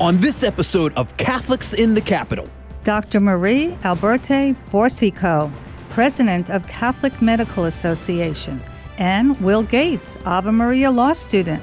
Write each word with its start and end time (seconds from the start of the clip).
on 0.00 0.18
this 0.18 0.42
episode 0.42 0.92
of 0.94 1.16
Catholics 1.16 1.72
in 1.72 1.94
the 1.94 2.00
Capital. 2.00 2.46
Dr. 2.84 3.18
Marie 3.18 3.68
Alberte 3.82 4.54
Boursiquot, 4.70 5.50
President 5.88 6.50
of 6.50 6.66
Catholic 6.66 7.20
Medical 7.22 7.64
Association, 7.64 8.62
and 8.98 9.38
Will 9.40 9.62
Gates, 9.62 10.18
Ave 10.26 10.50
Maria 10.50 10.90
Law 10.90 11.12
student. 11.12 11.62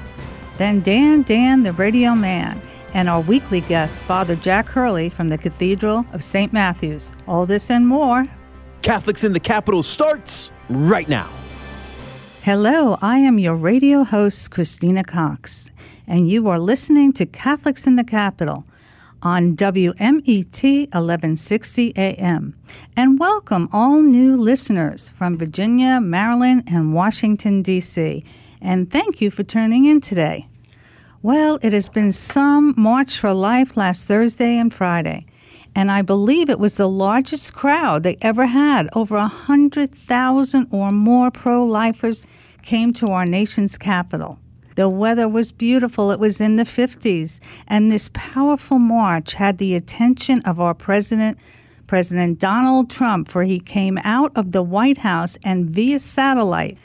Then 0.58 0.80
Dan 0.80 1.22
Dan, 1.22 1.62
the 1.62 1.72
radio 1.72 2.14
man, 2.14 2.60
and 2.92 3.08
our 3.08 3.20
weekly 3.20 3.60
guest, 3.62 4.02
Father 4.02 4.36
Jack 4.36 4.66
Hurley 4.66 5.08
from 5.08 5.28
the 5.28 5.38
Cathedral 5.38 6.04
of 6.12 6.22
St. 6.22 6.52
Matthews. 6.52 7.12
All 7.26 7.46
this 7.46 7.70
and 7.70 7.86
more. 7.86 8.26
Catholics 8.82 9.24
in 9.24 9.32
the 9.32 9.40
Capital 9.40 9.82
starts 9.82 10.50
right 10.68 11.08
now. 11.08 11.30
Hello, 12.42 12.98
I 13.00 13.18
am 13.18 13.38
your 13.38 13.56
radio 13.56 14.04
host, 14.04 14.50
Christina 14.50 15.02
Cox, 15.02 15.70
and 16.06 16.28
you 16.28 16.48
are 16.48 16.58
listening 16.58 17.12
to 17.14 17.26
Catholics 17.26 17.86
in 17.86 17.96
the 17.96 18.04
Capital 18.04 18.64
on 19.22 19.56
WMET 19.56 20.62
1160 20.62 21.92
AM. 21.96 22.54
And 22.96 23.18
welcome 23.18 23.68
all 23.72 24.02
new 24.02 24.36
listeners 24.36 25.10
from 25.10 25.38
Virginia, 25.38 26.00
Maryland, 26.00 26.64
and 26.66 26.92
Washington, 26.92 27.62
D.C. 27.62 28.24
And 28.60 28.90
thank 28.90 29.20
you 29.20 29.30
for 29.30 29.42
tuning 29.42 29.84
in 29.86 30.00
today. 30.00 30.46
Well, 31.22 31.58
it 31.62 31.72
has 31.72 31.88
been 31.88 32.12
some 32.12 32.74
March 32.76 33.18
for 33.18 33.32
Life 33.32 33.76
last 33.76 34.06
Thursday 34.06 34.58
and 34.58 34.72
Friday 34.72 35.26
and 35.74 35.90
I 35.90 36.02
believe 36.02 36.48
it 36.48 36.58
was 36.58 36.76
the 36.76 36.88
largest 36.88 37.52
crowd 37.54 38.02
they 38.02 38.16
ever 38.20 38.46
had. 38.46 38.88
Over 38.94 39.16
a 39.16 39.26
hundred 39.26 39.92
thousand 39.94 40.68
or 40.70 40.92
more 40.92 41.30
pro-lifers 41.30 42.26
came 42.62 42.92
to 42.94 43.08
our 43.08 43.26
nation's 43.26 43.76
capital. 43.76 44.38
The 44.74 44.88
weather 44.88 45.28
was 45.28 45.52
beautiful. 45.52 46.10
It 46.10 46.18
was 46.18 46.40
in 46.40 46.56
the 46.56 46.64
50s, 46.64 47.38
and 47.68 47.92
this 47.92 48.10
powerful 48.12 48.80
march 48.80 49.34
had 49.34 49.58
the 49.58 49.76
attention 49.76 50.40
of 50.40 50.58
our 50.58 50.74
president, 50.74 51.38
President 51.86 52.40
Donald 52.40 52.90
Trump, 52.90 53.28
for 53.28 53.44
he 53.44 53.60
came 53.60 53.98
out 54.02 54.32
of 54.34 54.50
the 54.50 54.62
White 54.62 54.98
House 54.98 55.38
and 55.44 55.70
via 55.70 56.00
satellite, 56.00 56.76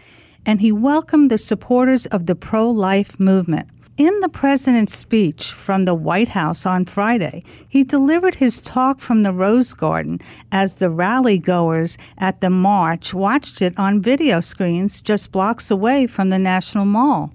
and 0.45 0.61
he 0.61 0.71
welcomed 0.71 1.31
the 1.31 1.37
supporters 1.37 2.05
of 2.07 2.27
the 2.27 2.35
pro-life 2.35 3.19
movement. 3.19 3.67
In 3.97 4.19
the 4.21 4.29
president's 4.29 4.95
speech 4.95 5.51
from 5.51 5.83
the 5.83 5.93
White 5.93 6.29
House 6.29 6.65
on 6.65 6.85
Friday, 6.85 7.43
he 7.67 7.83
delivered 7.83 8.35
his 8.35 8.61
talk 8.61 8.99
from 8.99 9.23
the 9.23 9.33
Rose 9.33 9.73
Garden 9.73 10.21
as 10.51 10.75
the 10.75 10.89
rally 10.89 11.37
goers 11.37 11.97
at 12.17 12.39
the 12.39 12.49
march 12.49 13.13
watched 13.13 13.61
it 13.61 13.77
on 13.77 14.01
video 14.01 14.39
screens 14.39 15.01
just 15.01 15.33
blocks 15.33 15.69
away 15.69 16.07
from 16.07 16.29
the 16.29 16.39
National 16.39 16.85
Mall. 16.85 17.33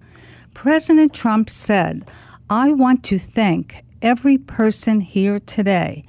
President 0.55 1.13
Trump 1.13 1.51
said, 1.51 2.07
I 2.49 2.73
want 2.73 3.05
to 3.05 3.19
thank 3.19 3.85
every 4.01 4.39
person 4.39 5.01
here 5.01 5.39
today 5.39 6.05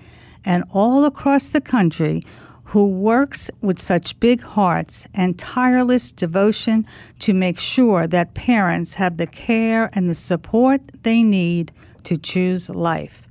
and 0.46 0.64
all 0.72 1.04
across 1.06 1.50
the 1.50 1.62
country 1.62 2.22
who 2.66 2.88
works 2.88 3.50
with 3.62 3.80
such 3.80 4.20
big 4.20 4.42
hearts 4.42 5.08
and 5.14 5.38
tireless 5.38 6.12
devotion 6.12 6.86
to 7.20 7.34
make 7.34 7.60
sure 7.60 8.08
that 8.08 8.34
parents 8.34 8.96
have 8.96 9.18
the 9.18 9.28
care 9.28 9.90
and 9.94 10.10
the 10.10 10.14
support 10.16 10.82
they 11.04 11.24
need 11.24 11.72
to 12.04 12.18
choose 12.18 12.70
life. 12.70 13.28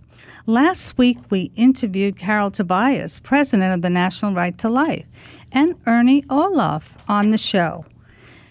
Last 0.47 0.99
week, 0.99 1.19
we 1.31 1.51
interviewed 1.57 2.17
Carol 2.17 2.51
Tobias, 2.51 3.19
president 3.21 3.73
of 3.73 3.83
the 3.83 3.91
National 3.91 4.35
Right 4.35 4.57
to 4.59 4.69
Life, 4.69 5.07
and 5.51 5.75
Ernie 5.87 6.25
Olaf 6.29 6.99
on 7.09 7.31
the 7.31 7.39
show. 7.39 7.87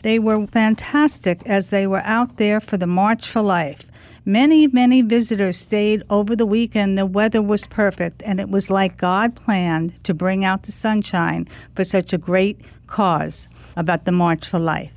They 0.03 0.19
were 0.19 0.45
fantastic 0.47 1.41
as 1.45 1.69
they 1.69 1.87
were 1.87 2.01
out 2.03 2.35
there 2.35 2.59
for 2.59 2.75
the 2.75 2.85
March 2.85 3.27
for 3.27 3.41
Life. 3.41 3.89
Many, 4.25 4.67
many 4.67 5.01
visitors 5.01 5.57
stayed 5.57 6.03
over 6.09 6.35
the 6.35 6.45
weekend. 6.45 6.97
The 6.97 7.05
weather 7.05 7.41
was 7.41 7.67
perfect, 7.67 8.21
and 8.25 8.39
it 8.39 8.49
was 8.49 8.69
like 8.69 8.97
God 8.97 9.33
planned 9.33 10.03
to 10.03 10.13
bring 10.13 10.43
out 10.43 10.63
the 10.63 10.73
sunshine 10.73 11.47
for 11.73 11.85
such 11.85 12.11
a 12.11 12.17
great 12.17 12.59
cause 12.85 13.47
about 13.77 14.03
the 14.03 14.11
March 14.11 14.45
for 14.45 14.59
Life. 14.59 14.91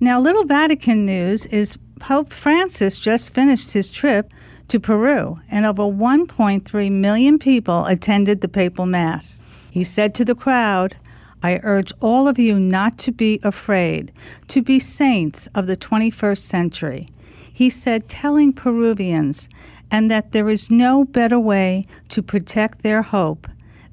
Now, 0.00 0.20
little 0.20 0.44
Vatican 0.44 1.06
news 1.06 1.46
is 1.46 1.78
Pope 2.00 2.32
Francis 2.32 2.98
just 2.98 3.34
finished 3.34 3.72
his 3.72 3.88
trip 3.88 4.32
to 4.66 4.80
Peru, 4.80 5.40
and 5.48 5.64
over 5.64 5.84
1.3 5.84 6.90
million 6.90 7.38
people 7.38 7.84
attended 7.86 8.40
the 8.40 8.48
papal 8.48 8.86
Mass. 8.86 9.42
He 9.70 9.84
said 9.84 10.12
to 10.16 10.24
the 10.24 10.34
crowd, 10.34 10.96
I 11.44 11.60
urge 11.62 11.92
all 12.00 12.26
of 12.26 12.38
you 12.38 12.58
not 12.58 12.98
to 13.04 13.12
be 13.12 13.38
afraid, 13.42 14.10
to 14.48 14.62
be 14.62 14.80
saints 14.80 15.46
of 15.54 15.66
the 15.68 15.76
21st 15.76 16.38
century 16.38 17.08
he 17.54 17.70
said, 17.70 18.08
telling 18.08 18.52
Peruvians, 18.52 19.48
and 19.88 20.10
that 20.10 20.32
there 20.32 20.50
is 20.50 20.72
no 20.72 21.04
better 21.04 21.38
way 21.38 21.86
to 22.08 22.20
protect 22.20 22.82
their 22.82 23.00
hope 23.00 23.46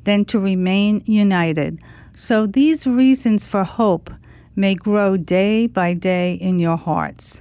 than 0.04 0.26
to 0.26 0.40
remain 0.40 1.04
united. 1.06 1.80
So 2.16 2.48
these 2.48 2.88
reasons 2.88 3.48
for 3.48 3.64
hope 3.64 4.10
may 4.56 4.74
grow 4.74 5.16
day 5.16 5.68
by 5.68 5.94
day 5.94 6.34
in 6.34 6.58
your 6.58 6.76
hearts. 6.76 7.40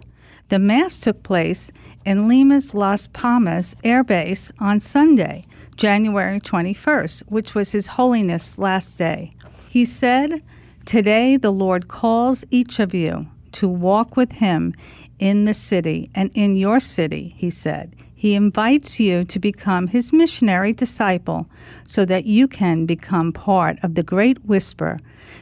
The 0.51 0.59
Mass 0.59 1.01
took 1.01 1.23
place 1.23 1.73
in 2.05 2.29
Lima's 2.29 2.75
Las 2.75 3.07
Palmas 3.07 3.75
Air 3.83 4.05
Base 4.05 4.53
on 4.59 4.79
Sunday, 4.79 5.47
January 5.77 6.39
21st, 6.39 7.23
which 7.29 7.55
was 7.55 7.73
His 7.73 7.87
Holiness' 7.87 8.59
last 8.59 8.99
day. 8.99 9.33
He 9.71 9.85
said, 9.85 10.43
Today 10.85 11.37
the 11.37 11.53
Lord 11.53 11.87
calls 11.87 12.45
each 12.51 12.81
of 12.81 12.93
you 12.93 13.29
to 13.53 13.69
walk 13.69 14.17
with 14.17 14.33
Him 14.33 14.75
in 15.21 15.45
the 15.45 15.55
city 15.55 16.11
and 16.13 16.33
in 16.35 16.57
your 16.57 16.81
city, 16.81 17.35
he 17.37 17.51
said. 17.51 17.95
He 18.13 18.35
invites 18.35 18.99
you 18.99 19.23
to 19.27 19.39
become 19.39 19.87
his 19.87 20.13
missionary 20.13 20.73
disciple 20.73 21.49
so 21.87 22.05
that 22.05 22.25
you 22.25 22.49
can 22.49 22.85
become 22.85 23.33
part 23.33 23.79
of 23.85 23.95
the 23.95 24.03
great 24.03 24.45
whisper 24.45 24.99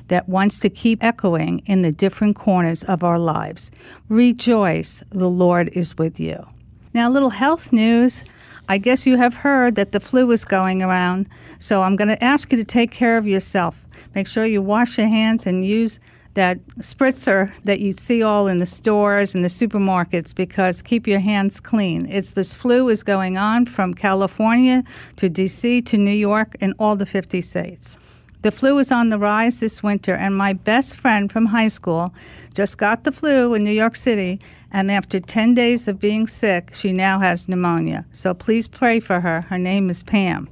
that 0.08 0.28
wants 0.28 0.60
to 0.60 0.68
keep 0.68 1.02
echoing 1.02 1.60
in 1.64 1.80
the 1.80 1.90
different 1.90 2.36
corners 2.36 2.84
of 2.84 3.02
our 3.02 3.18
lives. 3.18 3.70
Rejoice, 4.10 5.02
the 5.08 5.30
Lord 5.30 5.70
is 5.72 5.96
with 5.96 6.20
you. 6.20 6.46
Now, 6.92 7.08
a 7.08 7.12
little 7.12 7.30
health 7.30 7.72
news. 7.72 8.24
I 8.68 8.76
guess 8.76 9.06
you 9.06 9.16
have 9.16 9.36
heard 9.36 9.76
that 9.76 9.92
the 9.92 10.00
flu 10.00 10.30
is 10.30 10.44
going 10.44 10.82
around, 10.82 11.28
so 11.58 11.82
I'm 11.82 11.96
going 11.96 12.08
to 12.08 12.22
ask 12.22 12.52
you 12.52 12.58
to 12.58 12.64
take 12.64 12.90
care 12.90 13.16
of 13.16 13.26
yourself. 13.26 13.86
Make 14.14 14.26
sure 14.26 14.46
you 14.46 14.62
wash 14.62 14.98
your 14.98 15.08
hands 15.08 15.46
and 15.46 15.64
use 15.64 16.00
that 16.34 16.64
spritzer 16.78 17.52
that 17.64 17.80
you 17.80 17.92
see 17.92 18.22
all 18.22 18.46
in 18.46 18.58
the 18.58 18.66
stores 18.66 19.34
and 19.34 19.42
the 19.44 19.48
supermarkets 19.48 20.34
because 20.34 20.82
keep 20.82 21.06
your 21.06 21.18
hands 21.18 21.58
clean. 21.58 22.06
It's 22.06 22.32
this 22.32 22.54
flu 22.54 22.88
is 22.88 23.02
going 23.02 23.36
on 23.36 23.66
from 23.66 23.92
California 23.92 24.84
to 25.16 25.28
DC 25.28 25.84
to 25.86 25.96
New 25.96 26.12
York 26.12 26.56
and 26.60 26.74
all 26.78 26.94
the 26.94 27.06
50 27.06 27.40
states. 27.40 27.98
The 28.42 28.52
flu 28.52 28.78
is 28.78 28.92
on 28.92 29.08
the 29.08 29.18
rise 29.18 29.58
this 29.58 29.82
winter, 29.82 30.14
and 30.14 30.36
my 30.36 30.52
best 30.52 31.00
friend 31.00 31.30
from 31.30 31.46
high 31.46 31.66
school 31.66 32.14
just 32.54 32.78
got 32.78 33.02
the 33.02 33.10
flu 33.10 33.52
in 33.54 33.64
New 33.64 33.72
York 33.72 33.96
City, 33.96 34.38
and 34.70 34.92
after 34.92 35.18
10 35.18 35.54
days 35.54 35.88
of 35.88 35.98
being 35.98 36.28
sick, 36.28 36.72
she 36.72 36.92
now 36.92 37.18
has 37.18 37.48
pneumonia. 37.48 38.06
So 38.12 38.34
please 38.34 38.68
pray 38.68 39.00
for 39.00 39.20
her. 39.20 39.40
Her 39.40 39.58
name 39.58 39.90
is 39.90 40.04
Pam. 40.04 40.48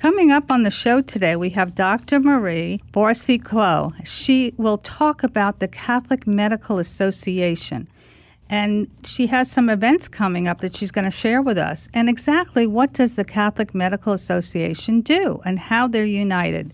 Coming 0.00 0.30
up 0.32 0.50
on 0.50 0.62
the 0.62 0.70
show 0.70 1.02
today, 1.02 1.36
we 1.36 1.50
have 1.50 1.74
Dr. 1.74 2.20
Marie 2.20 2.80
Boursiquot. 2.90 3.92
She 4.06 4.54
will 4.56 4.78
talk 4.78 5.22
about 5.22 5.58
the 5.58 5.68
Catholic 5.68 6.26
Medical 6.26 6.78
Association. 6.78 7.86
And 8.48 8.90
she 9.04 9.26
has 9.26 9.50
some 9.50 9.68
events 9.68 10.08
coming 10.08 10.48
up 10.48 10.62
that 10.62 10.74
she's 10.74 10.90
going 10.90 11.04
to 11.04 11.10
share 11.10 11.42
with 11.42 11.58
us. 11.58 11.90
And 11.92 12.08
exactly 12.08 12.66
what 12.66 12.94
does 12.94 13.16
the 13.16 13.26
Catholic 13.26 13.74
Medical 13.74 14.14
Association 14.14 15.02
do 15.02 15.42
and 15.44 15.58
how 15.58 15.86
they're 15.86 16.06
united. 16.06 16.72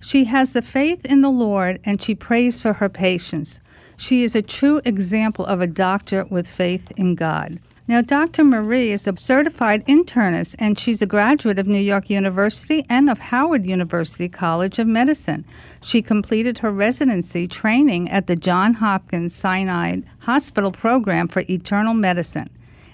She 0.00 0.24
has 0.24 0.52
the 0.52 0.60
faith 0.60 1.04
in 1.04 1.20
the 1.20 1.30
Lord 1.30 1.78
and 1.84 2.02
she 2.02 2.16
prays 2.16 2.60
for 2.60 2.72
her 2.72 2.88
patients. 2.88 3.60
She 3.96 4.24
is 4.24 4.34
a 4.34 4.42
true 4.42 4.80
example 4.84 5.46
of 5.46 5.60
a 5.60 5.68
doctor 5.68 6.24
with 6.24 6.50
faith 6.50 6.90
in 6.96 7.14
God. 7.14 7.60
Now, 7.90 8.02
Dr. 8.02 8.44
Marie 8.44 8.92
is 8.92 9.08
a 9.08 9.16
certified 9.16 9.84
internist, 9.88 10.54
and 10.60 10.78
she's 10.78 11.02
a 11.02 11.06
graduate 11.06 11.58
of 11.58 11.66
New 11.66 11.80
York 11.80 12.08
University 12.08 12.86
and 12.88 13.10
of 13.10 13.18
Howard 13.18 13.66
University 13.66 14.28
College 14.28 14.78
of 14.78 14.86
Medicine. 14.86 15.44
She 15.82 16.00
completed 16.00 16.58
her 16.58 16.70
residency 16.70 17.48
training 17.48 18.08
at 18.08 18.28
the 18.28 18.36
Johns 18.36 18.76
Hopkins 18.76 19.34
Sinai 19.34 20.02
Hospital 20.20 20.70
Program 20.70 21.26
for 21.26 21.40
Internal 21.40 21.92
Medicine, 21.92 22.48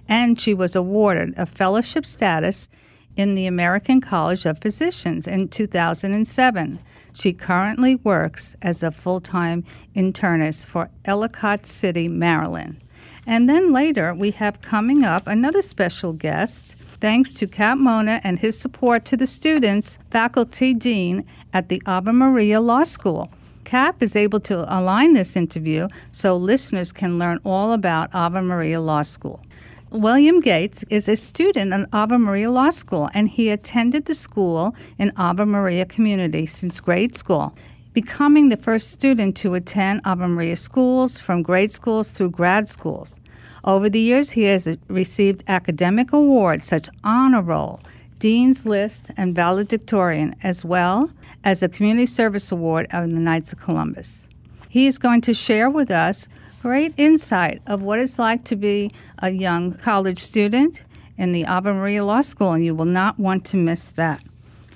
and 0.08 0.40
she 0.40 0.54
was 0.54 0.74
awarded 0.74 1.34
a 1.36 1.44
fellowship 1.44 2.06
status 2.06 2.70
in 3.16 3.34
the 3.34 3.44
American 3.44 4.00
College 4.00 4.46
of 4.46 4.62
Physicians 4.62 5.28
in 5.28 5.48
2007. 5.48 6.78
She 7.12 7.34
currently 7.34 7.96
works 7.96 8.56
as 8.62 8.82
a 8.82 8.90
full 8.90 9.20
time 9.20 9.62
internist 9.94 10.64
for 10.64 10.88
Ellicott 11.04 11.66
City, 11.66 12.08
Maryland. 12.08 12.80
And 13.26 13.48
then 13.48 13.72
later, 13.72 14.14
we 14.14 14.30
have 14.32 14.60
coming 14.60 15.04
up 15.04 15.26
another 15.26 15.60
special 15.60 16.12
guest, 16.12 16.76
thanks 16.78 17.32
to 17.34 17.48
Cap 17.48 17.76
Mona 17.76 18.20
and 18.22 18.38
his 18.38 18.58
support 18.58 19.04
to 19.06 19.16
the 19.16 19.26
students, 19.26 19.98
faculty 20.10 20.72
dean 20.72 21.24
at 21.52 21.68
the 21.68 21.82
Ave 21.86 22.12
Maria 22.12 22.60
Law 22.60 22.84
School. 22.84 23.32
Cap 23.64 24.00
is 24.00 24.14
able 24.14 24.38
to 24.38 24.64
align 24.72 25.14
this 25.14 25.36
interview 25.36 25.88
so 26.12 26.36
listeners 26.36 26.92
can 26.92 27.18
learn 27.18 27.40
all 27.44 27.72
about 27.72 28.14
Ave 28.14 28.40
Maria 28.40 28.80
Law 28.80 29.02
School. 29.02 29.42
William 29.90 30.40
Gates 30.40 30.84
is 30.88 31.08
a 31.08 31.16
student 31.16 31.72
at 31.72 31.88
Ave 31.92 32.16
Maria 32.16 32.50
Law 32.50 32.70
School, 32.70 33.08
and 33.12 33.28
he 33.28 33.50
attended 33.50 34.04
the 34.04 34.14
school 34.14 34.74
in 34.98 35.12
Ave 35.16 35.44
Maria 35.44 35.84
community 35.84 36.46
since 36.46 36.80
grade 36.80 37.16
school, 37.16 37.54
becoming 37.96 38.50
the 38.50 38.58
first 38.58 38.90
student 38.90 39.34
to 39.34 39.54
attend 39.54 40.02
Ave 40.04 40.26
Maria 40.26 40.54
schools 40.54 41.18
from 41.18 41.42
grade 41.42 41.72
schools 41.72 42.10
through 42.10 42.28
grad 42.28 42.68
schools. 42.68 43.18
Over 43.64 43.88
the 43.88 43.98
years, 43.98 44.32
he 44.32 44.42
has 44.42 44.68
received 44.88 45.42
academic 45.48 46.12
awards 46.12 46.66
such 46.66 46.90
honor 47.02 47.40
roll, 47.40 47.80
Dean's 48.18 48.66
List, 48.66 49.10
and 49.16 49.34
valedictorian, 49.34 50.36
as 50.42 50.62
well 50.62 51.10
as 51.42 51.62
a 51.62 51.70
Community 51.70 52.04
Service 52.04 52.52
Award 52.52 52.86
of 52.90 53.08
the 53.08 53.18
Knights 53.18 53.54
of 53.54 53.60
Columbus. 53.60 54.28
He 54.68 54.86
is 54.86 54.98
going 54.98 55.22
to 55.22 55.32
share 55.32 55.70
with 55.70 55.90
us 55.90 56.28
great 56.60 56.92
insight 56.98 57.62
of 57.66 57.80
what 57.80 57.98
it's 57.98 58.18
like 58.18 58.44
to 58.44 58.56
be 58.56 58.92
a 59.20 59.30
young 59.30 59.72
college 59.72 60.18
student 60.18 60.84
in 61.16 61.32
the 61.32 61.46
Ave 61.46 61.72
Maria 61.72 62.04
Law 62.04 62.20
School, 62.20 62.52
and 62.52 62.62
you 62.62 62.74
will 62.74 62.84
not 62.84 63.18
want 63.18 63.46
to 63.46 63.56
miss 63.56 63.88
that. 63.92 64.22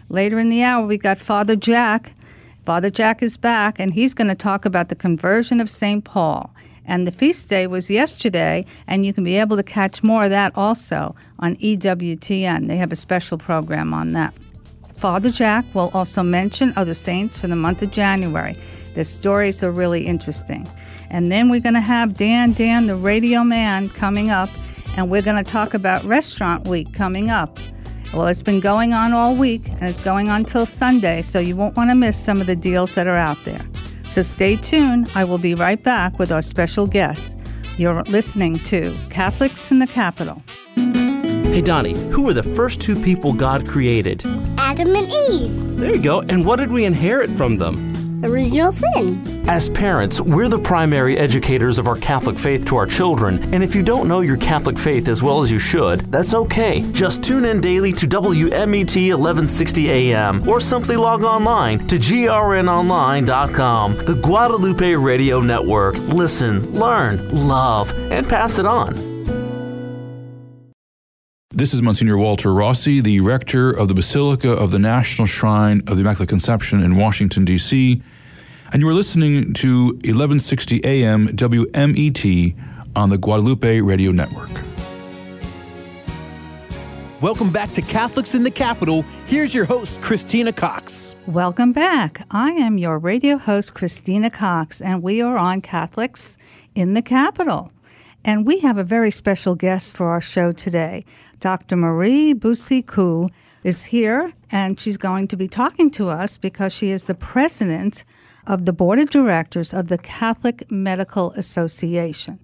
Later 0.08 0.38
in 0.38 0.48
the 0.48 0.62
hour, 0.62 0.86
we 0.86 0.96
got 0.96 1.18
Father 1.18 1.54
Jack. 1.54 2.14
Father 2.64 2.90
Jack 2.90 3.22
is 3.22 3.36
back, 3.36 3.80
and 3.80 3.94
he's 3.94 4.14
going 4.14 4.28
to 4.28 4.34
talk 4.34 4.64
about 4.64 4.88
the 4.88 4.94
conversion 4.94 5.60
of 5.60 5.70
St. 5.70 6.04
Paul. 6.04 6.54
And 6.84 7.06
the 7.06 7.12
feast 7.12 7.48
day 7.48 7.66
was 7.66 7.90
yesterday, 7.90 8.66
and 8.86 9.06
you 9.06 9.12
can 9.12 9.24
be 9.24 9.36
able 9.36 9.56
to 9.56 9.62
catch 9.62 10.02
more 10.02 10.24
of 10.24 10.30
that 10.30 10.52
also 10.56 11.14
on 11.38 11.56
EWTN. 11.56 12.68
They 12.68 12.76
have 12.76 12.92
a 12.92 12.96
special 12.96 13.38
program 13.38 13.94
on 13.94 14.12
that. 14.12 14.34
Father 14.96 15.30
Jack 15.30 15.64
will 15.74 15.90
also 15.94 16.22
mention 16.22 16.74
other 16.76 16.94
saints 16.94 17.38
for 17.38 17.46
the 17.46 17.56
month 17.56 17.82
of 17.82 17.90
January. 17.90 18.56
The 18.94 19.04
stories 19.04 19.62
are 19.62 19.70
really 19.70 20.06
interesting. 20.06 20.68
And 21.08 21.32
then 21.32 21.48
we're 21.48 21.60
going 21.60 21.74
to 21.74 21.80
have 21.80 22.14
Dan 22.14 22.52
Dan, 22.52 22.86
the 22.86 22.96
radio 22.96 23.42
man, 23.42 23.88
coming 23.88 24.30
up, 24.30 24.50
and 24.96 25.10
we're 25.10 25.22
going 25.22 25.42
to 25.42 25.50
talk 25.50 25.72
about 25.72 26.04
Restaurant 26.04 26.68
Week 26.68 26.92
coming 26.92 27.30
up. 27.30 27.58
Well, 28.12 28.26
it's 28.26 28.42
been 28.42 28.58
going 28.58 28.92
on 28.92 29.12
all 29.12 29.36
week, 29.36 29.68
and 29.68 29.84
it's 29.84 30.00
going 30.00 30.28
on 30.28 30.44
till 30.44 30.66
Sunday, 30.66 31.22
so 31.22 31.38
you 31.38 31.54
won't 31.54 31.76
want 31.76 31.90
to 31.90 31.94
miss 31.94 32.18
some 32.18 32.40
of 32.40 32.48
the 32.48 32.56
deals 32.56 32.96
that 32.96 33.06
are 33.06 33.16
out 33.16 33.38
there. 33.44 33.64
So 34.08 34.22
stay 34.22 34.56
tuned. 34.56 35.08
I 35.14 35.22
will 35.22 35.38
be 35.38 35.54
right 35.54 35.80
back 35.80 36.18
with 36.18 36.32
our 36.32 36.42
special 36.42 36.88
guest. 36.88 37.36
You're 37.78 38.02
listening 38.04 38.58
to 38.64 38.96
Catholics 39.10 39.70
in 39.70 39.78
the 39.78 39.86
Capital. 39.86 40.42
Hey, 40.74 41.60
Donnie, 41.60 41.94
who 42.10 42.22
were 42.22 42.34
the 42.34 42.42
first 42.42 42.80
two 42.80 42.96
people 42.96 43.32
God 43.32 43.66
created? 43.66 44.24
Adam 44.58 44.94
and 44.96 45.10
Eve. 45.30 45.76
There 45.76 45.94
you 45.94 46.02
go. 46.02 46.20
And 46.22 46.44
what 46.44 46.58
did 46.58 46.72
we 46.72 46.84
inherit 46.84 47.30
from 47.30 47.58
them? 47.58 47.89
Original 48.24 48.72
sin. 48.72 49.48
As 49.48 49.70
parents, 49.70 50.20
we're 50.20 50.48
the 50.48 50.58
primary 50.58 51.16
educators 51.16 51.78
of 51.78 51.86
our 51.86 51.96
Catholic 51.96 52.38
faith 52.38 52.64
to 52.66 52.76
our 52.76 52.86
children, 52.86 53.42
and 53.54 53.64
if 53.64 53.74
you 53.74 53.82
don't 53.82 54.08
know 54.08 54.20
your 54.20 54.36
Catholic 54.36 54.78
faith 54.78 55.08
as 55.08 55.22
well 55.22 55.40
as 55.40 55.50
you 55.50 55.58
should, 55.58 56.00
that's 56.12 56.34
okay. 56.34 56.82
Just 56.92 57.22
tune 57.22 57.44
in 57.44 57.60
daily 57.60 57.92
to 57.94 58.06
WMET 58.06 58.94
1160 58.94 59.90
AM 59.90 60.46
or 60.48 60.60
simply 60.60 60.96
log 60.96 61.24
online 61.24 61.78
to 61.88 61.96
grnonline.com, 61.96 63.96
the 63.96 64.14
Guadalupe 64.14 64.94
Radio 64.94 65.40
Network. 65.40 65.96
Listen, 65.98 66.70
learn, 66.72 67.28
love, 67.30 67.92
and 68.10 68.28
pass 68.28 68.58
it 68.58 68.66
on. 68.66 69.09
This 71.52 71.74
is 71.74 71.82
Monsignor 71.82 72.16
Walter 72.16 72.54
Rossi, 72.54 73.00
the 73.00 73.18
rector 73.18 73.72
of 73.72 73.88
the 73.88 73.94
Basilica 73.94 74.52
of 74.52 74.70
the 74.70 74.78
National 74.78 75.26
Shrine 75.26 75.82
of 75.88 75.96
the 75.96 76.02
Immaculate 76.02 76.28
Conception 76.28 76.80
in 76.80 76.94
Washington, 76.94 77.44
D.C., 77.44 78.00
and 78.72 78.80
you 78.80 78.88
are 78.88 78.94
listening 78.94 79.52
to 79.54 79.86
1160 79.86 80.80
AM 80.84 81.26
WMET 81.26 82.54
on 82.94 83.10
the 83.10 83.18
Guadalupe 83.18 83.80
Radio 83.80 84.12
Network. 84.12 84.48
Welcome 87.20 87.50
back 87.50 87.72
to 87.72 87.82
Catholics 87.82 88.36
in 88.36 88.44
the 88.44 88.52
Capital. 88.52 89.02
Here's 89.26 89.52
your 89.52 89.64
host, 89.64 90.00
Christina 90.00 90.52
Cox. 90.52 91.16
Welcome 91.26 91.72
back. 91.72 92.24
I 92.30 92.52
am 92.52 92.78
your 92.78 92.96
radio 92.96 93.38
host, 93.38 93.74
Christina 93.74 94.30
Cox, 94.30 94.80
and 94.80 95.02
we 95.02 95.20
are 95.20 95.36
on 95.36 95.62
Catholics 95.62 96.38
in 96.76 96.94
the 96.94 97.02
Capital. 97.02 97.72
And 98.24 98.46
we 98.46 98.60
have 98.60 98.76
a 98.76 98.84
very 98.84 99.10
special 99.10 99.54
guest 99.54 99.96
for 99.96 100.08
our 100.10 100.20
show 100.20 100.52
today. 100.52 101.04
Dr. 101.40 101.76
Marie 101.76 102.34
Boursiquot 102.34 103.30
is 103.64 103.84
here, 103.84 104.32
and 104.50 104.78
she's 104.78 104.98
going 104.98 105.26
to 105.28 105.36
be 105.36 105.48
talking 105.48 105.90
to 105.92 106.10
us 106.10 106.36
because 106.36 106.72
she 106.72 106.90
is 106.90 107.04
the 107.04 107.14
president 107.14 108.04
of 108.46 108.66
the 108.66 108.72
board 108.72 108.98
of 108.98 109.10
directors 109.10 109.72
of 109.72 109.88
the 109.88 109.98
Catholic 109.98 110.70
Medical 110.70 111.32
Association. 111.32 112.38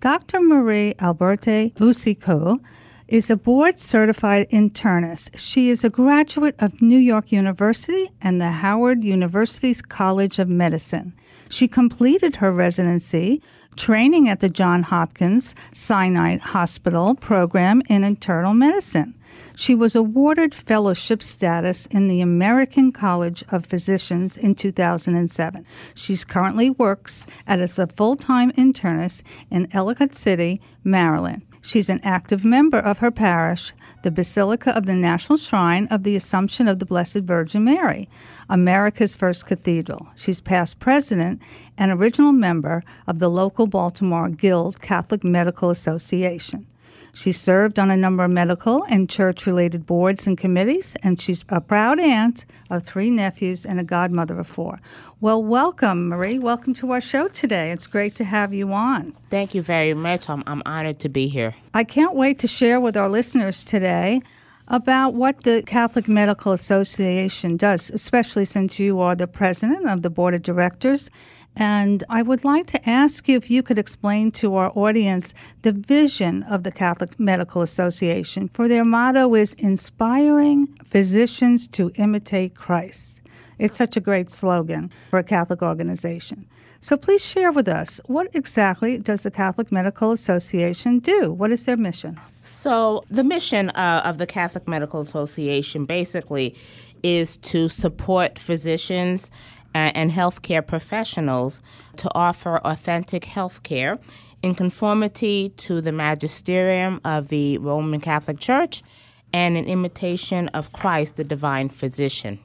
Dr. 0.00 0.40
Marie 0.40 0.94
Alberte 1.00 1.72
Boursiquot 1.74 2.60
is 3.08 3.30
a 3.30 3.36
board 3.36 3.78
certified 3.78 4.50
internist. 4.50 5.30
She 5.38 5.70
is 5.70 5.84
a 5.84 5.90
graduate 5.90 6.56
of 6.58 6.82
New 6.82 6.98
York 6.98 7.32
University 7.32 8.10
and 8.20 8.40
the 8.40 8.50
Howard 8.50 9.04
University's 9.04 9.80
College 9.80 10.38
of 10.38 10.48
Medicine. 10.48 11.14
She 11.48 11.68
completed 11.68 12.36
her 12.36 12.52
residency 12.52 13.40
training 13.76 14.28
at 14.28 14.40
the 14.40 14.48
John 14.48 14.82
Hopkins 14.82 15.54
Sinai 15.72 16.38
Hospital 16.38 17.14
program 17.14 17.82
in 17.88 18.04
internal 18.04 18.54
medicine. 18.54 19.14
She 19.54 19.74
was 19.74 19.94
awarded 19.94 20.54
fellowship 20.54 21.22
status 21.22 21.86
in 21.86 22.08
the 22.08 22.20
American 22.20 22.92
College 22.92 23.44
of 23.50 23.66
Physicians 23.66 24.36
in 24.36 24.54
2007. 24.54 25.64
She 25.94 26.16
currently 26.16 26.70
works 26.70 27.26
as 27.46 27.78
a 27.78 27.86
full 27.86 28.16
time 28.16 28.52
internist 28.52 29.22
in 29.50 29.68
Ellicott 29.72 30.14
City, 30.14 30.60
Maryland. 30.84 31.42
She's 31.66 31.88
an 31.88 32.00
active 32.04 32.44
member 32.44 32.78
of 32.78 33.00
her 33.00 33.10
parish, 33.10 33.72
the 34.04 34.12
Basilica 34.12 34.70
of 34.76 34.86
the 34.86 34.94
National 34.94 35.36
Shrine 35.36 35.88
of 35.88 36.04
the 36.04 36.14
Assumption 36.14 36.68
of 36.68 36.78
the 36.78 36.86
Blessed 36.86 37.22
Virgin 37.24 37.64
Mary, 37.64 38.08
America's 38.48 39.16
first 39.16 39.46
cathedral. 39.46 40.06
She's 40.14 40.40
past 40.40 40.78
president 40.78 41.42
and 41.76 41.90
original 41.90 42.30
member 42.30 42.84
of 43.08 43.18
the 43.18 43.28
local 43.28 43.66
Baltimore 43.66 44.28
Guild 44.28 44.80
Catholic 44.80 45.24
Medical 45.24 45.70
Association. 45.70 46.68
She 47.16 47.32
served 47.32 47.78
on 47.78 47.90
a 47.90 47.96
number 47.96 48.24
of 48.24 48.30
medical 48.30 48.82
and 48.90 49.08
church 49.08 49.46
related 49.46 49.86
boards 49.86 50.26
and 50.26 50.36
committees, 50.36 50.98
and 51.02 51.18
she's 51.18 51.46
a 51.48 51.62
proud 51.62 51.98
aunt 51.98 52.44
of 52.68 52.82
three 52.82 53.08
nephews 53.08 53.64
and 53.64 53.80
a 53.80 53.84
godmother 53.84 54.38
of 54.38 54.46
four. 54.46 54.82
Well, 55.22 55.42
welcome, 55.42 56.08
Marie. 56.10 56.38
Welcome 56.38 56.74
to 56.74 56.92
our 56.92 57.00
show 57.00 57.28
today. 57.28 57.70
It's 57.70 57.86
great 57.86 58.16
to 58.16 58.24
have 58.24 58.52
you 58.52 58.70
on. 58.70 59.14
Thank 59.30 59.54
you 59.54 59.62
very 59.62 59.94
much. 59.94 60.28
I'm, 60.28 60.44
I'm 60.46 60.62
honored 60.66 60.98
to 61.00 61.08
be 61.08 61.28
here. 61.28 61.54
I 61.72 61.84
can't 61.84 62.14
wait 62.14 62.38
to 62.40 62.46
share 62.46 62.80
with 62.80 62.98
our 62.98 63.08
listeners 63.08 63.64
today 63.64 64.20
about 64.68 65.14
what 65.14 65.44
the 65.44 65.62
Catholic 65.62 66.08
Medical 66.08 66.52
Association 66.52 67.56
does, 67.56 67.88
especially 67.88 68.44
since 68.44 68.78
you 68.78 69.00
are 69.00 69.14
the 69.14 69.26
president 69.26 69.88
of 69.88 70.02
the 70.02 70.10
board 70.10 70.34
of 70.34 70.42
directors 70.42 71.08
and 71.56 72.04
I 72.10 72.20
would 72.20 72.44
like 72.44 72.66
to 72.66 72.88
ask 72.88 73.28
you 73.28 73.36
if 73.36 73.50
you 73.50 73.62
could 73.62 73.78
explain 73.78 74.30
to 74.32 74.56
our 74.56 74.70
audience 74.74 75.32
the 75.62 75.72
vision 75.72 76.42
of 76.42 76.62
the 76.62 76.70
Catholic 76.70 77.18
Medical 77.18 77.62
Association, 77.62 78.48
for 78.52 78.68
their 78.68 78.84
motto 78.84 79.34
is 79.34 79.54
inspiring 79.54 80.66
physicians 80.84 81.66
to 81.68 81.90
imitate 81.94 82.54
Christ. 82.54 83.22
It's 83.58 83.76
such 83.76 83.96
a 83.96 84.00
great 84.00 84.28
slogan 84.28 84.92
for 85.08 85.18
a 85.18 85.24
Catholic 85.24 85.62
organization. 85.62 86.46
So 86.80 86.98
please 86.98 87.24
share 87.24 87.50
with 87.50 87.68
us 87.68 88.02
what 88.04 88.28
exactly 88.34 88.98
does 88.98 89.22
the 89.22 89.30
Catholic 89.30 89.72
Medical 89.72 90.12
Association 90.12 90.98
do? 90.98 91.32
What 91.32 91.50
is 91.50 91.64
their 91.64 91.78
mission? 91.78 92.20
So, 92.42 93.02
the 93.10 93.24
mission 93.24 93.70
uh, 93.70 94.02
of 94.04 94.18
the 94.18 94.26
Catholic 94.26 94.68
Medical 94.68 95.00
Association 95.00 95.84
basically 95.84 96.54
is 97.02 97.38
to 97.38 97.68
support 97.68 98.38
physicians 98.38 99.30
and 99.94 100.10
healthcare 100.10 100.66
professionals 100.66 101.60
to 101.96 102.10
offer 102.14 102.58
authentic 102.58 103.22
healthcare 103.22 103.98
in 104.42 104.54
conformity 104.54 105.50
to 105.56 105.80
the 105.80 105.92
magisterium 105.92 107.00
of 107.04 107.28
the 107.28 107.58
Roman 107.58 108.00
Catholic 108.00 108.38
Church 108.38 108.82
and 109.32 109.56
in 109.56 109.64
imitation 109.64 110.48
of 110.48 110.72
Christ, 110.72 111.16
the 111.16 111.24
divine 111.24 111.68
physician. 111.68 112.38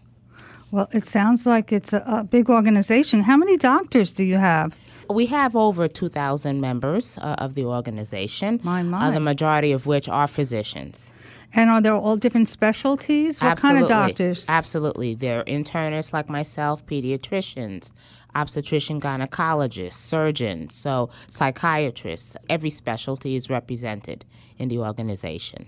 Well, 0.71 0.88
it 0.93 1.03
sounds 1.03 1.45
like 1.45 1.71
it's 1.71 1.93
a, 1.93 2.03
a 2.07 2.23
big 2.23 2.50
organization. 2.50 3.21
How 3.21 3.38
many 3.38 3.57
doctors 3.57 4.13
do 4.13 4.23
you 4.23 4.38
have? 4.38 4.75
We 5.09 5.25
have 5.25 5.55
over 5.55 5.89
2,000 5.89 6.61
members 6.61 7.17
uh, 7.17 7.35
of 7.38 7.53
the 7.55 7.65
organization, 7.65 8.61
my, 8.63 8.81
my. 8.81 9.07
Uh, 9.07 9.11
the 9.11 9.19
majority 9.19 9.73
of 9.73 9.85
which 9.85 10.07
are 10.07 10.27
physicians. 10.27 11.11
And 11.53 11.70
are 11.70 11.81
there 11.81 11.93
all 11.93 12.15
different 12.17 12.48
specialties? 12.48 13.41
What 13.41 13.51
Absolutely. 13.51 13.79
kind 13.79 13.84
of 13.84 13.89
doctors? 13.89 14.46
Absolutely. 14.48 15.15
There 15.15 15.41
are 15.41 15.43
internists 15.43 16.13
like 16.13 16.29
myself, 16.29 16.86
pediatricians, 16.86 17.91
obstetrician 18.34 19.01
gynecologists, 19.01 19.93
surgeons, 19.93 20.74
so 20.74 21.10
psychiatrists. 21.27 22.38
Every 22.50 22.70
specialty 22.70 23.36
is 23.36 23.50
represented 23.50 24.24
in 24.58 24.70
the 24.70 24.79
organization. 24.79 25.67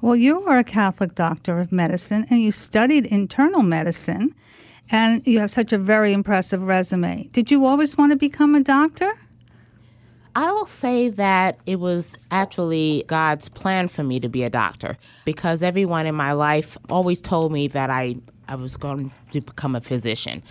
Well, 0.00 0.16
you 0.16 0.44
are 0.44 0.58
a 0.58 0.64
Catholic 0.64 1.14
doctor 1.14 1.60
of 1.60 1.72
medicine 1.72 2.26
and 2.30 2.40
you 2.40 2.52
studied 2.52 3.06
internal 3.06 3.62
medicine, 3.62 4.34
and 4.90 5.26
you 5.26 5.38
have 5.40 5.50
such 5.50 5.72
a 5.72 5.78
very 5.78 6.12
impressive 6.12 6.62
resume. 6.62 7.28
Did 7.32 7.50
you 7.50 7.64
always 7.64 7.96
want 7.96 8.12
to 8.12 8.16
become 8.16 8.54
a 8.54 8.60
doctor? 8.60 9.18
I'll 10.36 10.66
say 10.66 11.10
that 11.10 11.58
it 11.64 11.78
was 11.78 12.16
actually 12.30 13.04
God's 13.06 13.48
plan 13.48 13.86
for 13.88 14.02
me 14.02 14.18
to 14.20 14.28
be 14.28 14.42
a 14.42 14.50
doctor 14.50 14.96
because 15.24 15.62
everyone 15.62 16.06
in 16.06 16.14
my 16.14 16.32
life 16.32 16.76
always 16.90 17.20
told 17.20 17.52
me 17.52 17.68
that 17.68 17.88
I, 17.88 18.16
I 18.48 18.56
was 18.56 18.76
going 18.76 19.12
to 19.30 19.40
become 19.40 19.76
a 19.76 19.80
physician. 19.80 20.42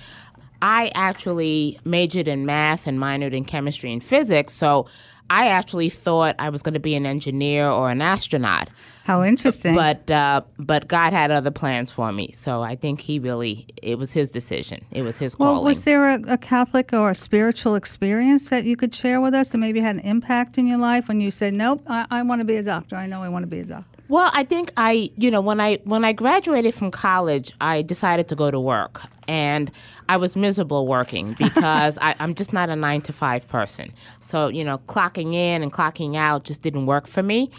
I 0.62 0.92
actually 0.96 1.78
majored 1.84 2.30
in 2.30 2.46
math 2.46 2.88
and 2.88 2.98
minored 2.98 3.34
in 3.34 3.44
chemistry 3.44 3.92
and 3.92 4.02
physics, 4.02 4.54
so 4.54 4.88
I 5.30 5.48
actually 5.48 5.90
thought 5.90 6.36
I 6.38 6.50
was 6.50 6.62
going 6.62 6.74
to 6.74 6.80
be 6.80 6.96
an 6.96 7.06
engineer 7.06 7.68
or 7.68 7.90
an 7.90 8.02
astronaut. 8.02 8.70
How 9.06 9.24
interesting. 9.24 9.76
But 9.76 10.10
uh, 10.10 10.42
but 10.58 10.88
God 10.88 11.12
had 11.12 11.32
other 11.32 11.52
plans 11.52 11.92
for 11.92 12.12
me, 12.12 12.32
so 12.32 12.62
I 12.62 12.76
think 12.76 13.02
He 13.02 13.20
really 13.20 13.66
it 13.82 13.98
was 13.98 14.14
His 14.14 14.32
decision. 14.32 14.86
It 14.92 15.02
was 15.02 15.18
His 15.18 15.36
calling. 15.36 15.56
well, 15.56 15.64
was 15.64 15.84
there 15.84 16.08
a, 16.10 16.22
a 16.28 16.38
Catholic 16.38 16.94
or 16.94 17.10
a 17.10 17.16
spiritual 17.16 17.76
experience 17.76 18.50
that 18.50 18.64
you 18.64 18.76
could 18.78 18.94
share 18.96 19.20
with 19.20 19.34
us 19.34 19.50
that 19.50 19.58
maybe 19.58 19.80
had 19.82 19.96
an 19.96 20.02
impact 20.02 20.58
in 20.58 20.68
your 20.68 20.78
life 20.78 21.08
when 21.08 21.20
you 21.20 21.32
said, 21.32 21.54
"Nope, 21.54 21.82
I, 21.88 22.06
I 22.12 22.22
want 22.22 22.40
to 22.40 22.46
be 22.46 22.56
a 22.56 22.64
doctor. 22.64 22.96
I 22.96 23.08
know 23.08 23.22
I 23.22 23.30
want 23.30 23.44
to 23.44 23.48
be 23.48 23.60
a 23.60 23.66
doctor." 23.66 23.93
Well, 24.14 24.30
I 24.32 24.44
think 24.44 24.72
I, 24.78 25.10
you 25.18 25.32
know, 25.32 25.42
when 25.42 25.60
I 25.60 25.80
when 25.86 26.06
I 26.06 26.14
graduated 26.14 26.76
from 26.76 26.92
college, 26.92 27.52
I 27.60 27.82
decided 27.82 28.28
to 28.28 28.36
go 28.36 28.52
to 28.52 28.60
work, 28.60 29.02
and 29.28 29.72
I 30.08 30.18
was 30.18 30.36
miserable 30.36 30.86
working 30.86 31.34
because 31.40 31.98
I, 32.00 32.14
I'm 32.20 32.36
just 32.36 32.54
not 32.54 32.70
a 32.70 32.76
nine 32.76 33.02
to 33.02 33.12
five 33.12 33.48
person. 33.48 33.92
So 34.22 34.50
you 34.50 34.64
know, 34.64 34.78
clocking 34.78 35.34
in 35.34 35.64
and 35.64 35.74
clocking 35.74 36.16
out 36.16 36.44
just 36.44 36.62
didn't 36.62 36.86
work 36.86 37.08
for 37.08 37.24
me, 37.24 37.50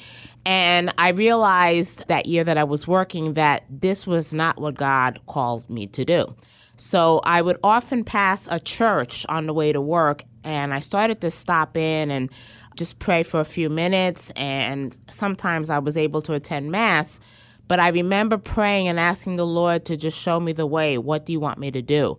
and 0.46 0.94
I 0.96 1.08
realized 1.08 2.06
that 2.06 2.26
year 2.26 2.44
that 2.44 2.56
I 2.56 2.62
was 2.62 2.86
working 2.86 3.32
that 3.32 3.64
this 3.68 4.06
was 4.06 4.32
not 4.32 4.60
what 4.60 4.76
God 4.76 5.18
called 5.26 5.68
me 5.68 5.88
to 5.88 6.04
do. 6.04 6.36
So 6.76 7.20
I 7.24 7.42
would 7.42 7.58
often 7.64 8.04
pass 8.04 8.46
a 8.48 8.60
church 8.60 9.26
on 9.28 9.46
the 9.46 9.54
way 9.54 9.72
to 9.72 9.80
work, 9.80 10.22
and 10.44 10.72
I 10.72 10.78
started 10.78 11.20
to 11.22 11.32
stop 11.32 11.76
in 11.76 12.12
and 12.12 12.30
just 12.76 12.98
pray 12.98 13.22
for 13.22 13.40
a 13.40 13.44
few 13.44 13.68
minutes. 13.68 14.30
And 14.36 14.96
sometimes 15.08 15.70
I 15.70 15.78
was 15.78 15.96
able 15.96 16.22
to 16.22 16.32
attend 16.34 16.70
Mass. 16.70 17.20
But 17.66 17.80
I 17.80 17.88
remember 17.88 18.36
praying 18.36 18.88
and 18.88 19.00
asking 19.00 19.36
the 19.36 19.46
Lord 19.46 19.86
to 19.86 19.96
just 19.96 20.18
show 20.20 20.38
me 20.38 20.52
the 20.52 20.66
way. 20.66 20.98
What 20.98 21.24
do 21.24 21.32
you 21.32 21.40
want 21.40 21.58
me 21.58 21.70
to 21.70 21.80
do? 21.80 22.18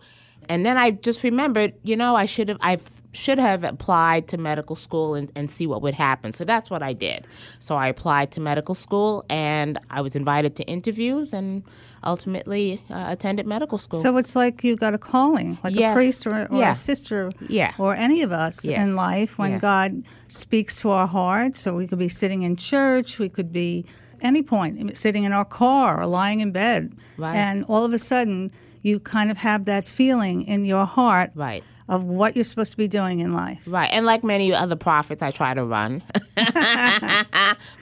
And 0.50 0.66
then 0.66 0.78
I 0.78 0.92
just 0.92 1.24
remembered, 1.24 1.74
you 1.84 1.96
know, 1.96 2.16
I 2.16 2.26
should 2.26 2.50
have, 2.50 2.58
I 2.62 2.78
should 3.16 3.40
have 3.40 3.64
applied 3.64 4.28
to 4.30 4.38
medical 4.38 4.76
school 4.76 5.16
and, 5.16 5.32
and 5.36 5.50
see 5.50 5.66
what 5.68 5.82
would 5.82 5.94
happen. 5.94 6.32
So 6.34 6.44
that's 6.44 6.70
what 6.70 6.84
I 6.84 6.94
did. 6.94 7.26
So 7.60 7.76
I 7.76 7.88
applied 7.88 8.32
to 8.32 8.40
medical 8.42 8.76
school 8.76 9.24
and 9.30 9.78
I 9.90 10.02
was 10.02 10.16
invited 10.16 10.56
to 10.58 10.64
interviews 10.66 11.34
and 11.34 11.64
ultimately 12.04 12.82
uh, 12.90 13.06
attended 13.10 13.48
medical 13.48 13.78
school. 13.78 14.00
So 14.02 14.18
it's 14.18 14.36
like 14.36 14.64
you 14.64 14.76
got 14.76 14.94
a 14.94 14.98
calling, 14.98 15.58
like 15.64 15.76
Yes. 15.76 15.94
a 15.94 15.96
priest 15.96 16.28
or, 16.28 16.48
or 16.52 16.60
Yeah. 16.60 16.72
a 16.72 16.76
sister, 16.76 17.32
Yeah. 17.48 17.74
or 17.80 17.96
any 17.96 18.22
of 18.22 18.32
us 18.32 18.64
Yes. 18.64 18.88
in 18.88 18.96
life. 18.96 19.38
When 19.38 19.52
Yeah. 19.52 19.60
God 19.60 20.04
speaks 20.28 20.80
to 20.82 20.90
our 20.92 21.08
hearts, 21.08 21.60
so 21.60 21.76
we 21.76 21.88
could 21.88 22.00
be 22.00 22.08
sitting 22.08 22.44
in 22.44 22.56
church, 22.56 23.18
we 23.20 23.30
could 23.30 23.52
be 23.52 23.86
any 24.22 24.42
point 24.42 24.98
sitting 24.98 25.24
in 25.24 25.32
our 25.34 25.46
car 25.46 26.02
or 26.02 26.06
lying 26.06 26.40
in 26.40 26.52
bed, 26.52 26.94
Right. 27.18 27.36
and 27.36 27.66
all 27.68 27.84
of 27.84 27.94
a 27.94 28.00
sudden 28.00 28.52
you 28.82 29.00
kind 29.00 29.32
of 29.32 29.38
have 29.38 29.66
that 29.66 29.88
feeling 29.88 30.44
in 30.44 30.64
your 30.64 30.86
heart 30.86 31.32
Right. 31.36 31.64
Of 31.88 32.04
what 32.04 32.36
you're 32.36 32.46
supposed 32.46 32.72
to 32.72 32.78
be 32.78 32.88
doing 32.88 33.20
in 33.20 33.34
life. 33.34 33.62
Right. 33.66 33.90
And 33.92 34.06
like 34.06 34.24
many 34.24 34.54
other 34.54 34.76
prophets, 34.76 35.22
I 35.22 35.32
try 35.32 35.54
to 35.54 35.64
run. 35.64 36.02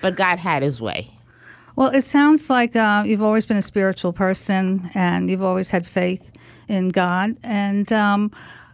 but 0.01 0.15
God 0.15 0.39
had 0.39 0.61
his 0.61 0.81
way. 0.81 1.09
Well, 1.75 1.89
it 1.89 2.03
sounds 2.03 2.49
like 2.49 2.75
uh, 2.75 3.03
you've 3.05 3.21
always 3.21 3.45
been 3.45 3.57
a 3.57 3.63
spiritual 3.63 4.13
person 4.13 4.91
and 4.93 5.29
you've 5.29 5.41
always 5.41 5.71
had 5.71 5.87
faith 5.87 6.31
in 6.67 6.89
God. 6.89 7.35
And 7.43 7.91
um, 7.91 8.31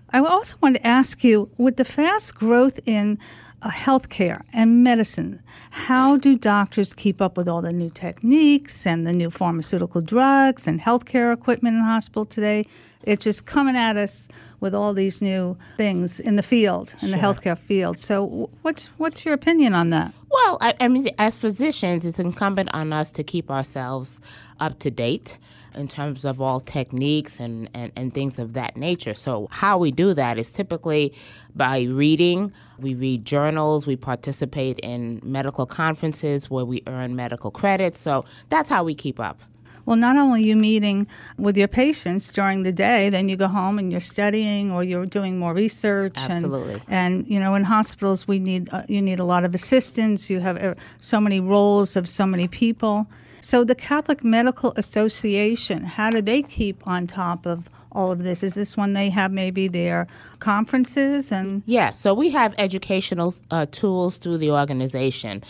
I 0.10 0.20
also 0.20 0.58
wanted 0.62 0.80
to 0.80 0.88
ask 0.88 1.24
you 1.24 1.50
with 1.58 1.78
the 1.78 1.86
fast 1.86 2.36
growth 2.36 2.80
in 2.86 3.20
uh, 3.62 3.70
healthcare 3.70 4.42
and 4.54 4.84
medicine, 4.84 5.42
how 5.72 6.18
do 6.18 6.38
doctors 6.38 6.94
keep 6.94 7.22
up 7.22 7.38
with 7.38 7.48
all 7.48 7.62
the 7.62 7.74
new 7.74 7.90
techniques 7.90 8.86
and 8.88 9.06
the 9.06 9.14
new 9.14 9.30
pharmaceutical 9.30 10.02
drugs 10.02 10.68
and 10.68 10.80
healthcare 10.82 11.34
equipment 11.34 11.76
in 11.78 11.84
hospital 11.84 12.26
today? 12.26 12.66
It's 13.04 13.24
just 13.24 13.46
coming 13.46 13.78
at 13.78 13.96
us 13.96 14.28
with 14.60 14.76
all 14.76 14.94
these 14.94 15.22
new 15.22 15.58
things 15.78 16.20
in 16.20 16.36
the 16.36 16.44
field, 16.44 16.94
in 17.02 17.12
the 17.12 17.18
healthcare 17.18 17.58
field. 17.58 17.98
So, 17.98 18.50
what's 18.62 18.88
what's 18.98 19.24
your 19.24 19.34
opinion 19.34 19.74
on 19.74 19.90
that? 19.92 20.14
Well, 20.30 20.58
I, 20.60 20.76
I 20.82 20.88
mean, 20.90 21.10
as 21.18 21.38
physicians, 21.38 22.06
it's 22.06 22.20
incumbent 22.20 22.70
on 22.74 22.92
us 22.92 23.12
to 23.14 23.24
keep 23.24 23.50
ourselves 23.50 24.20
up 24.60 24.80
to 24.80 24.92
date 24.92 25.38
in 25.76 25.88
terms 25.88 26.26
of 26.26 26.42
all 26.42 26.60
techniques 26.60 27.40
and, 27.40 27.70
and, 27.74 27.92
and 27.96 28.14
things 28.14 28.38
of 28.38 28.54
that 28.54 28.76
nature. 28.76 29.14
So, 29.14 29.48
how 29.50 29.78
we 29.78 29.92
do 29.92 30.14
that 30.14 30.38
is 30.38 30.52
typically 30.52 31.14
by 31.56 31.84
reading. 31.84 32.52
We 32.82 32.94
read 32.96 33.26
journals, 33.26 33.86
we 33.88 33.96
participate 33.96 34.80
in 34.80 35.20
medical 35.24 35.66
conferences 35.66 36.50
where 36.50 36.66
we 36.66 36.82
earn 36.88 37.16
medical 37.16 37.52
credits. 37.52 38.00
So, 38.00 38.26
that's 38.50 38.70
how 38.70 38.84
we 38.84 38.96
keep 38.96 39.20
up. 39.20 39.40
Well, 39.86 39.96
not 39.98 40.18
only 40.18 40.44
you 40.44 40.56
meeting 40.56 41.08
with 41.40 41.58
your 41.58 41.68
patients 41.68 42.32
during 42.32 42.62
the 42.62 42.72
day, 42.72 43.10
then 43.10 43.28
you 43.28 43.36
go 43.36 43.48
home 43.48 43.80
and 43.80 43.92
you're 43.92 44.00
studying 44.02 44.72
or 44.72 44.84
you're 44.84 45.08
doing 45.08 45.40
more 45.40 45.54
research. 45.54 46.14
and- 46.18 46.32
Absolutely. 46.32 46.80
And, 46.88 47.28
you 47.28 47.40
know, 47.40 47.56
in 47.56 47.64
hospitals, 47.64 48.28
we 48.28 48.38
need 48.38 48.70
uh, 48.72 48.84
you 48.88 49.02
need 49.02 49.20
a 49.20 49.24
lot 49.24 49.46
of 49.46 49.56
assistance. 49.56 50.30
You 50.30 50.42
have 50.42 50.58
uh, 50.62 50.76
so 51.00 51.20
many 51.20 51.40
roles 51.40 51.96
of 51.96 52.08
so 52.08 52.28
many 52.28 52.48
people. 52.48 53.08
So 53.42 53.64
the 53.64 53.74
Catholic 53.74 54.24
Medical 54.24 54.74
Association, 54.76 55.84
how 55.86 56.10
do 56.12 56.22
they 56.22 56.44
keep 56.44 56.86
on 56.86 57.08
top 57.08 57.48
of 57.48 57.68
all 57.92 58.12
of 58.12 58.24
this? 58.24 58.44
Is 58.44 58.56
this 58.56 58.78
when 58.78 58.94
they 58.94 59.10
have 59.10 59.32
maybe 59.32 59.68
their 59.68 60.08
conferences 60.40 61.32
and 61.32 61.64
Yeah, 61.66 61.92
so 61.92 62.14
we 62.14 62.30
have 62.32 62.54
educational 62.58 63.34
uh, 63.52 63.66
tools 63.72 64.18
through 64.18 64.38
the 64.38 64.52
organization. 64.52 65.44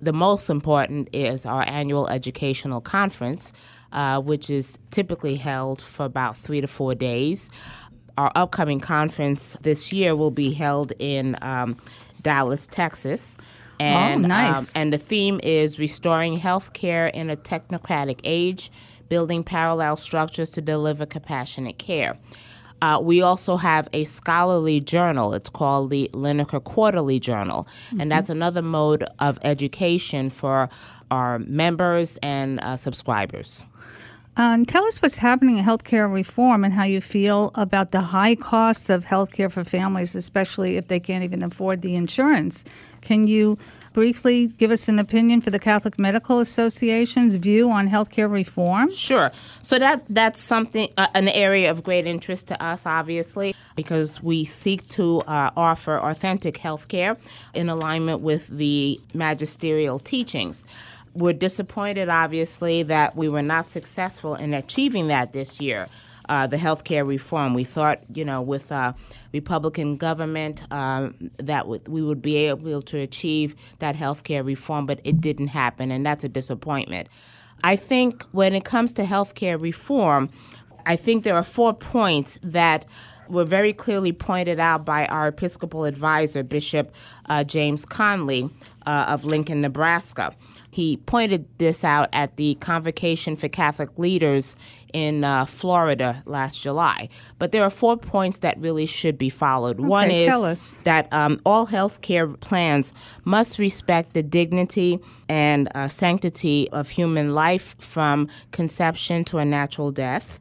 The 0.00 0.12
most 0.12 0.50
important 0.50 1.08
is 1.12 1.46
our 1.46 1.62
annual 1.66 2.06
educational 2.08 2.80
conference, 2.80 3.52
uh, 3.92 4.20
which 4.20 4.50
is 4.50 4.78
typically 4.90 5.36
held 5.36 5.80
for 5.80 6.04
about 6.04 6.36
three 6.36 6.60
to 6.60 6.66
four 6.66 6.94
days. 6.94 7.50
Our 8.18 8.30
upcoming 8.34 8.80
conference 8.80 9.56
this 9.62 9.92
year 9.92 10.14
will 10.14 10.30
be 10.30 10.52
held 10.52 10.92
in 10.98 11.36
um, 11.40 11.76
Dallas, 12.22 12.66
Texas. 12.66 13.36
And, 13.78 14.24
um, 14.24 14.28
nice. 14.28 14.74
and 14.74 14.92
the 14.92 14.98
theme 14.98 15.38
is 15.42 15.78
restoring 15.78 16.38
healthcare 16.38 17.10
in 17.12 17.28
a 17.30 17.36
technocratic 17.36 18.20
age, 18.24 18.70
building 19.08 19.44
parallel 19.44 19.96
structures 19.96 20.50
to 20.50 20.60
deliver 20.60 21.06
compassionate 21.06 21.78
care. 21.78 22.16
Uh, 22.82 23.00
we 23.02 23.22
also 23.22 23.56
have 23.56 23.88
a 23.92 24.04
scholarly 24.04 24.80
journal. 24.80 25.32
It's 25.32 25.48
called 25.48 25.90
the 25.90 26.10
Linacre 26.12 26.62
Quarterly 26.62 27.18
Journal, 27.18 27.66
and 27.98 28.12
that's 28.12 28.28
another 28.28 28.62
mode 28.62 29.04
of 29.18 29.38
education 29.42 30.28
for 30.28 30.68
our 31.10 31.38
members 31.38 32.18
and 32.18 32.60
uh, 32.60 32.76
subscribers. 32.76 33.64
Um, 34.38 34.66
tell 34.66 34.84
us 34.84 35.00
what's 35.00 35.16
happening 35.16 35.56
in 35.56 35.64
healthcare 35.64 36.12
reform 36.12 36.62
and 36.62 36.74
how 36.74 36.84
you 36.84 37.00
feel 37.00 37.52
about 37.54 37.92
the 37.92 38.02
high 38.02 38.34
costs 38.34 38.90
of 38.90 39.06
healthcare 39.06 39.50
for 39.50 39.64
families, 39.64 40.14
especially 40.14 40.76
if 40.76 40.88
they 40.88 41.00
can't 41.00 41.24
even 41.24 41.42
afford 41.42 41.80
the 41.80 41.96
insurance. 41.96 42.62
Can 43.00 43.26
you 43.26 43.56
briefly 43.96 44.48
give 44.58 44.70
us 44.70 44.90
an 44.90 44.98
opinion 44.98 45.40
for 45.40 45.48
the 45.48 45.58
Catholic 45.58 45.98
Medical 45.98 46.38
Association's 46.38 47.36
view 47.36 47.70
on 47.70 47.88
healthcare 47.88 48.30
reform? 48.30 48.90
Sure. 48.90 49.32
So 49.62 49.78
that's 49.78 50.04
that's 50.10 50.38
something 50.38 50.90
uh, 50.98 51.06
an 51.14 51.28
area 51.28 51.70
of 51.70 51.82
great 51.82 52.06
interest 52.06 52.46
to 52.48 52.62
us, 52.62 52.84
obviously, 52.84 53.54
because 53.74 54.22
we 54.22 54.44
seek 54.44 54.86
to 54.88 55.22
uh, 55.22 55.50
offer 55.56 55.96
authentic 55.96 56.58
health 56.58 56.88
care 56.88 57.16
in 57.54 57.70
alignment 57.70 58.20
with 58.20 58.48
the 58.48 59.00
magisterial 59.14 59.98
teachings. 59.98 60.66
We're 61.14 61.32
disappointed, 61.32 62.10
obviously, 62.10 62.82
that 62.82 63.16
we 63.16 63.30
were 63.30 63.40
not 63.40 63.70
successful 63.70 64.34
in 64.34 64.52
achieving 64.52 65.08
that 65.08 65.32
this 65.32 65.58
year. 65.58 65.88
Uh, 66.28 66.46
the 66.46 66.56
healthcare 66.56 67.06
reform. 67.06 67.54
We 67.54 67.62
thought, 67.62 68.00
you 68.12 68.24
know, 68.24 68.42
with 68.42 68.72
uh, 68.72 68.94
Republican 69.32 69.96
government, 69.96 70.62
um, 70.72 71.30
that 71.38 71.62
w- 71.62 71.80
we 71.86 72.02
would 72.02 72.20
be 72.20 72.36
able 72.48 72.82
to 72.82 72.98
achieve 72.98 73.54
that 73.78 73.94
healthcare 73.94 74.44
reform, 74.44 74.86
but 74.86 75.00
it 75.04 75.20
didn't 75.20 75.48
happen, 75.48 75.92
and 75.92 76.04
that's 76.04 76.24
a 76.24 76.28
disappointment. 76.28 77.08
I 77.62 77.76
think 77.76 78.24
when 78.32 78.54
it 78.54 78.64
comes 78.64 78.92
to 78.94 79.04
healthcare 79.04 79.60
reform, 79.60 80.30
I 80.84 80.96
think 80.96 81.24
there 81.24 81.34
are 81.34 81.44
four 81.44 81.72
points 81.74 82.38
that 82.42 82.86
were 83.28 83.44
very 83.44 83.72
clearly 83.72 84.12
pointed 84.12 84.60
out 84.60 84.84
by 84.84 85.06
our 85.06 85.28
Episcopal 85.28 85.84
advisor, 85.84 86.42
Bishop 86.42 86.94
uh, 87.28 87.44
James 87.44 87.84
Conley 87.84 88.50
uh, 88.86 89.06
of 89.08 89.24
Lincoln, 89.24 89.60
Nebraska. 89.60 90.34
He 90.76 90.98
pointed 90.98 91.46
this 91.56 91.84
out 91.84 92.10
at 92.12 92.36
the 92.36 92.54
Convocation 92.56 93.34
for 93.34 93.48
Catholic 93.48 93.98
Leaders 93.98 94.56
in 94.92 95.24
uh, 95.24 95.46
Florida 95.46 96.22
last 96.26 96.60
July. 96.60 97.08
But 97.38 97.50
there 97.52 97.62
are 97.62 97.70
four 97.70 97.96
points 97.96 98.40
that 98.40 98.58
really 98.58 98.84
should 98.84 99.16
be 99.16 99.30
followed. 99.30 99.80
One 99.80 100.08
Okay, 100.08 100.24
is 100.24 100.28
tell 100.28 100.44
us. 100.44 100.78
that 100.84 101.10
um, 101.14 101.40
all 101.46 101.64
health 101.64 102.02
care 102.02 102.28
plans 102.28 102.92
must 103.24 103.58
respect 103.58 104.12
the 104.12 104.22
dignity 104.22 105.00
and 105.30 105.70
uh, 105.74 105.88
sanctity 105.88 106.68
of 106.72 106.90
human 106.90 107.34
life 107.34 107.74
from 107.78 108.28
conception 108.52 109.24
to 109.24 109.38
a 109.38 109.46
natural 109.46 109.90
death. 109.90 110.38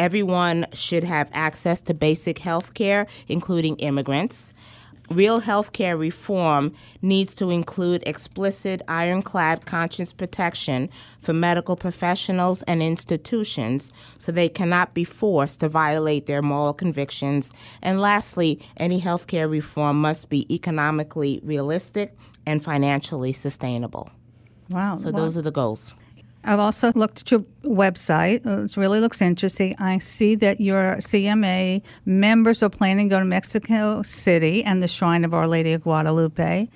Everyone 0.00 0.66
should 0.72 1.04
have 1.04 1.30
access 1.32 1.80
to 1.82 1.94
basic 1.94 2.40
health 2.40 2.74
care, 2.74 3.06
including 3.28 3.76
immigrants. 3.76 4.52
Real 5.10 5.40
healthcare 5.40 5.98
reform 5.98 6.72
needs 7.00 7.34
to 7.36 7.50
include 7.50 8.02
explicit 8.06 8.82
ironclad 8.88 9.64
conscience 9.64 10.12
protection 10.12 10.90
for 11.20 11.32
medical 11.32 11.76
professionals 11.76 12.62
and 12.62 12.82
institutions 12.82 13.92
so 14.18 14.32
they 14.32 14.48
cannot 14.48 14.94
be 14.94 15.04
forced 15.04 15.60
to 15.60 15.68
violate 15.68 16.26
their 16.26 16.42
moral 16.42 16.74
convictions. 16.74 17.52
And 17.82 18.00
lastly, 18.00 18.60
any 18.78 19.00
healthcare 19.00 19.48
reform 19.50 20.00
must 20.00 20.28
be 20.28 20.52
economically 20.52 21.40
realistic 21.44 22.16
and 22.44 22.62
financially 22.62 23.32
sustainable. 23.32 24.10
Wow. 24.70 24.96
So 24.96 25.10
Wow. 25.10 25.18
those 25.18 25.36
are 25.36 25.42
the 25.42 25.52
goals. 25.52 25.94
I've 26.46 26.60
also 26.60 26.92
looked 26.94 27.22
at 27.22 27.30
your 27.30 27.40
website. 27.64 28.46
Uh, 28.46 28.62
It 28.64 28.76
really 28.76 29.00
looks 29.00 29.20
interesting. 29.20 29.74
I 29.78 29.98
see 29.98 30.36
that 30.36 30.60
your 30.60 30.96
CMA 31.00 31.82
members 32.04 32.62
are 32.62 32.70
planning 32.70 33.08
to 33.08 33.14
go 33.16 33.18
to 33.18 33.24
Mexico 33.24 34.02
City 34.02 34.62
and 34.64 34.80
the 34.80 34.88
Shrine 34.88 35.24
of 35.24 35.34
Our 35.34 35.48
Lady 35.48 35.72
of 35.72 35.82
Guadalupe. 35.82 36.68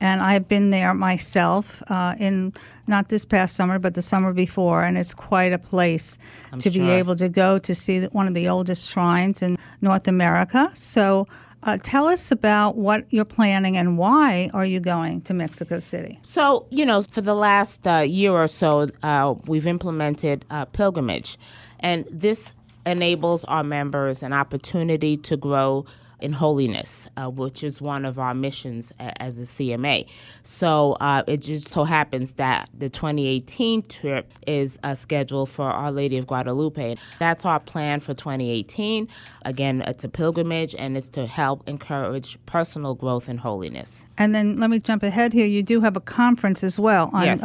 And 0.00 0.22
I've 0.22 0.46
been 0.48 0.70
there 0.70 0.94
myself 0.94 1.82
uh, 1.88 2.14
in 2.18 2.52
not 2.86 3.08
this 3.08 3.24
past 3.24 3.56
summer, 3.56 3.78
but 3.78 3.94
the 3.94 4.02
summer 4.02 4.32
before, 4.32 4.82
and 4.84 4.96
it's 4.96 5.12
quite 5.12 5.52
a 5.52 5.58
place 5.58 6.18
to 6.60 6.70
be 6.70 6.88
able 6.88 7.16
to 7.16 7.28
go 7.28 7.58
to 7.58 7.74
see 7.74 8.02
one 8.06 8.28
of 8.28 8.34
the 8.34 8.48
oldest 8.48 8.88
shrines 8.88 9.42
in 9.42 9.58
North 9.80 10.06
America. 10.06 10.70
So, 10.72 11.26
uh, 11.68 11.76
tell 11.82 12.08
us 12.08 12.32
about 12.32 12.76
what 12.76 13.04
you're 13.12 13.26
planning 13.26 13.76
and 13.76 13.98
why 13.98 14.50
are 14.54 14.64
you 14.64 14.80
going 14.80 15.20
to 15.20 15.34
Mexico 15.34 15.78
City? 15.78 16.18
So, 16.22 16.66
you 16.70 16.86
know, 16.86 17.02
for 17.02 17.20
the 17.20 17.34
last 17.34 17.86
uh, 17.86 17.98
year 17.98 18.32
or 18.32 18.48
so, 18.48 18.88
uh, 19.02 19.34
we've 19.46 19.66
implemented 19.66 20.46
uh, 20.50 20.64
pilgrimage, 20.64 21.36
and 21.80 22.06
this 22.10 22.54
enables 22.86 23.44
our 23.44 23.62
members 23.62 24.22
an 24.22 24.32
opportunity 24.32 25.18
to 25.18 25.36
grow 25.36 25.84
in 26.20 26.32
holiness, 26.32 27.08
uh, 27.16 27.28
which 27.30 27.62
is 27.62 27.80
one 27.80 28.04
of 28.04 28.18
our 28.18 28.34
missions 28.34 28.92
a- 28.98 29.22
as 29.22 29.38
a 29.38 29.42
CMA. 29.46 30.06
So 30.42 30.92
uh, 31.00 31.22
it 31.26 31.38
just 31.42 31.68
so 31.68 31.84
happens 31.84 32.34
that 32.34 32.68
the 32.76 32.88
2018 32.88 33.82
trip 33.88 34.32
is 34.46 34.78
uh, 34.82 34.94
scheduled 34.94 35.48
for 35.50 35.64
Our 35.70 35.92
Lady 35.92 36.18
of 36.18 36.26
Guadalupe. 36.26 36.96
That's 37.18 37.44
our 37.44 37.60
plan 37.60 38.00
for 38.00 38.14
2018. 38.14 39.08
Again, 39.44 39.82
it's 39.82 40.04
a 40.04 40.08
pilgrimage, 40.08 40.74
and 40.74 40.96
it's 40.96 41.08
to 41.10 41.26
help 41.26 41.68
encourage 41.68 42.36
personal 42.46 42.94
growth 42.94 43.28
in 43.28 43.38
holiness. 43.38 44.06
And 44.18 44.34
then 44.34 44.58
let 44.58 44.70
me 44.70 44.78
jump 44.80 45.02
ahead 45.02 45.32
here. 45.32 45.46
You 45.46 45.62
do 45.62 45.80
have 45.80 45.96
a 45.96 46.00
conference 46.00 46.64
as 46.64 46.78
well 46.80 47.10
on 47.12 47.24
Yes. 47.24 47.42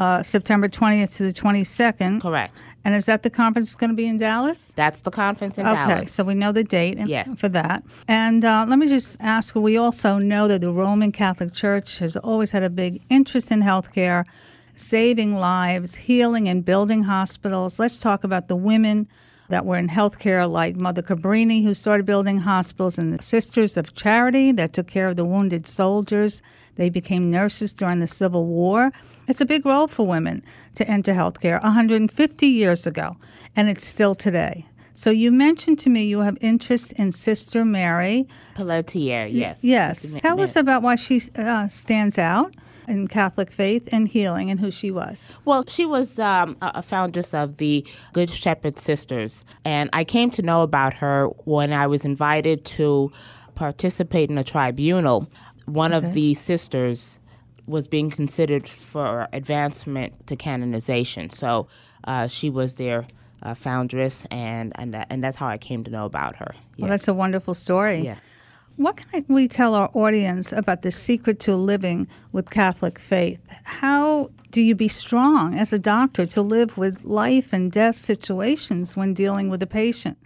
Uh, 0.00 0.22
September 0.22 0.68
20th 0.68 1.16
to 1.18 1.22
the 1.24 1.32
22nd. 1.32 2.20
Correct. 2.22 2.56
And 2.84 2.94
is 2.94 3.04
that 3.06 3.22
the 3.22 3.28
conference 3.30 3.74
going 3.74 3.90
to 3.90 3.94
be 3.96 4.06
in 4.06 4.16
Dallas? 4.16 4.72
That's 4.74 5.02
the 5.02 5.10
conference 5.10 5.58
in 5.58 5.66
Okay, 5.66 5.74
Dallas. 5.76 5.96
Okay, 5.98 6.06
so 6.06 6.24
we 6.24 6.34
know 6.34 6.50
the 6.50 6.64
date 6.64 6.96
and- 6.98 7.08
Yeah. 7.10 7.34
for 7.34 7.50
that. 7.50 7.84
And 8.08 8.42
uh, 8.44 8.64
let 8.66 8.78
me 8.78 8.88
just 8.88 9.18
ask 9.20 9.54
we 9.54 9.76
also 9.76 10.16
know 10.18 10.48
that 10.48 10.62
the 10.62 10.72
Roman 10.72 11.12
Catholic 11.12 11.52
Church 11.52 11.98
has 11.98 12.16
always 12.16 12.52
had 12.52 12.62
a 12.62 12.70
big 12.70 13.02
interest 13.10 13.52
in 13.52 13.60
healthcare, 13.62 14.24
saving 14.74 15.34
lives, 15.34 15.94
healing, 15.94 16.48
and 16.48 16.64
building 16.64 17.02
hospitals. 17.02 17.78
Let's 17.78 17.98
talk 17.98 18.24
about 18.24 18.48
the 18.48 18.56
women 18.56 19.06
that 19.50 19.66
were 19.66 19.76
in 19.76 19.88
healthcare, 19.88 20.50
like 20.50 20.76
Mother 20.76 21.02
Cabrini, 21.02 21.62
who 21.62 21.74
started 21.74 22.06
building 22.06 22.38
hospitals, 22.38 22.98
and 22.98 23.12
the 23.12 23.22
Sisters 23.22 23.76
of 23.76 23.94
Charity 23.94 24.52
that 24.52 24.72
took 24.72 24.86
care 24.86 25.08
of 25.08 25.16
the 25.16 25.24
wounded 25.24 25.66
soldiers. 25.66 26.42
They 26.76 26.88
became 26.88 27.30
nurses 27.30 27.74
during 27.74 28.00
the 28.00 28.06
Civil 28.06 28.46
War. 28.46 28.90
It's 29.28 29.40
a 29.40 29.46
big 29.46 29.66
role 29.66 29.86
for 29.86 30.06
women 30.06 30.42
to 30.76 30.88
enter 30.88 31.12
healthcare 31.12 31.62
150 31.62 32.46
years 32.46 32.86
ago, 32.86 33.16
and 33.54 33.68
it's 33.68 33.84
still 33.84 34.14
today. 34.14 34.66
So 34.92 35.10
you 35.10 35.30
mentioned 35.30 35.78
to 35.80 35.90
me 35.90 36.04
you 36.04 36.20
have 36.20 36.36
interest 36.40 36.92
in 36.94 37.12
Sister 37.12 37.64
Mary. 37.64 38.26
Pelletier, 38.54 39.26
yes. 39.26 39.62
Yes. 39.62 40.16
Tell 40.20 40.40
us 40.40 40.56
about 40.56 40.82
why 40.82 40.96
she 40.96 41.22
uh, 41.36 41.68
stands 41.68 42.18
out 42.18 42.54
in 42.88 43.08
Catholic 43.08 43.50
faith 43.50 43.88
and 43.92 44.08
healing 44.08 44.50
and 44.50 44.60
who 44.60 44.70
she 44.70 44.90
was. 44.90 45.36
Well, 45.44 45.64
she 45.68 45.86
was 45.86 46.18
um, 46.18 46.56
a 46.60 46.82
foundress 46.82 47.34
of 47.34 47.56
the 47.56 47.86
Good 48.12 48.30
Shepherd 48.30 48.78
Sisters, 48.78 49.44
and 49.64 49.90
I 49.92 50.04
came 50.04 50.30
to 50.32 50.42
know 50.42 50.62
about 50.62 50.94
her 50.94 51.26
when 51.44 51.72
I 51.72 51.86
was 51.86 52.04
invited 52.04 52.64
to 52.66 53.12
participate 53.54 54.30
in 54.30 54.38
a 54.38 54.44
tribunal. 54.44 55.28
One 55.66 55.92
of 55.92 56.12
the 56.14 56.34
sisters 56.34 57.18
was 57.66 57.86
being 57.86 58.10
considered 58.10 58.66
for 58.68 59.28
advancement 59.32 60.26
to 60.26 60.36
canonization, 60.36 61.30
so 61.30 61.68
uh, 62.04 62.26
she 62.26 62.50
was 62.50 62.76
their 62.76 63.06
uh, 63.42 63.54
foundress, 63.54 64.26
and 64.30 64.72
and 64.76 64.94
that, 64.94 65.06
and 65.10 65.22
that's 65.22 65.36
how 65.36 65.46
I 65.46 65.58
came 65.58 65.84
to 65.84 65.90
know 65.90 66.04
about 66.04 66.36
her. 66.36 66.54
Well, 66.78 66.90
that's 66.90 67.08
a 67.08 67.14
wonderful 67.14 67.54
story. 67.54 68.00
Yeah. 68.00 68.18
What 68.80 68.96
can 68.96 69.26
we 69.28 69.46
tell 69.46 69.74
our 69.74 69.90
audience 69.92 70.54
about 70.54 70.80
the 70.80 70.90
secret 70.90 71.38
to 71.40 71.54
living 71.54 72.08
with 72.32 72.48
Catholic 72.48 72.98
faith? 72.98 73.38
How 73.62 74.30
do 74.52 74.62
you 74.62 74.74
be 74.74 74.88
strong 74.88 75.54
as 75.54 75.74
a 75.74 75.78
doctor 75.78 76.24
to 76.24 76.40
live 76.40 76.78
with 76.78 77.04
life 77.04 77.52
and 77.52 77.70
death 77.70 77.98
situations 77.98 78.96
when 78.96 79.12
dealing 79.12 79.50
with 79.50 79.62
a 79.62 79.66
patient? 79.66 80.16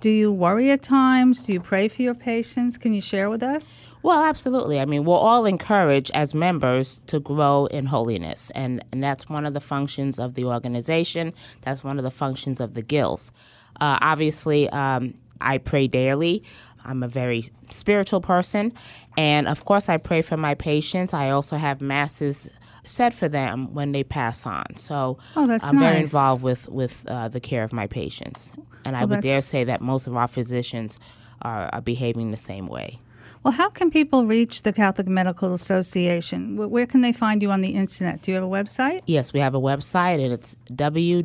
Do 0.00 0.08
you 0.08 0.32
worry 0.32 0.70
at 0.70 0.82
times? 0.82 1.44
Do 1.44 1.52
you 1.52 1.60
pray 1.60 1.88
for 1.88 2.00
your 2.00 2.14
patients? 2.14 2.78
Can 2.78 2.94
you 2.94 3.02
share 3.02 3.28
with 3.28 3.42
us? 3.42 3.88
Well, 4.02 4.22
absolutely. 4.22 4.80
I 4.80 4.86
mean, 4.86 5.04
we're 5.04 5.18
all 5.18 5.44
encouraged 5.44 6.10
as 6.14 6.34
members 6.34 7.02
to 7.08 7.20
grow 7.20 7.66
in 7.66 7.84
holiness, 7.84 8.50
and, 8.54 8.82
and 8.90 9.04
that's 9.04 9.28
one 9.28 9.44
of 9.44 9.52
the 9.52 9.60
functions 9.60 10.18
of 10.18 10.32
the 10.32 10.46
organization. 10.46 11.34
That's 11.60 11.84
one 11.84 11.98
of 11.98 12.04
the 12.04 12.10
functions 12.10 12.58
of 12.58 12.72
the 12.72 12.80
guilds. 12.80 13.32
Uh, 13.80 13.98
obviously, 14.00 14.68
um, 14.70 15.12
I 15.40 15.58
pray 15.58 15.86
daily. 15.88 16.42
I'm 16.84 17.02
a 17.02 17.08
very 17.08 17.50
spiritual 17.70 18.20
person, 18.20 18.72
and 19.16 19.48
of 19.48 19.64
course, 19.64 19.88
I 19.88 19.96
pray 19.96 20.22
for 20.22 20.36
my 20.36 20.54
patients. 20.54 21.12
I 21.12 21.30
also 21.30 21.56
have 21.56 21.80
masses 21.80 22.48
said 22.84 23.12
for 23.12 23.28
them 23.28 23.74
when 23.74 23.92
they 23.92 24.02
pass 24.04 24.46
on. 24.46 24.76
So 24.76 25.18
Oh, 25.36 25.46
that's 25.46 25.64
I'm 25.64 25.78
very 25.78 26.00
involved 26.00 26.42
with 26.42 26.68
with 26.68 27.04
uh, 27.06 27.28
the 27.28 27.40
care 27.40 27.64
of 27.64 27.72
my 27.72 27.86
patients, 27.86 28.52
and 28.84 28.96
I 28.96 29.04
would 29.04 29.20
dare 29.20 29.42
say 29.42 29.64
that 29.64 29.80
most 29.80 30.06
of 30.06 30.16
our 30.16 30.28
physicians 30.28 30.98
are, 31.42 31.68
are 31.72 31.80
behaving 31.82 32.30
the 32.30 32.36
same 32.36 32.66
way. 32.66 32.98
Well, 33.44 33.52
how 33.52 33.68
can 33.70 33.90
people 33.90 34.26
reach 34.26 34.62
the 34.62 34.72
Catholic 34.72 35.06
Medical 35.06 35.54
Association? 35.54 36.56
Where 36.56 36.86
can 36.86 37.02
they 37.02 37.12
find 37.12 37.40
you 37.40 37.50
on 37.50 37.60
the 37.60 37.70
internet? 37.70 38.22
Do 38.22 38.32
you 38.32 38.34
have 38.34 38.44
a 38.44 38.48
website? 38.48 39.02
Yes, 39.06 39.32
we 39.32 39.38
have 39.40 39.54
a 39.54 39.60
website, 39.60 40.22
and 40.22 40.32
it's 40.32 40.56
www.cathmed, 40.72 41.24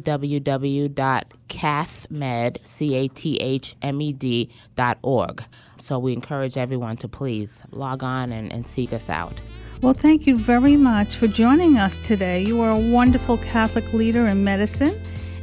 C-A-T-H-M-E-D 2.64 4.50
dot 4.76 4.98
org. 5.02 5.44
So 5.80 5.98
we 6.00 6.14
encourage 6.14 6.56
everyone 6.56 6.98
to 6.98 7.08
please 7.08 7.64
log 7.72 8.04
on 8.04 8.32
and, 8.32 8.54
and 8.54 8.68
seek 8.68 8.94
us 8.94 9.10
out. 9.10 9.34
Well, 9.82 9.94
thank 9.94 10.28
you 10.28 10.38
very 10.38 10.78
much 10.78 11.16
for 11.16 11.28
joining 11.28 11.78
us 11.78 11.98
today. 12.08 12.42
You 12.42 12.62
are 12.62 12.72
a 12.72 12.80
wonderful 12.80 13.38
Catholic 13.40 13.92
leader 13.92 14.26
in 14.28 14.44
medicine. 14.44 15.02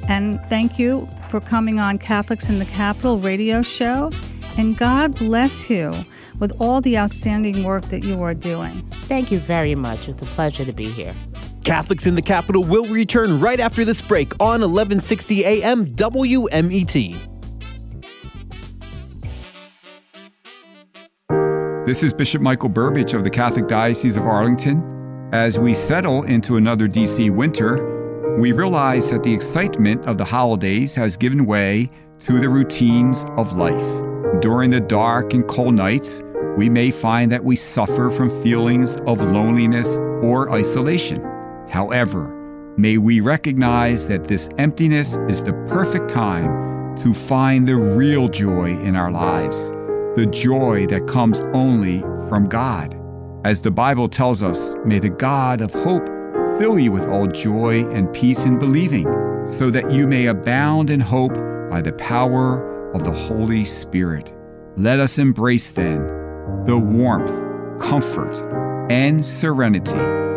And 0.08 0.40
thank 0.46 0.78
you 0.78 1.08
for 1.28 1.40
coming 1.40 1.78
on 1.78 1.98
Catholics 1.98 2.48
in 2.48 2.58
the 2.58 2.64
Capital 2.64 3.18
radio 3.18 3.60
show. 3.60 4.10
And 4.56 4.78
God 4.78 5.14
bless 5.16 5.68
you 5.68 6.04
with 6.40 6.52
all 6.60 6.80
the 6.80 6.98
outstanding 6.98 7.62
work 7.62 7.84
that 7.84 8.02
you 8.02 8.20
are 8.22 8.34
doing. 8.34 8.82
Thank 9.04 9.30
you 9.30 9.38
very 9.38 9.74
much. 9.74 10.08
It's 10.08 10.22
a 10.22 10.26
pleasure 10.26 10.64
to 10.64 10.72
be 10.72 10.90
here. 10.90 11.14
Catholics 11.64 12.06
in 12.06 12.14
the 12.14 12.22
Capital 12.22 12.64
will 12.64 12.86
return 12.86 13.38
right 13.38 13.60
after 13.60 13.84
this 13.84 14.00
break 14.00 14.32
on 14.40 14.62
1160 14.62 15.44
AM 15.44 15.86
WMET. 15.86 17.26
This 21.86 22.02
is 22.02 22.12
Bishop 22.12 22.40
Michael 22.40 22.70
Burbidge 22.70 23.14
of 23.14 23.24
the 23.24 23.30
Catholic 23.30 23.66
Diocese 23.66 24.16
of 24.16 24.24
Arlington. 24.24 25.30
As 25.32 25.58
we 25.58 25.74
settle 25.74 26.22
into 26.24 26.56
another 26.56 26.88
DC 26.88 27.30
winter, 27.34 28.38
we 28.38 28.52
realize 28.52 29.10
that 29.10 29.22
the 29.22 29.32
excitement 29.32 30.04
of 30.06 30.16
the 30.16 30.24
holidays 30.24 30.94
has 30.94 31.16
given 31.16 31.46
way 31.46 31.90
to 32.20 32.38
the 32.38 32.48
routines 32.48 33.24
of 33.36 33.56
life. 33.56 34.40
During 34.40 34.70
the 34.70 34.80
dark 34.80 35.34
and 35.34 35.46
cold 35.48 35.74
nights, 35.74 36.22
we 36.60 36.68
may 36.68 36.90
find 36.90 37.32
that 37.32 37.42
we 37.42 37.56
suffer 37.56 38.10
from 38.10 38.42
feelings 38.42 38.96
of 39.06 39.22
loneliness 39.22 39.96
or 40.20 40.52
isolation. 40.52 41.24
However, 41.70 42.74
may 42.76 42.98
we 42.98 43.20
recognize 43.20 44.06
that 44.08 44.24
this 44.24 44.50
emptiness 44.58 45.16
is 45.30 45.42
the 45.42 45.54
perfect 45.68 46.10
time 46.10 46.94
to 46.98 47.14
find 47.14 47.66
the 47.66 47.76
real 47.76 48.28
joy 48.28 48.78
in 48.80 48.94
our 48.94 49.10
lives 49.10 49.70
the 50.16 50.28
joy 50.30 50.86
that 50.88 51.08
comes 51.08 51.40
only 51.54 52.00
from 52.28 52.46
God. 52.46 52.94
As 53.46 53.62
the 53.62 53.70
Bible 53.70 54.06
tells 54.06 54.42
us, 54.42 54.74
may 54.84 54.98
the 54.98 55.08
God 55.08 55.62
of 55.62 55.72
hope 55.72 56.06
fill 56.58 56.78
you 56.78 56.92
with 56.92 57.08
all 57.08 57.26
joy 57.26 57.90
and 57.90 58.12
peace 58.12 58.44
in 58.44 58.58
believing, 58.58 59.06
so 59.56 59.70
that 59.70 59.90
you 59.90 60.06
may 60.06 60.26
abound 60.26 60.90
in 60.90 61.00
hope 61.00 61.32
by 61.70 61.80
the 61.80 61.94
power 61.94 62.92
of 62.92 63.04
the 63.04 63.12
Holy 63.12 63.64
Spirit. 63.64 64.34
Let 64.76 65.00
us 65.00 65.16
embrace 65.16 65.70
then 65.70 66.19
the 66.66 66.78
warmth, 66.78 67.32
comfort, 67.80 68.36
and 68.90 69.24
serenity 69.24 69.92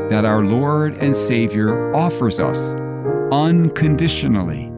that 0.09 0.25
our 0.25 0.43
Lord 0.43 0.95
and 0.97 1.15
Savior 1.15 1.93
offers 1.95 2.39
us 2.39 2.73
unconditionally 3.31 4.71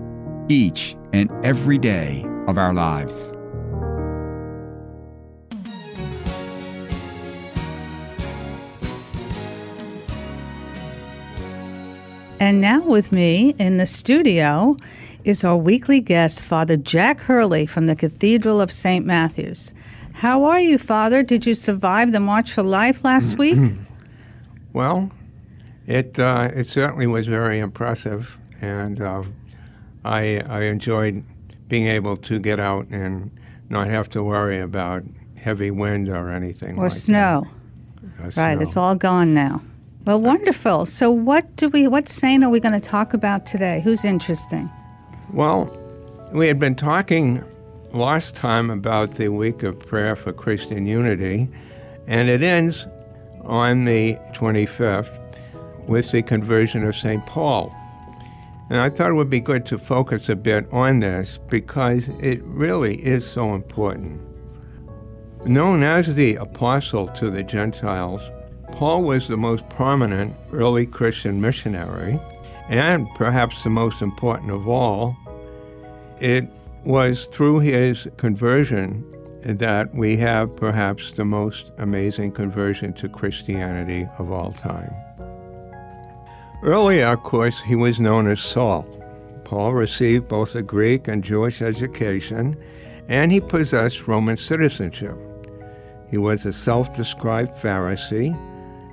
each 0.47 0.95
and 1.13 1.29
every 1.43 1.77
day 1.77 2.25
of 2.47 2.57
our 2.57 2.73
lives. 2.73 3.31
And 12.39 12.61
now, 12.61 12.81
with 12.81 13.11
me 13.11 13.55
in 13.57 13.77
the 13.77 13.85
studio 13.85 14.77
is 15.23 15.43
our 15.43 15.57
weekly 15.57 15.99
guest, 15.99 16.45
Father 16.45 16.77
Jack 16.77 17.21
Hurley 17.21 17.65
from 17.65 17.87
the 17.87 17.95
Cathedral 17.95 18.61
of 18.61 18.71
St. 18.71 19.03
Matthew's. 19.05 19.73
How 20.15 20.45
are 20.45 20.60
you, 20.60 20.78
Father? 20.78 21.23
Did 21.23 21.45
you 21.45 21.54
survive 21.54 22.12
the 22.12 22.19
March 22.19 22.51
for 22.51 22.63
Life 22.63 23.04
last 23.04 23.38
week? 23.38 23.60
Well, 24.73 25.10
it 25.88 26.19
uh, 26.19 26.49
it 26.54 26.67
certainly 26.67 27.08
was 27.08 27.28
very 27.28 27.60
impressive, 27.60 28.38
and 28.60 28.99
uh, 28.99 29.23
I 30.04 30.41
I 30.49 30.63
enjoyed 30.63 31.23
being 31.69 31.88
able 31.88 32.17
to 32.17 32.39
get 32.39 32.60
out 32.60 32.86
and 32.89 33.32
not 33.69 33.88
have 33.88 34.10
to 34.10 34.21
worry 34.21 34.60
about 34.60 35.04
heavy 35.38 35.71
wind 35.71 36.10
or 36.10 36.30
anything 36.30 36.78
or 36.78 36.89
like 36.89 36.91
snow? 36.91 37.45
that. 38.17 38.19
Uh, 38.19 38.23
Right, 38.25 38.34
snow. 38.34 38.60
it's 38.62 38.75
all 38.75 38.95
gone 38.95 39.34
now. 39.34 39.62
Well, 40.04 40.19
wonderful. 40.19 40.86
So, 40.86 41.10
what 41.10 41.56
do 41.56 41.69
we? 41.69 41.88
What 41.88 42.10
saint 42.10 42.43
are 42.43 42.49
we 42.49 42.60
going 42.60 42.78
to 42.78 42.86
talk 42.86 43.13
about 43.13 43.45
today? 43.45 43.80
Who's 43.82 44.04
interesting? 44.04 44.69
Well, 45.32 45.71
we 46.34 46.47
had 46.49 46.60
been 46.60 46.75
talking 46.75 47.41
last 47.95 48.36
time 48.36 48.69
about 48.69 49.12
the 49.12 49.29
week 49.29 49.63
of 49.63 49.79
prayer 49.79 50.17
for 50.17 50.34
Christian 50.34 50.86
unity, 50.86 51.47
and 52.08 52.29
it 52.29 52.43
ends 52.43 52.86
on 53.43 53.86
the 53.86 54.15
25th 54.34 55.17
with 55.88 56.12
the 56.12 56.21
conversion 56.21 56.84
of 56.84 56.95
St. 56.95 57.25
Paul. 57.25 57.73
And 58.69 58.81
I 58.81 58.89
thought 58.89 59.12
it 59.12 59.15
would 59.15 59.29
be 59.29 59.39
good 59.39 59.65
to 59.67 59.77
focus 59.77 60.27
a 60.27 60.36
bit 60.36 60.67
on 60.73 60.99
this 60.99 61.38
because 61.49 62.10
it 62.19 62.41
really 62.43 62.95
is 62.97 63.25
so 63.25 63.55
important. 63.55 64.19
Known 65.45 65.81
as 65.84 66.15
the 66.15 66.36
apostle 66.36 67.08
to 67.10 67.29
the 67.29 67.43
Gentiles, 67.43 68.21
Paul 68.73 69.03
was 69.03 69.27
the 69.27 69.38
most 69.38 69.69
prominent 69.69 70.36
early 70.51 70.86
Christian 70.86 71.39
missionary, 71.39 72.19
and 72.67 73.08
perhaps 73.15 73.63
the 73.63 73.69
most 73.69 74.01
important 74.01 74.51
of 74.51 74.67
all, 74.67 75.15
it 76.19 76.49
was 76.85 77.25
through 77.27 77.59
his 77.59 78.07
conversion 78.17 79.03
that 79.43 79.93
we 79.93 80.17
have 80.17 80.55
perhaps 80.55 81.11
the 81.11 81.25
most 81.25 81.71
amazing 81.77 82.31
conversion 82.31 82.93
to 82.93 83.09
Christianity 83.09 84.07
of 84.17 84.31
all 84.31 84.51
time. 84.53 84.91
Earlier, 86.63 87.07
of 87.07 87.23
course, 87.23 87.61
he 87.61 87.75
was 87.75 87.99
known 87.99 88.27
as 88.27 88.39
Saul. 88.39 88.83
Paul 89.43 89.73
received 89.73 90.27
both 90.27 90.55
a 90.55 90.63
Greek 90.63 91.07
and 91.07 91.23
Jewish 91.23 91.61
education, 91.61 92.55
and 93.07 93.31
he 93.31 93.39
possessed 93.39 94.07
Roman 94.07 94.37
citizenship. 94.37 95.15
He 96.09 96.17
was 96.17 96.45
a 96.45 96.53
self 96.53 96.95
described 96.95 97.51
Pharisee, 97.51 98.35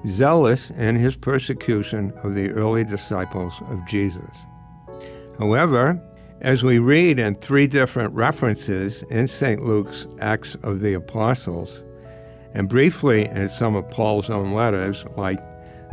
zealous 0.06 0.70
in 0.70 0.96
his 0.96 1.16
persecution 1.16 2.12
of 2.22 2.34
the 2.34 2.50
early 2.50 2.84
disciples 2.84 3.54
of 3.68 3.86
Jesus. 3.86 4.44
However, 5.38 5.98
as 6.42 6.64
we 6.64 6.80
read 6.80 7.20
in 7.20 7.36
three 7.36 7.68
different 7.68 8.12
references 8.14 9.04
in 9.04 9.28
St. 9.28 9.64
Luke's 9.64 10.08
Acts 10.18 10.56
of 10.56 10.80
the 10.80 10.92
Apostles, 10.92 11.82
and 12.52 12.68
briefly 12.68 13.26
in 13.26 13.48
some 13.48 13.76
of 13.76 13.88
Paul's 13.90 14.28
own 14.28 14.52
letters, 14.52 15.04
like 15.16 15.38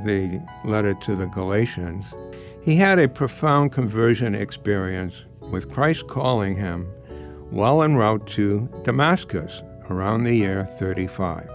the 0.04 0.42
letter 0.66 0.96
to 0.96 1.16
the 1.16 1.28
Galatians, 1.28 2.04
he 2.64 2.76
had 2.76 2.98
a 2.98 3.08
profound 3.08 3.72
conversion 3.72 4.34
experience 4.34 5.14
with 5.52 5.72
Christ 5.72 6.08
calling 6.08 6.56
him 6.56 6.86
while 7.52 7.84
en 7.84 7.96
route 7.96 8.26
to 8.30 8.68
Damascus 8.84 9.62
around 9.92 10.24
the 10.24 10.36
year 10.36 10.66
35. 10.66 11.48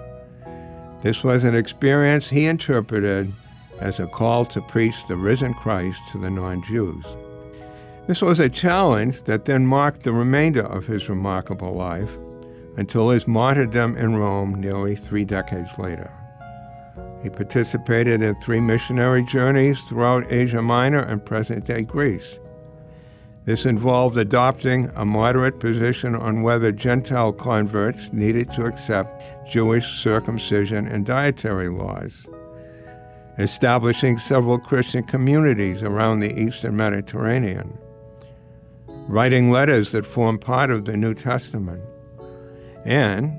This 1.02 1.24
was 1.24 1.42
an 1.42 1.56
experience 1.56 2.30
he 2.30 2.46
interpreted 2.46 3.32
as 3.80 3.98
a 3.98 4.06
call 4.06 4.44
to 4.46 4.60
preach 4.62 4.94
the 5.08 5.16
risen 5.16 5.52
Christ 5.52 6.00
to 6.12 6.18
the 6.18 6.30
non 6.30 6.62
Jews. 6.62 7.04
This 8.06 8.20
was 8.20 8.38
a 8.38 8.50
challenge 8.50 9.22
that 9.22 9.46
then 9.46 9.66
marked 9.66 10.02
the 10.02 10.12
remainder 10.12 10.60
of 10.60 10.86
his 10.86 11.08
remarkable 11.08 11.72
life 11.72 12.14
until 12.76 13.08
his 13.08 13.26
martyrdom 13.26 13.96
in 13.96 14.16
Rome 14.16 14.60
nearly 14.60 14.94
three 14.94 15.24
decades 15.24 15.78
later. 15.78 16.10
He 17.22 17.30
participated 17.30 18.20
in 18.20 18.34
three 18.34 18.60
missionary 18.60 19.24
journeys 19.24 19.80
throughout 19.80 20.30
Asia 20.30 20.60
Minor 20.60 21.00
and 21.00 21.24
present 21.24 21.64
day 21.64 21.80
Greece. 21.80 22.38
This 23.46 23.64
involved 23.64 24.18
adopting 24.18 24.90
a 24.96 25.06
moderate 25.06 25.58
position 25.58 26.14
on 26.14 26.42
whether 26.42 26.72
Gentile 26.72 27.32
converts 27.32 28.12
needed 28.12 28.52
to 28.52 28.66
accept 28.66 29.50
Jewish 29.50 29.86
circumcision 29.86 30.86
and 30.88 31.06
dietary 31.06 31.70
laws, 31.70 32.26
establishing 33.38 34.18
several 34.18 34.58
Christian 34.58 35.04
communities 35.04 35.82
around 35.82 36.20
the 36.20 36.38
Eastern 36.38 36.76
Mediterranean, 36.76 37.78
writing 39.08 39.50
letters 39.50 39.92
that 39.92 40.06
form 40.06 40.38
part 40.38 40.70
of 40.70 40.84
the 40.84 40.96
New 40.96 41.14
Testament, 41.14 41.82
and 42.84 43.38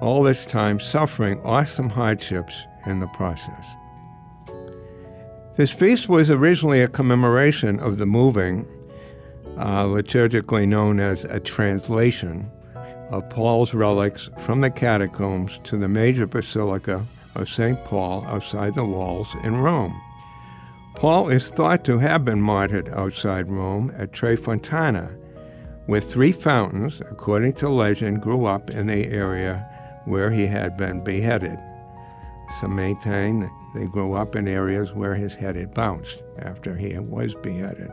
all 0.00 0.22
this 0.22 0.46
time 0.46 0.78
suffering 0.78 1.40
awesome 1.40 1.88
hardships 1.88 2.62
in 2.86 3.00
the 3.00 3.06
process. 3.08 3.66
This 5.56 5.72
feast 5.72 6.08
was 6.08 6.30
originally 6.30 6.82
a 6.82 6.88
commemoration 6.88 7.80
of 7.80 7.96
the 7.96 8.06
moving, 8.06 8.66
uh, 9.56 9.84
liturgically 9.84 10.68
known 10.68 11.00
as 11.00 11.24
a 11.24 11.40
translation, 11.40 12.50
of 13.10 13.28
Paul's 13.30 13.72
relics 13.72 14.28
from 14.38 14.60
the 14.60 14.70
catacombs 14.70 15.58
to 15.64 15.78
the 15.78 15.88
major 15.88 16.26
basilica 16.26 17.06
of 17.34 17.48
St. 17.48 17.82
Paul 17.84 18.24
outside 18.26 18.74
the 18.74 18.84
walls 18.84 19.28
in 19.44 19.56
Rome. 19.56 19.94
Paul 20.96 21.28
is 21.28 21.50
thought 21.50 21.84
to 21.84 21.98
have 21.98 22.24
been 22.24 22.40
martyred 22.40 22.88
outside 22.88 23.50
Rome 23.50 23.92
at 23.98 24.14
Tre 24.14 24.34
Fontane, 24.34 25.14
where 25.84 26.00
three 26.00 26.32
fountains, 26.32 27.02
according 27.10 27.52
to 27.54 27.68
legend, 27.68 28.22
grew 28.22 28.46
up 28.46 28.70
in 28.70 28.86
the 28.86 29.04
area 29.04 29.62
where 30.06 30.30
he 30.30 30.46
had 30.46 30.78
been 30.78 31.04
beheaded. 31.04 31.58
Some 32.60 32.74
maintain 32.74 33.50
they 33.74 33.86
grew 33.86 34.14
up 34.14 34.34
in 34.36 34.48
areas 34.48 34.94
where 34.94 35.14
his 35.14 35.34
head 35.34 35.54
had 35.54 35.74
bounced 35.74 36.22
after 36.38 36.74
he 36.74 36.98
was 36.98 37.34
beheaded. 37.34 37.92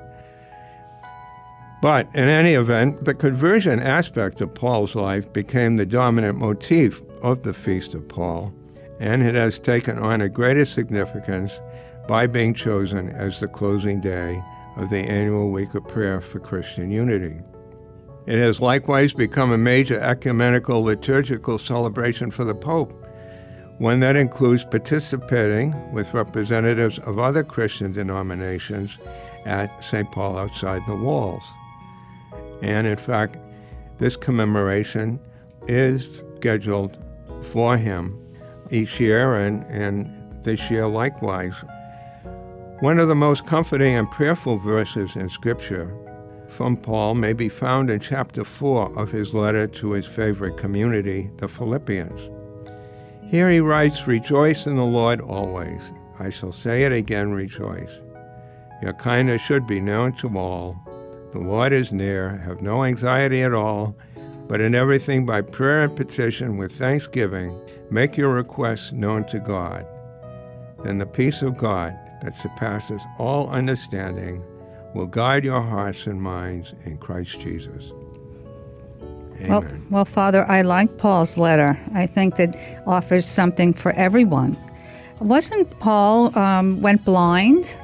But 1.82 2.08
in 2.16 2.30
any 2.30 2.54
event, 2.54 3.04
the 3.04 3.14
conversion 3.14 3.82
aspect 3.82 4.40
of 4.40 4.56
Paul's 4.56 4.96
life 4.96 5.34
became 5.34 5.76
the 5.76 5.86
dominant 5.86 6.38
motif 6.38 7.02
of 7.22 7.44
the 7.44 7.54
Feast 7.54 7.96
of 7.96 8.08
Paul, 8.08 8.54
and 9.02 9.22
it 9.22 9.36
has 9.36 9.60
taken 9.60 9.98
on 10.00 10.22
a 10.22 10.30
greater 10.30 10.64
significance 10.64 11.52
by 12.08 12.28
being 12.28 12.54
chosen 12.54 13.10
as 13.10 13.40
the 13.40 13.48
closing 13.48 14.02
day 14.02 14.44
of 14.76 14.90
the 14.90 14.98
annual 14.98 15.52
week 15.52 15.74
of 15.76 15.88
prayer 15.88 16.20
for 16.20 16.40
Christian 16.40 16.92
unity. 16.92 17.40
It 18.26 18.40
has 18.40 18.62
likewise 18.62 19.14
become 19.14 19.52
a 19.52 19.58
major 19.58 20.00
ecumenical 20.00 20.84
liturgical 20.84 21.58
celebration 21.58 22.32
for 22.32 22.44
the 22.44 22.56
Pope, 22.56 22.92
one 23.80 24.00
that 24.00 24.16
includes 24.16 24.64
participating 24.64 25.92
with 25.92 26.14
representatives 26.14 27.00
of 27.00 27.20
other 27.20 27.44
Christian 27.44 27.92
denominations 27.92 28.98
at 29.46 29.84
St. 29.84 30.10
Paul 30.12 30.38
outside 30.38 30.82
the 30.88 30.96
walls. 30.96 31.44
And 32.62 32.88
in 32.88 32.98
fact, 32.98 33.38
this 33.98 34.16
commemoration 34.16 35.20
is 35.68 36.08
scheduled 36.38 36.98
for 37.44 37.78
him 37.78 38.20
each 38.72 39.00
year, 39.00 39.36
and, 39.36 39.64
and 39.66 40.10
this 40.44 40.72
year 40.72 40.88
likewise. 40.88 41.54
One 42.84 43.00
of 43.00 43.08
the 43.08 43.16
most 43.16 43.46
comforting 43.46 43.96
and 43.96 44.12
prayerful 44.12 44.58
verses 44.58 45.16
in 45.16 45.30
Scripture 45.30 45.96
from 46.50 46.76
Paul 46.76 47.16
may 47.16 47.32
be 47.32 47.48
found 47.48 47.90
in 47.90 48.02
chapter 48.02 48.44
4 48.44 49.00
of 49.00 49.10
his 49.10 49.34
letter 49.34 49.68
to 49.68 49.94
his 49.94 50.06
favorite 50.06 50.58
community, 50.58 51.32
the 51.38 51.48
Philippians. 51.48 52.30
Here 53.26 53.50
he 53.50 53.62
writes, 53.62 54.06
Rejoice 54.06 54.68
in 54.68 54.76
the 54.76 54.84
Lord 54.84 55.22
always. 55.22 55.82
I 56.20 56.30
shall 56.30 56.52
say 56.52 56.84
it 56.84 56.92
again, 56.92 57.32
rejoice. 57.32 58.02
Your 58.82 58.92
kindness 58.92 59.42
should 59.42 59.66
be 59.66 59.80
known 59.80 60.12
to 60.18 60.38
all. 60.38 60.76
The 61.32 61.40
Lord 61.40 61.72
is 61.72 61.94
near. 61.94 62.36
Have 62.40 62.62
no 62.62 62.84
anxiety 62.84 63.44
at 63.44 63.54
all, 63.54 63.96
but 64.50 64.60
in 64.60 64.76
everything 64.76 65.26
by 65.26 65.40
prayer 65.40 65.84
and 65.84 65.96
petition 65.96 66.58
with 66.58 66.74
thanksgiving, 66.74 67.58
make 67.90 68.18
your 68.18 68.34
requests 68.34 68.92
known 68.92 69.24
to 69.28 69.40
God. 69.40 69.86
Then 70.84 70.98
the 70.98 71.06
peace 71.06 71.42
of 71.42 71.56
God 71.56 71.98
that 72.24 72.36
surpasses 72.38 73.04
all 73.18 73.50
understanding 73.50 74.44
will 74.94 75.08
guide 75.08 75.44
your 75.44 75.62
hearts 75.62 76.08
and 76.08 76.22
minds 76.22 76.74
in 76.86 76.98
Christ 76.98 77.40
Jesus. 77.40 77.92
Amen. 79.40 79.50
Well, 79.50 79.66
well, 79.90 80.06
Father, 80.06 80.50
I 80.50 80.62
like 80.62 80.98
Paul's 80.98 81.38
letter. 81.38 81.78
I 81.94 82.06
think 82.06 82.38
that 82.38 82.56
offers 82.86 83.26
something 83.26 83.74
for 83.74 83.92
everyone. 83.94 84.58
Wasn't 85.20 85.80
Paul 85.80 86.38
um, 86.38 86.82
went 86.82 87.04
blind 87.04 87.76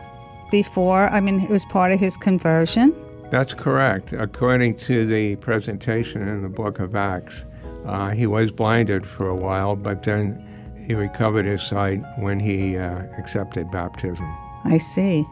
before? 0.52 1.10
I 1.10 1.20
mean, 1.20 1.42
it 1.42 1.50
was 1.50 1.66
part 1.66 1.92
of 1.92 2.00
his 2.00 2.16
conversion. 2.18 2.94
That's 3.32 3.54
correct. 3.54 4.14
According 4.14 4.78
to 4.78 5.06
the 5.06 5.36
presentation 5.38 6.28
in 6.28 6.42
the 6.42 6.50
book 6.50 6.80
of 6.80 6.96
Acts, 6.96 7.46
uh, 7.86 8.10
he 8.10 8.28
was 8.28 8.52
blinded 8.52 9.06
for 9.06 9.28
a 9.28 9.36
while, 9.36 9.76
but 9.76 10.04
then 10.04 10.46
he 10.90 10.96
recovered 10.96 11.46
his 11.46 11.62
sight 11.62 12.00
when 12.18 12.40
he 12.40 12.76
uh, 12.76 13.04
accepted 13.20 13.70
baptism. 13.70 14.26
I 14.66 14.80
see. 14.80 15.24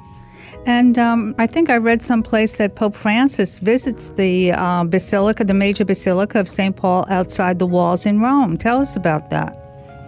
And 0.67 0.99
um, 0.99 1.33
I 1.39 1.47
think 1.47 1.71
I 1.71 1.77
read 1.77 2.03
someplace 2.03 2.57
that 2.57 2.75
Pope 2.75 2.93
Francis 2.93 3.57
visits 3.57 4.09
the 4.09 4.51
uh, 4.51 4.83
basilica, 4.83 5.43
the 5.43 5.55
major 5.55 5.83
basilica 5.83 6.39
of 6.39 6.47
St. 6.47 6.75
Paul 6.75 7.07
outside 7.09 7.57
the 7.57 7.65
walls 7.65 8.05
in 8.05 8.19
Rome. 8.19 8.55
Tell 8.55 8.79
us 8.79 8.95
about 8.95 9.31
that. 9.31 9.57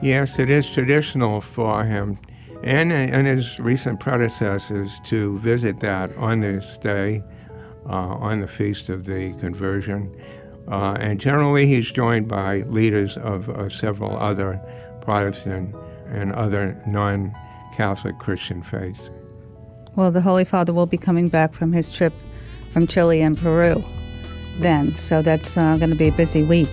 Yes, 0.04 0.38
it 0.38 0.52
is 0.52 0.70
traditional 0.70 1.42
for 1.42 1.84
him 1.84 2.20
and, 2.62 2.94
and 2.94 3.26
his 3.26 3.60
recent 3.60 4.00
predecessors 4.00 5.00
to 5.06 5.40
visit 5.40 5.80
that 5.80 6.16
on 6.18 6.42
this 6.42 6.78
day, 6.78 7.24
uh, 7.88 7.90
on 7.90 8.40
the 8.40 8.48
feast 8.48 8.90
of 8.90 9.04
the 9.04 9.34
conversion. 9.40 10.16
Uh, 10.68 10.96
and 11.00 11.20
generally, 11.20 11.66
he's 11.66 11.90
joined 11.90 12.28
by 12.28 12.58
leaders 12.68 13.18
of 13.18 13.50
uh, 13.50 13.68
several 13.68 14.16
other 14.18 14.62
Protestant 15.02 15.76
and 16.08 16.32
other 16.34 16.82
non 16.88 17.36
Catholic 17.76 18.18
Christian 18.20 18.64
faiths. 18.64 19.10
Well, 19.96 20.12
the 20.12 20.22
Holy 20.22 20.46
Father 20.46 20.74
will 20.74 20.86
be 20.86 20.98
coming 20.98 21.30
back 21.30 21.54
from 21.54 21.74
his 21.74 21.92
trip 21.92 22.14
from 22.72 22.88
Chile 22.88 23.22
and 23.22 23.38
Peru 23.38 23.84
then, 24.60 24.96
so 24.96 25.22
that's 25.22 25.58
uh, 25.58 25.78
going 25.78 25.90
to 25.90 25.96
be 25.96 26.08
a 26.08 26.12
busy 26.12 26.44
week. 26.44 26.70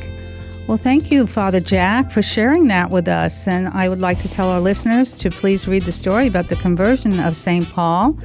Well, 0.67 0.77
thank 0.77 1.13
you, 1.13 1.29
Father 1.29 1.61
Jack, 1.61 2.11
for 2.11 2.23
sharing 2.23 2.67
that 2.69 2.91
with 2.91 3.07
us. 3.07 3.47
And 3.47 3.69
I 3.69 3.89
would 3.89 4.01
like 4.01 4.19
to 4.21 4.29
tell 4.29 4.49
our 4.49 4.61
listeners 4.61 5.17
to 5.21 5.31
please 5.31 5.69
read 5.69 5.85
the 5.85 5.93
story 5.93 6.27
about 6.27 6.49
the 6.49 6.57
conversion 6.57 7.21
of 7.21 7.37
St. 7.37 7.69
Paul. 7.71 8.19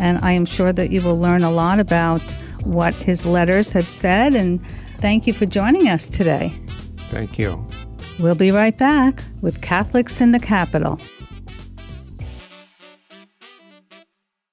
And 0.00 0.18
I 0.18 0.32
am 0.32 0.44
sure 0.44 0.72
that 0.72 0.90
you 0.90 1.00
will 1.02 1.18
learn 1.18 1.44
a 1.44 1.52
lot 1.52 1.78
about 1.78 2.20
what 2.64 2.94
his 2.94 3.24
letters 3.24 3.72
have 3.74 3.86
said. 3.86 4.34
And 4.34 4.64
thank 4.98 5.28
you 5.28 5.32
for 5.32 5.46
joining 5.46 5.88
us 5.88 6.08
today. 6.08 6.52
Thank 7.10 7.38
you. 7.38 7.64
We'll 8.18 8.34
be 8.34 8.50
right 8.50 8.76
back 8.76 9.24
with 9.40 9.60
Catholics 9.60 10.20
in 10.20 10.32
the 10.32 10.38
Capital. 10.38 11.00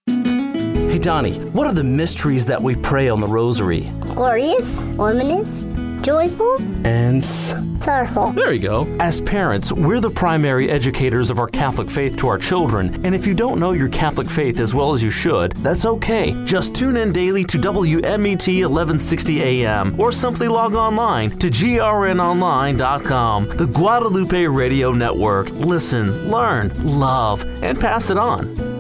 Hey, 0.08 1.00
Donnie, 1.00 1.36
what 1.52 1.68
are 1.68 1.74
the 1.74 1.84
mysteries 1.84 2.46
that 2.48 2.62
we 2.62 2.76
pray 2.76 3.08
on 3.08 3.22
the 3.22 3.28
rosary? 3.28 3.82
Glorious, 4.16 4.82
luminous, 4.98 5.64
joyful, 6.02 6.58
And. 6.86 7.24
sorrowful. 7.24 8.32
There 8.32 8.54
you 8.54 8.60
go. 8.60 8.88
As 9.00 9.22
parents, 9.22 9.72
we're 9.72 10.00
the 10.00 10.10
primary 10.10 10.70
educators 10.70 11.30
of 11.30 11.40
our 11.40 11.48
Catholic 11.48 11.90
faith 11.90 12.18
to 12.18 12.28
our 12.28 12.38
children, 12.38 13.04
and 13.06 13.16
if 13.16 13.26
you 13.28 13.34
don't 13.34 13.60
know 13.60 13.72
your 13.72 13.90
Catholic 13.90 14.30
faith 14.30 14.60
as 14.60 14.76
well 14.76 14.92
as 14.92 15.04
you 15.04 15.10
should, 15.10 15.54
that's 15.58 15.86
okay. 15.86 16.36
Just 16.46 16.76
tune 16.76 16.98
in 16.98 17.12
daily 17.12 17.44
to 17.46 17.58
WMET 17.58 18.48
1160 18.48 19.42
AM 19.42 20.00
or 20.00 20.12
simply 20.12 20.48
log 20.48 20.76
online 20.76 21.32
to 21.40 21.48
grnonline.com, 21.50 23.48
the 23.58 23.68
Guadalupe 23.68 24.46
Radio 24.46 24.92
Network. 24.92 25.50
Listen, 25.52 26.30
learn, 26.30 26.72
love, 26.84 27.44
and 27.64 27.80
pass 27.80 28.10
it 28.10 28.18
on. 28.18 28.71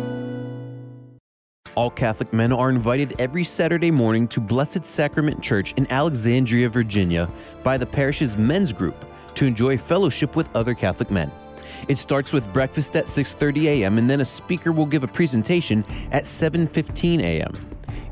All 1.75 1.89
Catholic 1.89 2.33
men 2.33 2.51
are 2.51 2.69
invited 2.69 3.15
every 3.17 3.45
Saturday 3.45 3.91
morning 3.91 4.27
to 4.29 4.41
Blessed 4.41 4.85
Sacrament 4.85 5.41
Church 5.41 5.73
in 5.77 5.89
Alexandria, 5.89 6.67
Virginia, 6.67 7.29
by 7.63 7.77
the 7.77 7.85
parish's 7.85 8.35
men's 8.35 8.73
group 8.73 9.05
to 9.35 9.45
enjoy 9.45 9.77
fellowship 9.77 10.35
with 10.35 10.53
other 10.53 10.73
Catholic 10.73 11.09
men. 11.09 11.31
It 11.87 11.97
starts 11.97 12.33
with 12.33 12.51
breakfast 12.51 12.97
at 12.97 13.05
6:30 13.05 13.67
a.m. 13.67 13.97
and 13.97 14.09
then 14.09 14.19
a 14.19 14.25
speaker 14.25 14.73
will 14.73 14.85
give 14.85 15.03
a 15.03 15.07
presentation 15.07 15.85
at 16.11 16.25
7:15 16.25 17.21
a.m. 17.21 17.53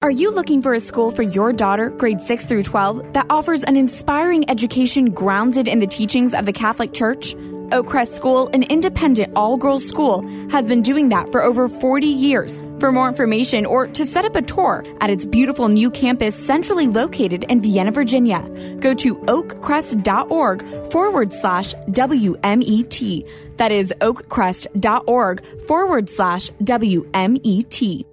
Are 0.05 0.11
you 0.11 0.33
looking 0.33 0.61
for 0.61 0.75
a 0.75 0.81
school 0.81 1.11
for 1.11 1.23
your 1.23 1.51
daughter, 1.51 1.89
grade 1.89 2.21
6 2.21 2.45
through 2.45 2.65
12, 2.65 3.15
that 3.15 3.25
offers 3.31 3.65
an 3.65 3.75
inspiring 3.75 4.51
education 4.51 5.07
grounded 5.07 5.67
in 5.67 5.79
the 5.79 5.87
teachings 5.87 6.35
of 6.35 6.45
the 6.45 6.53
Catholic 6.53 6.93
Church? 6.93 7.35
Oakcrest 7.73 8.13
School, 8.13 8.51
an 8.53 8.65
independent 8.65 9.33
all 9.35 9.57
girls 9.57 9.83
school, 9.83 10.21
has 10.51 10.67
been 10.67 10.83
doing 10.83 11.09
that 11.09 11.33
for 11.33 11.43
over 11.43 11.71
40 11.71 12.07
years. 12.07 12.53
For 12.81 12.93
more 12.93 13.09
information 13.09 13.65
or 13.65 13.87
to 13.87 14.05
set 14.05 14.27
up 14.27 14.37
a 14.37 14.43
tour 14.43 14.85
at 15.01 15.09
its 15.09 15.25
beautiful 15.25 15.69
new 15.69 15.91
campus 15.91 16.35
centrally 16.35 16.87
located 16.87 17.45
in 17.45 17.63
Vienna, 17.63 17.91
Virginia, 17.91 18.43
go 18.81 18.93
to 18.93 19.15
oakcrest.org 19.15 20.91
forward 20.91 21.33
slash 21.33 21.73
WMET. 21.93 23.27
That 23.57 23.73
is 23.73 23.95
oakcrest.org 24.03 25.47
forward 25.67 26.11
slash 26.11 26.51
WMET. 26.63 28.05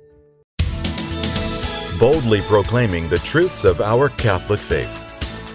Boldly 2.02 2.42
proclaiming 2.42 3.08
the 3.08 3.20
truths 3.20 3.64
of 3.64 3.80
our 3.80 4.10
Catholic 4.10 4.60
faith. 4.60 4.90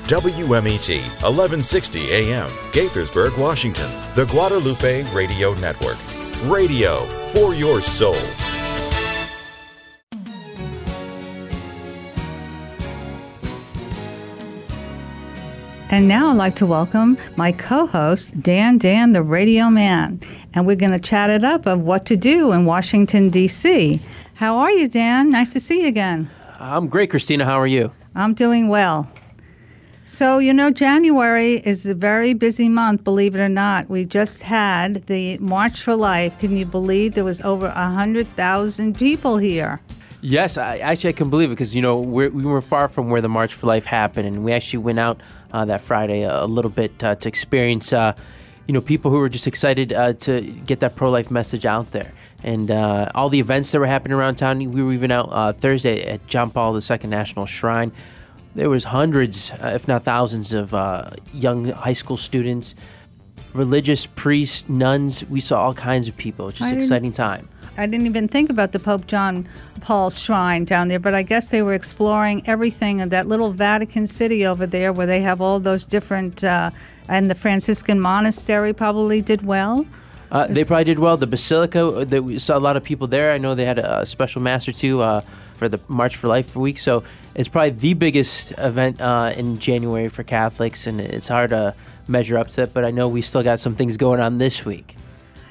WMET 0.07 1.03
1160 1.21 2.09
AM, 2.13 2.49
Gaithersburg, 2.71 3.37
Washington, 3.37 3.91
the 4.15 4.27
Guadalupe 4.27 5.03
Radio 5.13 5.55
Network. 5.55 5.97
Radio 6.45 7.05
for 7.33 7.53
your 7.53 7.81
soul. 7.81 8.15
And 15.89 16.07
now 16.07 16.31
I'd 16.31 16.37
like 16.37 16.55
to 16.55 16.67
welcome 16.67 17.19
my 17.37 17.51
co 17.51 17.87
host, 17.87 18.41
Dan 18.41 18.79
Dan, 18.79 19.11
the 19.13 19.23
radio 19.23 19.69
man. 19.69 20.21
And 20.55 20.65
we're 20.67 20.77
going 20.77 20.93
to 20.93 20.99
chat 21.01 21.29
it 21.31 21.43
up 21.43 21.67
of 21.67 21.81
what 21.81 22.07
to 22.07 22.17
do 22.17 22.53
in 22.53 22.67
Washington, 22.67 23.31
D.C. 23.31 24.01
How 24.37 24.59
are 24.59 24.70
you, 24.70 24.87
Dan? 24.87 25.31
Nice 25.31 25.55
to 25.55 25.61
see 25.61 25.81
you 25.81 25.88
again. 25.88 26.29
I'm 26.61 26.88
great, 26.88 27.09
Christina. 27.09 27.46
How 27.46 27.59
are 27.59 27.66
you? 27.66 27.92
I'm 28.14 28.35
doing 28.35 28.68
well. 28.68 29.11
So, 30.05 30.40
you 30.40 30.53
know, 30.53 30.70
January 30.70 31.55
is 31.55 31.87
a 31.87 31.94
very 31.94 32.35
busy 32.35 32.68
month, 32.68 33.03
believe 33.03 33.35
it 33.35 33.40
or 33.40 33.49
not. 33.49 33.88
We 33.88 34.05
just 34.05 34.42
had 34.42 35.07
the 35.07 35.38
March 35.38 35.81
for 35.81 35.96
Life. 35.96 36.38
Can 36.38 36.55
you 36.55 36.66
believe 36.66 37.14
there 37.14 37.25
was 37.25 37.40
over 37.40 37.68
100,000 37.68 38.94
people 38.94 39.38
here? 39.38 39.81
Yes, 40.20 40.59
I, 40.59 40.77
actually, 40.79 41.11
I 41.11 41.14
can 41.14 41.31
believe 41.31 41.49
it 41.49 41.55
because, 41.55 41.75
you 41.75 41.81
know, 41.81 41.99
we're, 41.99 42.29
we 42.29 42.44
were 42.44 42.61
far 42.61 42.88
from 42.88 43.09
where 43.09 43.22
the 43.22 43.31
March 43.31 43.55
for 43.55 43.66
Life 43.66 43.87
happened, 43.87 44.29
and 44.29 44.44
we 44.44 44.53
actually 44.53 44.81
went 44.81 44.99
out 44.99 45.18
uh, 45.51 45.64
that 45.64 45.81
Friday 45.81 46.25
a, 46.25 46.44
a 46.44 46.46
little 46.46 46.70
bit 46.70 47.03
uh, 47.03 47.14
to 47.14 47.27
experience, 47.27 47.90
uh, 47.90 48.12
you 48.66 48.75
know, 48.75 48.83
people 48.83 49.11
who 49.11 49.18
were 49.18 49.31
just 49.31 49.46
excited 49.46 49.94
uh, 49.94 50.12
to 50.12 50.42
get 50.42 50.81
that 50.81 50.94
pro 50.94 51.09
life 51.09 51.31
message 51.31 51.64
out 51.64 51.92
there. 51.92 52.12
And 52.42 52.70
uh, 52.70 53.11
all 53.14 53.29
the 53.29 53.40
events 53.40 53.72
that 53.72 53.79
were 53.79 53.87
happening 53.87 54.16
around 54.16 54.37
town. 54.37 54.59
We 54.59 54.83
were 54.83 54.92
even 54.92 55.11
out 55.11 55.29
uh, 55.31 55.53
Thursday 55.53 56.05
at 56.05 56.27
John 56.27 56.51
Paul 56.51 56.77
II 56.77 56.99
National 57.05 57.46
Shrine. 57.46 57.92
There 58.55 58.70
was 58.70 58.85
hundreds, 58.85 59.51
uh, 59.51 59.72
if 59.75 59.87
not 59.87 60.05
thousands, 60.05 60.53
of 60.53 60.72
uh, 60.72 61.11
young 61.33 61.70
high 61.70 61.92
school 61.92 62.16
students, 62.16 62.75
religious 63.53 64.07
priests, 64.07 64.68
nuns. 64.68 65.25
We 65.25 65.40
saw 65.40 65.62
all 65.62 65.75
kinds 65.75 66.09
of 66.09 66.16
people. 66.16 66.51
Just 66.51 66.72
an 66.72 66.79
exciting 66.79 67.12
time. 67.12 67.49
I 67.79 67.87
didn't 67.87 68.07
even 68.07 68.29
think 68.29 68.49
about 68.49 68.72
the 68.72 68.79
Pope 68.79 69.07
John 69.07 69.46
Paul 69.81 70.09
shrine 70.11 70.64
down 70.64 70.88
there, 70.88 70.99
but 70.99 71.14
I 71.14 71.22
guess 71.22 71.49
they 71.49 71.62
were 71.62 71.75
exploring 71.75 72.42
everything 72.46 73.01
in 73.01 73.11
that 73.11 73.27
little 73.27 73.53
Vatican 73.53 74.07
City 74.07 74.46
over 74.46 74.66
there 74.66 74.92
where 74.92 75.07
they 75.07 75.20
have 75.20 75.40
all 75.40 75.61
those 75.61 75.87
different, 75.87 76.42
uh, 76.42 76.70
and 77.09 77.29
the 77.29 77.35
Franciscan 77.35 78.01
monastery 78.01 78.72
probably 78.72 79.20
did 79.20 79.44
well. 79.44 79.85
Uh, 80.31 80.47
they 80.49 80.65
probably 80.65 80.85
did 80.85 80.99
well. 80.99 81.17
The 81.17 81.27
Basilica, 81.27 81.87
uh, 81.87 82.05
that 82.05 82.25
we 82.25 82.39
saw 82.39 82.59
a 82.59 82.61
lot 82.61 82.77
of 82.77 82.85
people 82.85 83.07
there. 83.07 83.33
I 83.33 83.39
know 83.39 83.55
they 83.55 83.65
had 83.65 83.79
a, 83.79 84.01
a 84.01 84.07
special 84.07 84.43
mass 84.43 84.69
or 84.69 84.73
two 84.73 85.01
uh, 85.01 85.21
for 85.55 85.69
the 85.69 85.81
March 85.89 86.17
for 86.17 86.29
Life 86.29 86.57
week. 86.57 86.79
So 86.79 87.05
it's 87.35 87.49
probably 87.49 87.71
the 87.71 87.95
biggest 87.95 88.53
event 88.59 89.01
uh, 89.01 89.33
in 89.37 89.59
January 89.59 90.09
for 90.09 90.23
Catholics, 90.23 90.87
and 90.87 91.01
it's 91.01 91.29
hard 91.29 91.51
to 91.51 91.75
measure 92.09 92.39
up 92.39 92.51
to 92.51 92.62
it. 92.62 92.75
But 92.75 92.85
I 92.85 92.91
know 92.91 93.09
we 93.09 93.23
still 93.23 93.43
got 93.43 93.61
some 93.61 93.75
things 93.75 93.97
going 93.97 94.21
on 94.21 94.39
this 94.39 94.65
week. 94.65 94.97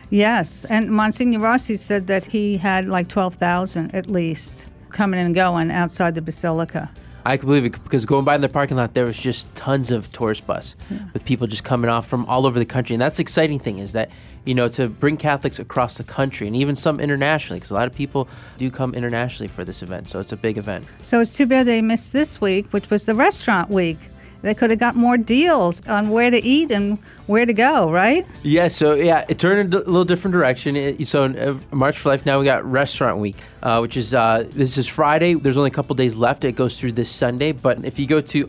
Yes, 0.10 0.66
and 0.66 0.92
Monsignor 0.92 1.40
Rossi 1.40 1.76
said 1.78 2.08
that 2.08 2.26
he 2.26 2.58
had 2.58 2.88
like 2.88 3.08
12,000 3.08 3.94
at 3.96 4.08
least 4.08 4.68
coming 4.90 5.20
and 5.20 5.34
going 5.34 5.72
outside 5.72 6.16
the 6.16 6.22
Basilica. 6.22 6.92
I 7.26 7.38
can 7.38 7.48
believe 7.48 7.66
it 7.66 7.84
because 7.84 8.06
going 8.06 8.24
by 8.24 8.36
in 8.36 8.42
the 8.42 8.50
parking 8.50 8.78
lot, 8.78 8.94
there 8.94 9.06
was 9.06 9.18
just 9.18 9.54
tons 9.56 9.90
of 9.90 10.12
tourist 10.12 10.46
bus 10.46 10.76
hmm. 10.88 10.98
with 11.12 11.26
people 11.26 11.48
just 11.48 11.64
coming 11.64 11.90
off 11.90 12.08
from 12.08 12.26
all 12.28 12.46
over 12.46 12.60
the 12.60 12.66
country. 12.66 12.94
And 12.94 13.02
that's 13.02 13.18
the 13.18 13.22
exciting 13.22 13.58
thing 13.58 13.80
is 13.80 13.94
that, 13.94 14.12
you 14.46 14.54
know, 14.54 14.70
to 14.70 14.88
bring 14.88 15.18
Catholics 15.18 15.58
across 15.58 15.98
the 15.98 16.04
country 16.04 16.46
and 16.46 16.56
even 16.56 16.76
some 16.76 17.00
internationally, 17.00 17.60
because 17.60 17.72
a 17.72 17.74
lot 17.74 17.88
of 17.88 17.96
people 17.96 18.28
do 18.60 18.70
come 18.70 18.94
internationally 18.94 19.48
for 19.48 19.66
this 19.66 19.82
event. 19.82 20.10
So 20.10 20.20
it's 20.20 20.32
a 20.32 20.38
big 20.38 20.60
event. 20.60 20.86
So 21.02 21.20
it's 21.20 21.36
too 21.36 21.48
bad 21.48 21.66
they 21.66 21.82
missed 21.82 22.14
this 22.14 22.40
week, 22.40 22.72
which 22.72 22.92
was 22.92 23.06
the 23.06 23.16
restaurant 23.16 23.72
week. 23.72 23.98
They 24.46 24.54
could 24.54 24.70
have 24.70 24.78
got 24.78 24.96
more 24.96 25.18
deals 25.18 25.82
on 25.88 26.12
where 26.12 26.30
to 26.30 26.38
eat 26.38 26.70
and 26.70 27.00
where 27.26 27.48
to 27.48 27.54
go, 27.54 27.92
right? 27.92 28.28
Yeah, 28.44 28.68
so 28.68 28.94
yeah, 28.94 29.26
it 29.28 29.40
turned 29.40 29.74
a 29.74 29.78
little 29.80 30.06
different 30.06 30.34
direction. 30.34 30.76
It- 30.76 31.08
so 31.08 31.24
in 31.24 31.36
uh, 31.36 31.58
March 31.72 31.98
for 31.98 32.10
Life, 32.10 32.28
now 32.28 32.38
we 32.38 32.46
got 32.46 32.64
Restaurant 32.64 33.18
Week, 33.18 33.38
uh, 33.64 33.80
which 33.80 33.98
is 33.98 34.14
uh, 34.14 34.46
this 34.52 34.78
is 34.78 34.86
Friday. 34.88 35.34
There's 35.34 35.58
only 35.58 35.72
a 35.72 35.74
couple 35.74 35.96
days 35.96 36.16
left. 36.16 36.46
It 36.46 36.52
goes 36.56 36.80
through 36.80 36.92
this 36.92 37.10
Sunday. 37.10 37.54
But 37.54 37.84
if 37.86 37.98
you 37.98 38.06
go 38.06 38.22
to 38.22 38.46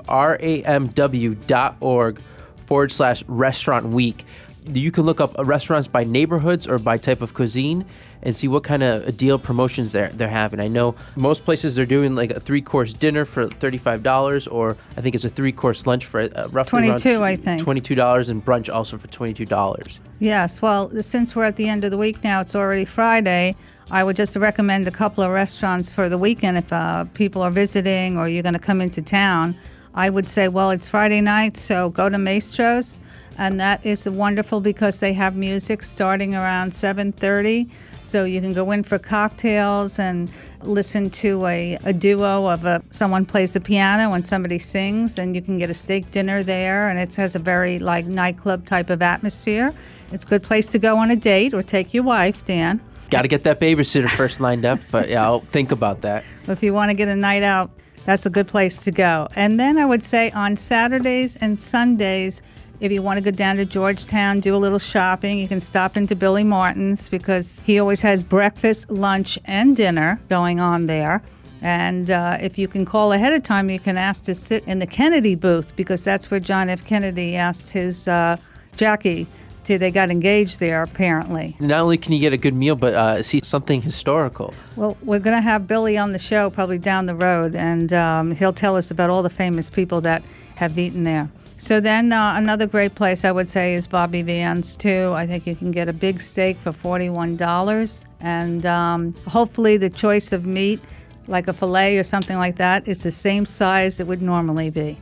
ramw.org 0.96 2.18
forward 2.66 2.92
slash 2.92 3.24
Restaurant 3.26 3.86
Week, 3.86 4.26
you 4.70 4.90
can 4.90 5.04
look 5.04 5.20
up 5.22 5.34
restaurants 5.38 5.88
by 5.88 6.04
neighborhoods 6.04 6.66
or 6.66 6.78
by 6.78 6.98
type 6.98 7.22
of 7.22 7.32
cuisine 7.32 7.86
and 8.22 8.34
see 8.34 8.48
what 8.48 8.64
kind 8.64 8.82
of 8.82 9.16
deal 9.16 9.38
promotions 9.38 9.92
they're 9.92 10.08
they're 10.08 10.28
having. 10.28 10.60
I 10.60 10.68
know 10.68 10.94
most 11.14 11.44
places 11.44 11.74
they're 11.76 11.86
doing 11.86 12.14
like 12.14 12.30
a 12.30 12.40
three 12.40 12.62
course 12.62 12.92
dinner 12.92 13.24
for 13.24 13.48
thirty 13.48 13.78
five 13.78 14.02
dollars, 14.02 14.46
or 14.46 14.76
I 14.96 15.00
think 15.00 15.14
it's 15.14 15.24
a 15.24 15.30
three 15.30 15.52
course 15.52 15.86
lunch 15.86 16.04
for 16.04 16.20
uh, 16.22 16.48
roughly 16.48 16.88
around 16.88 17.00
22, 17.00 17.22
I 17.22 17.36
think. 17.36 17.62
twenty 17.62 17.80
two 17.80 17.94
dollars, 17.94 18.28
and 18.28 18.44
brunch 18.44 18.72
also 18.72 18.98
for 18.98 19.08
twenty 19.08 19.34
two 19.34 19.46
dollars. 19.46 20.00
Yes, 20.18 20.62
well, 20.62 20.90
since 21.02 21.36
we're 21.36 21.44
at 21.44 21.56
the 21.56 21.68
end 21.68 21.84
of 21.84 21.90
the 21.90 21.98
week 21.98 22.24
now, 22.24 22.40
it's 22.40 22.54
already 22.54 22.84
Friday. 22.86 23.54
I 23.90 24.02
would 24.02 24.16
just 24.16 24.34
recommend 24.34 24.88
a 24.88 24.90
couple 24.90 25.22
of 25.22 25.30
restaurants 25.30 25.92
for 25.92 26.08
the 26.08 26.18
weekend 26.18 26.56
if 26.56 26.72
uh, 26.72 27.04
people 27.14 27.42
are 27.42 27.52
visiting 27.52 28.18
or 28.18 28.28
you're 28.28 28.42
going 28.42 28.54
to 28.54 28.58
come 28.58 28.80
into 28.80 29.00
town. 29.00 29.54
I 29.94 30.10
would 30.10 30.28
say, 30.28 30.48
well, 30.48 30.70
it's 30.72 30.88
Friday 30.88 31.20
night, 31.20 31.56
so 31.56 31.88
go 31.90 32.08
to 32.08 32.16
Mastro's, 32.16 33.00
and 33.38 33.60
that 33.60 33.84
is 33.86 34.08
wonderful 34.08 34.60
because 34.60 34.98
they 34.98 35.14
have 35.14 35.36
music 35.36 35.82
starting 35.82 36.34
around 36.34 36.72
7:30, 36.72 37.70
so 38.06 38.24
you 38.24 38.40
can 38.40 38.52
go 38.52 38.70
in 38.70 38.82
for 38.82 38.98
cocktails 38.98 39.98
and 39.98 40.30
listen 40.62 41.10
to 41.10 41.44
a, 41.46 41.78
a 41.84 41.92
duo 41.92 42.46
of 42.46 42.64
a 42.64 42.82
someone 42.90 43.26
plays 43.26 43.52
the 43.52 43.60
piano 43.60 44.12
and 44.12 44.26
somebody 44.26 44.58
sings, 44.58 45.18
and 45.18 45.34
you 45.34 45.42
can 45.42 45.58
get 45.58 45.70
a 45.70 45.74
steak 45.74 46.10
dinner 46.10 46.42
there, 46.42 46.88
and 46.88 46.98
it 46.98 47.14
has 47.16 47.34
a 47.34 47.38
very 47.38 47.78
like 47.78 48.06
nightclub 48.06 48.66
type 48.66 48.90
of 48.90 49.02
atmosphere. 49.02 49.74
It's 50.12 50.24
a 50.24 50.28
good 50.28 50.42
place 50.42 50.70
to 50.72 50.78
go 50.78 50.96
on 50.98 51.10
a 51.10 51.16
date 51.16 51.52
or 51.52 51.62
take 51.62 51.92
your 51.92 52.04
wife, 52.04 52.44
Dan. 52.44 52.80
Got 53.10 53.22
to 53.22 53.28
get 53.28 53.44
that 53.44 53.60
babysitter 53.60 54.08
first 54.08 54.40
lined 54.40 54.64
up, 54.64 54.80
but 54.90 55.08
yeah, 55.08 55.24
I'll 55.24 55.40
think 55.40 55.72
about 55.72 56.00
that. 56.02 56.24
If 56.48 56.62
you 56.62 56.72
want 56.72 56.90
to 56.90 56.94
get 56.94 57.08
a 57.08 57.16
night 57.16 57.42
out, 57.42 57.70
that's 58.04 58.24
a 58.24 58.30
good 58.30 58.48
place 58.48 58.82
to 58.84 58.92
go. 58.92 59.28
And 59.34 59.58
then 59.58 59.78
I 59.78 59.84
would 59.84 60.02
say 60.02 60.30
on 60.30 60.56
Saturdays 60.56 61.36
and 61.36 61.58
Sundays, 61.58 62.40
if 62.80 62.92
you 62.92 63.02
want 63.02 63.18
to 63.18 63.24
go 63.24 63.30
down 63.30 63.56
to 63.56 63.64
Georgetown, 63.64 64.40
do 64.40 64.54
a 64.54 64.58
little 64.58 64.78
shopping, 64.78 65.38
you 65.38 65.48
can 65.48 65.60
stop 65.60 65.96
into 65.96 66.14
Billy 66.14 66.44
Martin's 66.44 67.08
because 67.08 67.60
he 67.64 67.78
always 67.78 68.02
has 68.02 68.22
breakfast, 68.22 68.90
lunch, 68.90 69.38
and 69.44 69.76
dinner 69.76 70.20
going 70.28 70.60
on 70.60 70.86
there. 70.86 71.22
And 71.62 72.10
uh, 72.10 72.36
if 72.40 72.58
you 72.58 72.68
can 72.68 72.84
call 72.84 73.12
ahead 73.12 73.32
of 73.32 73.42
time, 73.42 73.70
you 73.70 73.80
can 73.80 73.96
ask 73.96 74.24
to 74.24 74.34
sit 74.34 74.64
in 74.64 74.78
the 74.78 74.86
Kennedy 74.86 75.34
booth 75.34 75.74
because 75.74 76.04
that's 76.04 76.30
where 76.30 76.40
John 76.40 76.68
F. 76.68 76.84
Kennedy 76.84 77.34
asked 77.36 77.72
his 77.72 78.06
uh, 78.06 78.36
Jackie 78.76 79.26
to. 79.64 79.78
They 79.78 79.90
got 79.90 80.10
engaged 80.10 80.60
there 80.60 80.82
apparently. 80.82 81.56
Not 81.58 81.80
only 81.80 81.98
can 81.98 82.12
you 82.12 82.20
get 82.20 82.32
a 82.32 82.36
good 82.36 82.54
meal, 82.54 82.76
but 82.76 82.94
uh, 82.94 83.22
see 83.22 83.40
something 83.42 83.82
historical. 83.82 84.52
Well, 84.76 84.96
we're 85.02 85.18
going 85.18 85.36
to 85.36 85.40
have 85.40 85.66
Billy 85.66 85.96
on 85.96 86.12
the 86.12 86.18
show 86.18 86.50
probably 86.50 86.78
down 86.78 87.06
the 87.06 87.14
road, 87.14 87.54
and 87.54 87.92
um, 87.92 88.32
he'll 88.32 88.52
tell 88.52 88.76
us 88.76 88.90
about 88.90 89.08
all 89.08 89.22
the 89.22 89.30
famous 89.30 89.70
people 89.70 90.02
that 90.02 90.22
have 90.56 90.78
eaten 90.78 91.04
there. 91.04 91.30
So 91.58 91.80
then 91.80 92.12
uh, 92.12 92.34
another 92.36 92.66
great 92.66 92.94
place 92.94 93.24
I 93.24 93.32
would 93.32 93.48
say 93.48 93.74
is 93.74 93.86
Bobby 93.86 94.22
Van's 94.22 94.76
too. 94.76 95.12
I 95.14 95.26
think 95.26 95.46
you 95.46 95.56
can 95.56 95.70
get 95.70 95.88
a 95.88 95.92
big 95.92 96.20
steak 96.20 96.58
for 96.58 96.70
forty-one 96.70 97.36
dollars, 97.36 98.04
and 98.20 98.66
um, 98.66 99.14
hopefully 99.26 99.78
the 99.78 99.88
choice 99.88 100.32
of 100.32 100.44
meat, 100.44 100.80
like 101.28 101.48
a 101.48 101.54
fillet 101.54 101.96
or 101.96 102.04
something 102.04 102.36
like 102.36 102.56
that, 102.56 102.86
is 102.86 103.02
the 103.02 103.10
same 103.10 103.46
size 103.46 104.00
it 104.00 104.06
would 104.06 104.20
normally 104.20 104.68
be. 104.68 104.98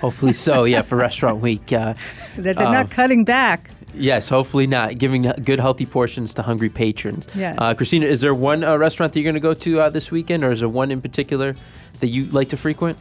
Hopefully 0.00 0.34
so, 0.34 0.64
yeah, 0.64 0.82
for 0.82 0.96
restaurant 1.08 1.40
week. 1.40 1.72
Uh, 1.72 1.94
That 2.36 2.56
they're 2.56 2.66
um, 2.66 2.74
not 2.74 2.90
cutting 2.90 3.24
back. 3.24 3.70
Yes, 3.94 4.28
hopefully 4.28 4.66
not. 4.66 4.98
Giving 4.98 5.22
good, 5.42 5.58
healthy 5.58 5.86
portions 5.86 6.34
to 6.34 6.42
hungry 6.42 6.68
patrons. 6.68 7.26
Yes. 7.34 7.56
Uh, 7.58 7.74
Christina, 7.74 8.06
is 8.06 8.20
there 8.20 8.34
one 8.34 8.62
uh, 8.62 8.76
restaurant 8.76 9.12
that 9.12 9.20
you're 9.20 9.24
going 9.24 9.34
to 9.34 9.40
go 9.40 9.54
to 9.54 9.80
uh, 9.80 9.90
this 9.90 10.10
weekend, 10.10 10.44
or 10.44 10.52
is 10.52 10.60
there 10.60 10.68
one 10.68 10.90
in 10.90 11.00
particular 11.00 11.56
that 12.00 12.08
you 12.08 12.26
like 12.26 12.50
to 12.50 12.56
frequent? 12.56 12.98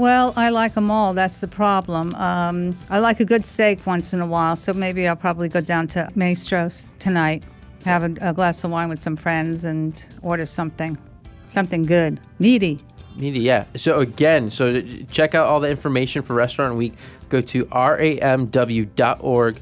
Well, 0.00 0.32
I 0.34 0.48
like 0.48 0.72
them 0.72 0.90
all. 0.90 1.12
That's 1.12 1.42
the 1.42 1.46
problem. 1.46 2.14
Um, 2.14 2.74
I 2.88 3.00
like 3.00 3.20
a 3.20 3.24
good 3.26 3.44
steak 3.44 3.86
once 3.86 4.14
in 4.14 4.22
a 4.22 4.26
while, 4.26 4.56
so 4.56 4.72
maybe 4.72 5.06
I'll 5.06 5.14
probably 5.14 5.50
go 5.50 5.60
down 5.60 5.88
to 5.88 6.08
Mastro's 6.14 6.90
tonight, 6.98 7.44
have 7.84 8.02
a, 8.02 8.30
a 8.30 8.32
glass 8.32 8.64
of 8.64 8.70
wine 8.70 8.88
with 8.88 8.98
some 8.98 9.14
friends, 9.14 9.62
and 9.62 10.02
order 10.22 10.46
something, 10.46 10.96
something 11.48 11.82
good, 11.82 12.18
meaty. 12.38 12.82
Media, 13.14 13.42
yeah. 13.42 13.78
So 13.78 14.00
again, 14.00 14.48
so 14.48 14.80
check 15.10 15.34
out 15.34 15.46
all 15.46 15.60
the 15.60 15.68
information 15.68 16.22
for 16.22 16.32
Restaurant 16.32 16.76
Week. 16.76 16.94
Go 17.28 17.42
to 17.42 17.66
ramw.org 17.66 19.60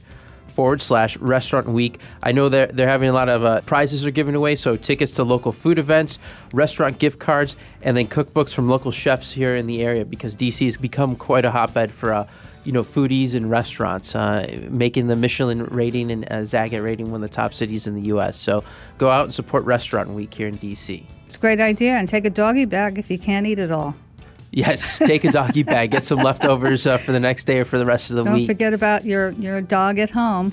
forward 0.58 0.82
slash 0.82 1.16
Restaurant 1.18 1.68
Week. 1.68 2.00
I 2.20 2.32
know 2.32 2.48
they're, 2.48 2.66
they're 2.66 2.88
having 2.88 3.08
a 3.08 3.12
lot 3.12 3.28
of 3.28 3.44
uh, 3.44 3.60
prizes 3.60 4.04
are 4.04 4.10
given 4.10 4.34
away, 4.34 4.56
so 4.56 4.74
tickets 4.74 5.14
to 5.14 5.22
local 5.22 5.52
food 5.52 5.78
events, 5.78 6.18
restaurant 6.52 6.98
gift 6.98 7.20
cards, 7.20 7.54
and 7.80 7.96
then 7.96 8.08
cookbooks 8.08 8.52
from 8.52 8.68
local 8.68 8.90
chefs 8.90 9.30
here 9.30 9.54
in 9.54 9.68
the 9.68 9.80
area 9.84 10.04
because 10.04 10.34
DC 10.34 10.64
has 10.64 10.76
become 10.76 11.14
quite 11.14 11.44
a 11.44 11.52
hotbed 11.52 11.92
for 11.92 12.12
uh, 12.12 12.26
you 12.64 12.72
know 12.72 12.82
foodies 12.82 13.34
and 13.34 13.48
restaurants, 13.48 14.16
uh, 14.16 14.66
making 14.68 15.06
the 15.06 15.14
Michelin 15.14 15.64
rating 15.66 16.10
and 16.10 16.24
uh, 16.24 16.38
Zagat 16.38 16.82
rating 16.82 17.12
one 17.12 17.22
of 17.22 17.30
the 17.30 17.36
top 17.36 17.54
cities 17.54 17.86
in 17.86 17.94
the 17.94 18.08
U.S. 18.08 18.36
So 18.36 18.64
go 18.98 19.10
out 19.10 19.22
and 19.26 19.32
support 19.32 19.62
Restaurant 19.62 20.10
Week 20.10 20.34
here 20.34 20.48
in 20.48 20.58
DC. 20.58 21.04
It's 21.24 21.36
a 21.36 21.38
great 21.38 21.60
idea, 21.60 21.92
and 21.92 22.08
take 22.08 22.24
a 22.24 22.30
doggy 22.30 22.64
bag 22.64 22.98
if 22.98 23.12
you 23.12 23.18
can't 23.20 23.46
eat 23.46 23.60
it 23.60 23.70
all. 23.70 23.94
Yes, 24.50 24.98
take 24.98 25.24
a 25.24 25.30
doggy 25.30 25.62
bag, 25.62 25.90
get 25.90 26.04
some 26.04 26.18
leftovers 26.18 26.86
uh, 26.86 26.96
for 26.96 27.12
the 27.12 27.20
next 27.20 27.44
day 27.44 27.60
or 27.60 27.64
for 27.64 27.78
the 27.78 27.86
rest 27.86 28.10
of 28.10 28.16
the 28.16 28.24
week. 28.24 28.46
Don't 28.46 28.56
forget 28.56 28.74
about 28.74 29.04
your, 29.04 29.30
your 29.32 29.60
dog 29.60 29.98
at 29.98 30.10
home. 30.10 30.52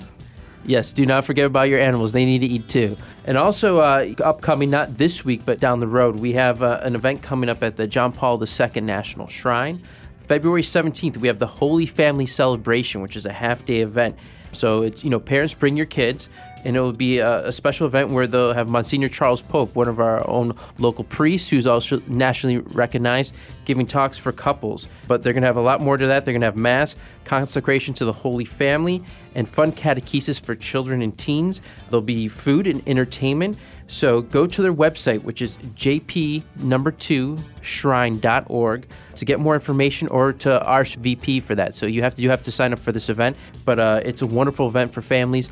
Yes, 0.66 0.92
do 0.92 1.06
not 1.06 1.24
forget 1.24 1.46
about 1.46 1.68
your 1.68 1.78
animals. 1.78 2.12
They 2.12 2.24
need 2.24 2.40
to 2.40 2.46
eat 2.46 2.68
too. 2.68 2.96
And 3.24 3.38
also, 3.38 3.78
uh, 3.78 4.12
upcoming, 4.22 4.68
not 4.68 4.98
this 4.98 5.24
week, 5.24 5.42
but 5.46 5.60
down 5.60 5.78
the 5.78 5.86
road, 5.86 6.16
we 6.16 6.32
have 6.32 6.62
uh, 6.62 6.80
an 6.82 6.94
event 6.96 7.22
coming 7.22 7.48
up 7.48 7.62
at 7.62 7.76
the 7.76 7.86
John 7.86 8.12
Paul 8.12 8.42
II 8.42 8.80
National 8.82 9.28
Shrine. 9.28 9.82
February 10.26 10.62
17th, 10.62 11.18
we 11.18 11.28
have 11.28 11.38
the 11.38 11.46
Holy 11.46 11.86
Family 11.86 12.26
Celebration, 12.26 13.00
which 13.00 13.14
is 13.14 13.26
a 13.26 13.32
half 13.32 13.64
day 13.64 13.80
event. 13.80 14.16
So, 14.50 14.82
it's, 14.82 15.04
you 15.04 15.10
know, 15.10 15.20
parents 15.20 15.54
bring 15.54 15.76
your 15.76 15.86
kids, 15.86 16.28
and 16.64 16.76
it 16.76 16.80
will 16.80 16.92
be 16.92 17.18
a, 17.18 17.48
a 17.48 17.52
special 17.52 17.86
event 17.86 18.10
where 18.10 18.26
they'll 18.26 18.52
have 18.52 18.68
Monsignor 18.68 19.08
Charles 19.08 19.42
Pope, 19.42 19.74
one 19.74 19.88
of 19.88 20.00
our 20.00 20.28
own 20.28 20.56
local 20.78 21.04
priests, 21.04 21.48
who's 21.48 21.66
also 21.66 22.00
nationally 22.06 22.58
recognized, 22.58 23.34
giving 23.64 23.86
talks 23.86 24.18
for 24.18 24.32
couples. 24.32 24.88
But 25.06 25.22
they're 25.22 25.32
going 25.32 25.42
to 25.42 25.48
have 25.48 25.56
a 25.56 25.62
lot 25.62 25.80
more 25.80 25.96
to 25.96 26.06
that. 26.08 26.24
They're 26.24 26.32
going 26.34 26.40
to 26.40 26.46
have 26.46 26.56
Mass, 26.56 26.96
consecration 27.24 27.94
to 27.94 28.04
the 28.04 28.12
Holy 28.12 28.44
Family, 28.44 29.02
and 29.34 29.48
fun 29.48 29.72
catechesis 29.72 30.40
for 30.40 30.54
children 30.54 31.02
and 31.02 31.16
teens. 31.16 31.60
There'll 31.90 32.02
be 32.02 32.28
food 32.28 32.66
and 32.66 32.86
entertainment. 32.88 33.58
So 33.88 34.20
go 34.20 34.46
to 34.46 34.62
their 34.62 34.74
website, 34.74 35.22
which 35.22 35.40
is 35.40 35.58
jp 35.58 36.42
number 36.56 36.90
two 36.90 37.38
shrine.org 37.62 38.88
to 39.14 39.24
get 39.24 39.38
more 39.38 39.54
information 39.54 40.08
or 40.08 40.32
to 40.32 40.60
RSVP 40.64 41.42
for 41.42 41.54
that. 41.54 41.74
So 41.74 41.86
you 41.86 42.02
have 42.02 42.16
to 42.16 42.22
you 42.22 42.30
have 42.30 42.42
to 42.42 42.52
sign 42.52 42.72
up 42.72 42.78
for 42.78 42.92
this 42.92 43.08
event, 43.08 43.36
but 43.64 43.78
uh, 43.78 44.00
it's 44.04 44.22
a 44.22 44.26
wonderful 44.26 44.66
event 44.68 44.92
for 44.92 45.02
families. 45.02 45.48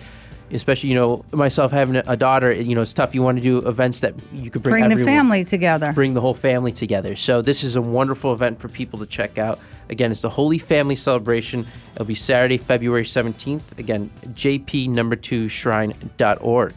Especially 0.55 0.91
you 0.91 0.95
know 0.95 1.25
myself 1.33 1.73
having 1.73 1.97
a, 1.97 2.17
daughter. 2.17 2.53
You 2.53 2.75
know, 2.75 2.83
it's 2.83 2.93
tough. 2.93 3.15
You 3.15 3.23
want 3.23 3.39
to 3.39 3.43
do 3.43 3.67
events 3.67 4.01
that 4.01 4.15
you 4.33 4.51
could 4.51 4.63
bring, 4.63 4.87
Bring 4.87 4.97
the 4.97 5.05
family 5.05 5.45
together. 5.45 5.93
bring 5.93 6.15
the 6.15 6.21
whole 6.21 6.35
family 6.35 6.73
together. 6.73 7.17
So 7.17 7.43
this 7.43 7.65
is 7.65 7.77
a 7.77 7.83
wonderful 7.83 8.33
event 8.33 8.61
for 8.61 8.69
people 8.69 8.99
to 9.01 9.07
check 9.07 9.39
out. 9.39 9.59
Again, 9.91 10.11
it's 10.11 10.23
the 10.23 10.31
Holy 10.31 10.59
Family 10.59 10.95
Celebration. 10.95 11.67
It'll 11.95 12.07
be 12.07 12.15
Saturday, 12.15 12.57
February 12.57 13.03
17th. 13.05 13.79
Again, 13.79 14.11
jp 14.29 14.89
number 14.89 15.17
two 15.17 15.49
shrine.org. 15.49 16.75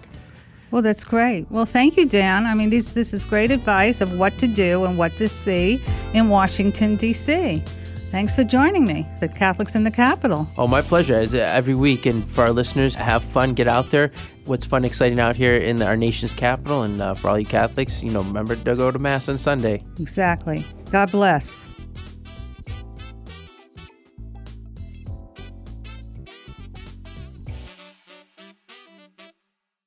Well, 0.70 0.82
that's 0.82 1.06
great. 1.06 1.50
Well, 1.50 1.66
thank 1.66 1.96
you, 1.96 2.06
Dan. 2.06 2.46
I 2.46 2.54
mean, 2.54 2.70
this 2.70 2.92
this 2.92 3.14
is 3.14 3.24
great 3.24 3.52
advice 3.52 4.02
of 4.02 4.20
what 4.20 4.38
to 4.40 4.48
do 4.48 4.84
and 4.84 4.98
what 4.98 5.16
to 5.18 5.30
see 5.30 5.82
in 6.14 6.28
Washington 6.28 6.98
D.C. 6.98 7.64
Thanks 8.10 8.38
for 8.38 8.46
joining 8.46 8.86
me 8.86 9.06
at 9.22 9.36
Catholics 9.36 9.76
in 9.76 9.84
the 9.84 9.92
Capital. 9.92 10.48
Oh, 10.58 10.66
my 10.66 10.82
pleasure. 10.82 11.16
As 11.16 11.36
uh, 11.36 11.40
every 11.40 11.76
week, 11.76 12.06
and 12.06 12.26
for 12.26 12.44
our 12.46 12.52
listeners, 12.52 12.96
have 12.96 13.22
fun, 13.22 13.54
get 13.54 13.68
out 13.68 13.92
there. 13.92 14.12
What's 14.46 14.64
fun, 14.64 14.86
exciting 14.86 15.20
out 15.20 15.36
here 15.36 15.58
in 15.58 15.82
our 15.82 15.98
nation's 15.98 16.34
capital, 16.34 16.84
and 16.84 17.02
uh, 17.02 17.16
for 17.16 17.30
all 17.30 17.38
you 17.38 17.46
Catholics, 17.46 18.02
you 18.02 18.10
know, 18.10 18.22
remember 18.22 18.56
to 18.56 18.76
go 18.76 18.92
to 18.92 18.98
mass 18.98 19.28
on 19.28 19.38
Sunday. 19.38 19.84
Exactly. 20.00 20.66
God 20.90 21.12
bless. 21.12 21.66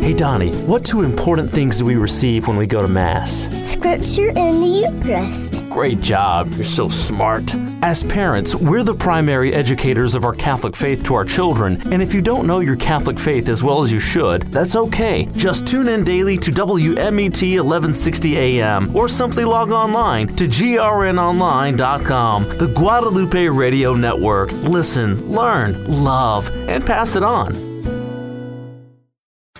Hey 0.01 0.14
Donnie, 0.14 0.51
what 0.62 0.82
two 0.82 1.03
important 1.03 1.51
things 1.51 1.76
do 1.78 1.84
we 1.84 1.96
receive 1.96 2.48
when 2.48 2.57
we 2.57 2.66
go 2.66 2.80
to 2.80 2.88
Mass? 2.88 3.51
Scripture 3.70 4.30
and 4.30 4.62
the 4.62 4.90
Eucharist. 4.90 5.68
Great 5.68 6.01
job, 6.01 6.51
you're 6.55 6.64
so 6.64 6.88
smart. 6.88 7.55
As 7.82 8.03
parents, 8.03 8.55
we're 8.55 8.82
the 8.82 8.94
primary 8.94 9.53
educators 9.53 10.14
of 10.14 10.24
our 10.24 10.32
Catholic 10.32 10.74
faith 10.74 11.05
to 11.05 11.14
our 11.14 11.26
children, 11.26 11.82
and 11.92 12.01
if 12.03 12.14
you 12.14 12.22
don't 12.22 12.46
know 12.46 12.61
your 12.61 12.76
Catholic 12.76 13.18
faith 13.18 13.51
as 13.51 13.62
well 13.62 13.82
as 13.82 13.92
you 13.92 14.01
should, 14.01 14.44
that's 14.44 14.74
okay. 14.74 15.26
Just 15.36 15.66
tune 15.66 15.88
in 15.88 16.03
daily 16.03 16.38
to 16.38 16.51
WMET 16.51 17.42
1160 17.42 18.38
AM 18.38 18.96
or 18.96 19.07
simply 19.07 19.44
log 19.44 19.70
online 19.70 20.28
to 20.28 20.46
grnonline.com, 20.46 22.48
the 22.59 22.68
Guadalupe 22.68 23.48
Radio 23.48 23.92
Network. 23.94 24.51
Listen, 24.53 25.30
learn, 25.30 25.84
love, 25.86 26.48
and 26.68 26.86
pass 26.86 27.16
it 27.16 27.22
on. 27.22 27.69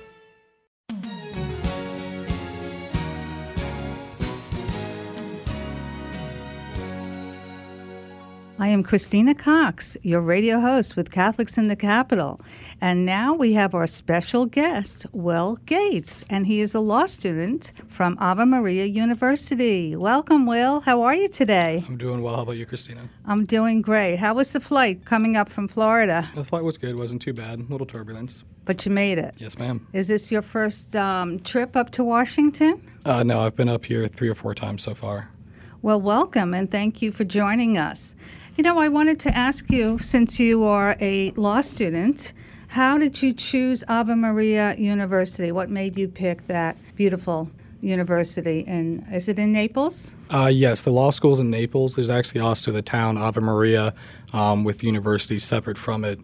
I 8.66 8.70
am 8.70 8.82
Christina 8.82 9.36
Cox, 9.36 9.96
your 10.02 10.22
radio 10.22 10.60
host 10.60 10.96
with 10.96 11.12
Catholics 11.12 11.56
in 11.56 11.68
the 11.68 11.76
Capital. 11.76 12.42
And 12.82 13.06
now 13.06 13.32
we 13.32 13.54
have 13.54 13.76
our 13.76 13.86
special 13.86 14.48
guest, 14.48 15.06
Will 15.12 15.60
Gates, 15.68 16.26
and 16.32 16.48
he 16.48 16.62
is 16.62 16.74
a 16.74 16.80
law 16.80 17.06
student 17.06 17.74
from 17.88 18.18
Ave 18.20 18.44
Maria 18.44 18.86
University. 18.86 19.96
Welcome, 19.96 20.48
Will. 20.48 20.80
How 20.80 21.04
are 21.04 21.14
you 21.14 21.28
today? 21.28 21.84
I'm 21.88 21.96
doing 21.96 22.24
well. 22.24 22.38
How 22.38 22.42
about 22.42 22.58
you, 22.58 22.66
Christina? 22.66 23.08
I'm 23.28 23.44
doing 23.44 23.84
great. 23.84 24.16
How 24.16 24.34
was 24.34 24.52
the 24.52 24.60
flight 24.60 25.06
coming 25.06 25.38
up 25.38 25.50
from 25.50 25.68
Florida? 25.68 26.28
The 26.34 26.44
flight 26.44 26.64
was 26.64 26.80
good. 26.80 26.96
wasn't 26.96 27.22
too 27.22 27.34
bad. 27.34 27.60
A 27.60 27.64
little 27.72 27.86
turbulence. 27.86 28.46
But 28.64 28.84
you 28.84 28.92
made 28.92 29.20
it. 29.20 29.36
Yes, 29.38 29.60
ma'am. 29.60 29.88
Is 29.94 30.08
this 30.08 30.32
your 30.32 30.42
first 30.42 30.96
um, 30.96 31.38
trip 31.42 31.76
up 31.76 31.92
to 31.92 32.04
Washington? 32.04 32.82
Uh, 33.06 33.22
no, 33.22 33.46
I've 33.46 33.56
been 33.56 33.70
up 33.70 33.86
here 33.86 34.08
three 34.08 34.28
or 34.28 34.34
four 34.34 34.56
times 34.56 34.82
so 34.82 34.96
far. 34.96 35.30
Well, 35.84 36.02
welcome 36.02 36.56
and 36.56 36.72
thank 36.72 37.04
you 37.04 37.12
for 37.12 37.26
joining 37.26 37.78
us. 37.78 38.16
You 38.58 38.64
know, 38.64 38.80
I 38.80 38.88
wanted 38.88 39.20
to 39.20 39.36
ask 39.36 39.70
you, 39.70 39.98
since 39.98 40.40
you 40.40 40.64
are 40.64 40.96
a 41.02 41.32
law 41.32 41.60
student, 41.60 42.32
How 42.70 42.98
did 42.98 43.22
you 43.22 43.34
choose 43.34 43.84
Ave 43.88 44.16
Maria 44.16 44.76
University? 44.76 45.52
What 45.52 45.70
made 45.70 45.98
you 45.98 46.08
pick 46.08 46.48
that 46.48 46.78
beautiful 46.96 47.50
university? 47.82 48.64
And 48.68 49.06
is 49.12 49.28
it 49.30 49.38
in 49.40 49.52
Naples? 49.52 50.16
Uh, 50.34 50.48
yes, 50.48 50.82
the 50.82 50.90
law 50.90 51.10
school's 51.10 51.40
in 51.40 51.50
Naples. 51.50 51.96
There's 51.96 52.10
actually 52.10 52.42
also 52.42 52.72
the 52.72 52.82
town 52.82 53.18
Ave 53.18 53.42
Maria 53.42 53.94
um, 54.34 54.64
with 54.64 54.84
universities 54.84 55.44
separate 55.44 55.78
from 55.78 56.06
it. 56.06 56.20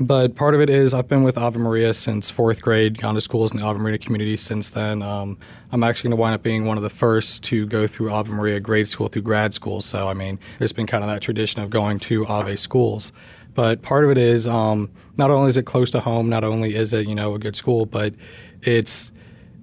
But 0.00 0.36
part 0.36 0.54
of 0.54 0.60
it 0.60 0.70
is 0.70 0.94
I've 0.94 1.08
been 1.08 1.24
with 1.24 1.36
Ave 1.36 1.58
Maria 1.58 1.92
since 1.92 2.30
fourth 2.30 2.62
grade, 2.62 2.98
gone 2.98 3.14
to 3.16 3.20
schools 3.20 3.52
in 3.52 3.58
the 3.58 3.64
Ave 3.64 3.80
Maria 3.80 3.98
community 3.98 4.36
since 4.36 4.70
then. 4.70 5.02
Um, 5.02 5.38
I'm 5.72 5.82
actually 5.82 6.10
going 6.10 6.18
to 6.18 6.20
wind 6.20 6.34
up 6.34 6.42
being 6.42 6.64
one 6.66 6.76
of 6.76 6.82
the 6.82 6.90
first 6.90 7.42
to 7.44 7.66
go 7.66 7.86
through 7.86 8.12
Ave 8.12 8.30
Maria 8.30 8.60
grade 8.60 8.86
school 8.86 9.08
through 9.08 9.22
grad 9.22 9.54
school. 9.54 9.80
So, 9.80 10.08
I 10.08 10.14
mean, 10.14 10.38
there's 10.58 10.72
been 10.72 10.86
kind 10.86 11.02
of 11.02 11.10
that 11.10 11.20
tradition 11.20 11.62
of 11.62 11.70
going 11.70 11.98
to 12.00 12.26
Ave 12.26 12.56
schools. 12.56 13.12
But 13.54 13.82
part 13.82 14.04
of 14.04 14.10
it 14.10 14.18
is 14.18 14.46
um, 14.46 14.88
not 15.16 15.30
only 15.30 15.48
is 15.48 15.56
it 15.56 15.64
close 15.64 15.90
to 15.90 16.00
home, 16.00 16.28
not 16.28 16.44
only 16.44 16.76
is 16.76 16.92
it, 16.92 17.08
you 17.08 17.14
know, 17.14 17.34
a 17.34 17.38
good 17.38 17.56
school, 17.56 17.84
but 17.84 18.14
it's 18.62 19.10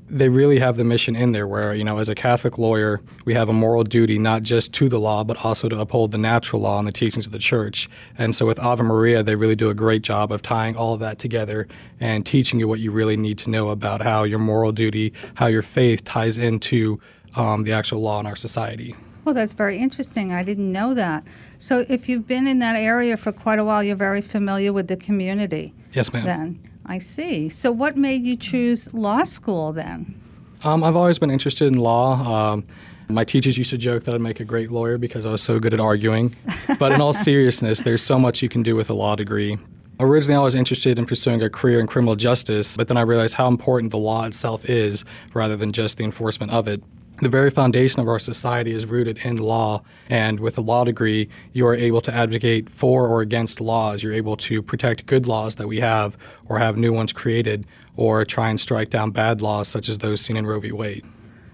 they 0.07 0.29
really 0.29 0.59
have 0.59 0.77
the 0.77 0.83
mission 0.83 1.15
in 1.15 1.31
there 1.31 1.47
where, 1.47 1.73
you 1.73 1.83
know, 1.83 1.97
as 1.97 2.09
a 2.09 2.15
Catholic 2.15 2.57
lawyer, 2.57 3.01
we 3.25 3.33
have 3.33 3.49
a 3.49 3.53
moral 3.53 3.83
duty 3.83 4.19
not 4.19 4.43
just 4.43 4.71
to 4.73 4.87
the 4.87 4.99
law, 4.99 5.23
but 5.23 5.43
also 5.43 5.67
to 5.67 5.79
uphold 5.79 6.11
the 6.11 6.17
natural 6.17 6.61
law 6.61 6.77
and 6.77 6.87
the 6.87 6.91
teachings 6.91 7.25
of 7.25 7.31
the 7.31 7.39
church. 7.39 7.89
And 8.17 8.35
so 8.35 8.45
with 8.45 8.59
Ave 8.59 8.83
Maria, 8.83 9.23
they 9.23 9.35
really 9.35 9.55
do 9.55 9.69
a 9.69 9.73
great 9.73 10.03
job 10.03 10.31
of 10.31 10.41
tying 10.41 10.75
all 10.75 10.93
of 10.93 10.99
that 10.99 11.17
together 11.17 11.67
and 11.99 12.25
teaching 12.25 12.59
you 12.59 12.67
what 12.67 12.79
you 12.79 12.91
really 12.91 13.17
need 13.17 13.37
to 13.39 13.49
know 13.49 13.69
about 13.69 14.01
how 14.01 14.23
your 14.23 14.39
moral 14.39 14.71
duty, 14.71 15.11
how 15.35 15.47
your 15.47 15.63
faith 15.63 16.03
ties 16.03 16.37
into 16.37 16.99
um, 17.35 17.63
the 17.63 17.73
actual 17.73 17.99
law 17.99 18.19
in 18.19 18.27
our 18.27 18.35
society. 18.35 18.95
Well, 19.23 19.33
that's 19.33 19.53
very 19.53 19.79
interesting. 19.79 20.31
I 20.31 20.43
didn't 20.43 20.71
know 20.71 20.93
that. 20.93 21.23
So, 21.57 21.83
if 21.89 22.07
you've 22.07 22.27
been 22.27 22.45
in 22.45 22.59
that 22.59 22.75
area 22.75 23.17
for 23.17 23.31
quite 23.31 23.57
a 23.57 23.65
while, 23.65 23.83
you're 23.83 23.95
very 23.95 24.21
familiar 24.21 24.71
with 24.71 24.87
the 24.87 24.97
community. 24.97 25.73
Yes, 25.93 26.13
ma'am. 26.13 26.25
Then. 26.25 26.59
I 26.85 26.99
see. 26.99 27.49
So, 27.49 27.71
what 27.71 27.97
made 27.97 28.25
you 28.25 28.37
choose 28.37 28.93
law 28.93 29.23
school 29.23 29.73
then? 29.73 30.19
Um, 30.63 30.83
I've 30.83 30.95
always 30.95 31.19
been 31.19 31.31
interested 31.31 31.67
in 31.67 31.77
law. 31.77 32.53
Um, 32.53 32.65
my 33.07 33.23
teachers 33.23 33.57
used 33.57 33.69
to 33.69 33.77
joke 33.77 34.03
that 34.03 34.15
I'd 34.15 34.21
make 34.21 34.39
a 34.39 34.45
great 34.45 34.71
lawyer 34.71 34.97
because 34.97 35.25
I 35.25 35.31
was 35.31 35.41
so 35.41 35.59
good 35.59 35.73
at 35.73 35.79
arguing. 35.79 36.35
But 36.79 36.91
in 36.91 37.01
all 37.01 37.13
seriousness, 37.29 37.81
there's 37.81 38.01
so 38.01 38.17
much 38.17 38.41
you 38.41 38.49
can 38.49 38.63
do 38.63 38.75
with 38.75 38.89
a 38.89 38.93
law 38.93 39.15
degree. 39.15 39.57
Originally, 39.99 40.37
I 40.37 40.43
was 40.43 40.55
interested 40.55 40.99
in 40.99 41.05
pursuing 41.05 41.41
a 41.41 41.49
career 41.49 41.79
in 41.79 41.87
criminal 41.87 42.15
justice, 42.15 42.75
but 42.75 42.87
then 42.87 42.97
I 42.97 43.01
realized 43.01 43.35
how 43.35 43.47
important 43.47 43.91
the 43.91 43.97
law 43.97 44.25
itself 44.25 44.65
is 44.69 45.05
rather 45.33 45.55
than 45.55 45.71
just 45.71 45.97
the 45.97 46.03
enforcement 46.03 46.51
of 46.51 46.67
it 46.67 46.83
the 47.19 47.29
very 47.29 47.49
foundation 47.49 48.01
of 48.01 48.07
our 48.07 48.19
society 48.19 48.71
is 48.71 48.85
rooted 48.85 49.19
in 49.19 49.37
law. 49.37 49.81
And 50.09 50.39
with 50.39 50.57
a 50.57 50.61
law 50.61 50.83
degree, 50.83 51.29
you 51.53 51.65
are 51.65 51.75
able 51.75 52.01
to 52.01 52.13
advocate 52.13 52.69
for 52.69 53.07
or 53.07 53.21
against 53.21 53.61
laws. 53.61 54.03
You're 54.03 54.13
able 54.13 54.37
to 54.37 54.61
protect 54.61 55.05
good 55.05 55.25
laws 55.25 55.55
that 55.55 55.67
we 55.67 55.79
have 55.79 56.17
or 56.47 56.59
have 56.59 56.77
new 56.77 56.91
ones 56.93 57.13
created 57.13 57.65
or 57.95 58.25
try 58.25 58.49
and 58.49 58.59
strike 58.59 58.89
down 58.89 59.11
bad 59.11 59.41
laws 59.41 59.67
such 59.67 59.87
as 59.87 59.99
those 59.99 60.21
seen 60.21 60.37
in 60.37 60.45
Roe 60.45 60.59
v. 60.59 60.71
Wade. 60.71 61.05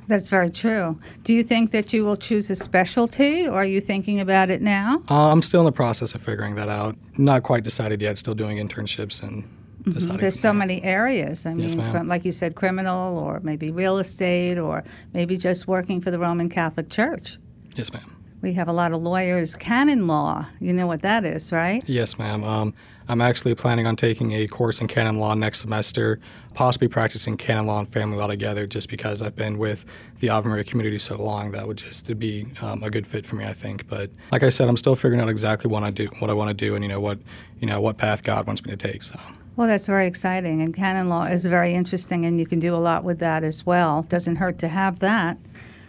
That's 0.08 0.28
very 0.28 0.50
true. 0.50 1.00
Do 1.24 1.34
you 1.34 1.44
think 1.44 1.72
that 1.72 1.94
you 1.94 2.04
will 2.04 2.18
choose 2.18 2.50
a 2.50 2.56
specialty 2.56 3.48
or 3.48 3.54
are 3.54 3.66
you 3.66 3.80
thinking 3.80 4.20
about 4.20 4.50
it 4.50 4.62
now? 4.62 5.04
Uh, 5.10 5.32
I'm 5.32 5.42
still 5.42 5.62
in 5.62 5.66
the 5.66 5.72
process 5.72 6.14
of 6.14 6.22
figuring 6.22 6.56
that 6.56 6.68
out. 6.68 6.98
Not 7.18 7.44
quite 7.44 7.64
decided 7.64 8.02
yet, 8.02 8.18
still 8.18 8.36
doing 8.36 8.58
internships 8.58 9.24
and 9.24 9.48
Mm-hmm. 9.84 10.18
There's 10.18 10.40
so 10.40 10.54
many 10.54 10.84
areas. 10.84 11.46
I 11.46 11.54
yes, 11.54 11.76
mean, 11.76 11.92
from 11.92 12.08
like 12.08 12.24
you 12.26 12.32
said, 12.32 12.56
criminal 12.56 13.18
or 13.18 13.40
maybe 13.42 13.72
real 13.72 13.98
estate 13.98 14.58
or 14.58 14.84
maybe 15.14 15.38
just 15.38 15.68
working 15.68 16.02
for 16.02 16.12
the 16.12 16.20
Roman 16.20 16.50
Catholic 16.50 16.90
Church. 16.90 17.38
Yes, 17.76 17.92
ma'am. 17.94 18.18
We 18.42 18.54
have 18.54 18.68
a 18.68 18.74
lot 18.74 18.92
of 18.92 19.02
lawyers. 19.02 19.56
Canon 19.56 20.08
law, 20.08 20.48
you 20.60 20.74
know 20.74 20.88
what 20.88 21.04
that 21.04 21.26
is, 21.26 21.52
right? 21.52 21.84
Yes, 21.88 22.18
ma'am. 22.18 22.44
Um, 22.44 22.74
I'm 23.08 23.22
actually 23.22 23.54
planning 23.56 23.86
on 23.86 23.96
taking 23.96 24.32
a 24.32 24.48
course 24.48 24.82
in 24.82 24.88
canon 24.88 25.20
law 25.20 25.36
next 25.36 25.60
semester, 25.60 26.20
possibly 26.54 26.88
practicing 26.88 27.38
canon 27.38 27.68
law 27.68 27.80
and 27.80 27.92
family 27.92 28.18
law 28.18 28.28
together, 28.28 28.66
just 28.66 28.90
because 28.90 29.22
I've 29.22 29.36
been 29.36 29.58
with 29.58 29.86
the 30.20 30.30
Ave 30.30 30.48
Maria 30.48 30.64
community 30.64 30.98
so 30.98 31.22
long. 31.22 31.52
That 31.52 31.68
would 31.68 31.78
just 31.78 32.18
be 32.18 32.48
um, 32.62 32.82
a 32.84 32.90
good 32.90 33.06
fit 33.06 33.26
for 33.26 33.36
me, 33.36 33.46
I 33.46 33.54
think. 33.54 33.88
But 33.88 34.12
like 34.32 34.44
I 34.44 34.50
said, 34.50 34.70
I'm 34.70 34.78
still 34.78 34.96
figuring 34.96 35.22
out 35.22 35.30
exactly 35.30 35.70
what 35.70 35.84
I 35.84 35.92
do, 35.92 36.08
what 36.20 36.30
I 36.30 36.34
want 36.34 36.50
to 36.50 36.54
do, 36.54 36.74
and 36.74 36.84
you 36.84 36.90
know 36.90 37.00
what, 37.00 37.20
you 37.60 37.68
know 37.68 37.82
what 37.82 37.98
path 37.98 38.24
God 38.24 38.48
wants 38.48 38.64
me 38.64 38.72
to 38.72 38.78
take. 38.78 39.04
So. 39.04 39.20
Well, 39.56 39.68
that's 39.68 39.86
very 39.86 40.08
exciting, 40.08 40.62
and 40.62 40.74
canon 40.74 41.10
law 41.10 41.26
is 41.26 41.46
very 41.46 41.74
interesting, 41.74 42.26
and 42.26 42.40
you 42.40 42.46
can 42.46 42.60
do 42.60 42.74
a 42.74 42.78
lot 42.78 43.04
with 43.04 43.20
that 43.20 43.44
as 43.44 43.66
well. 43.66 44.04
Doesn't 44.04 44.38
hurt 44.38 44.60
to 44.60 44.70
have 44.70 45.00
that. 45.00 45.38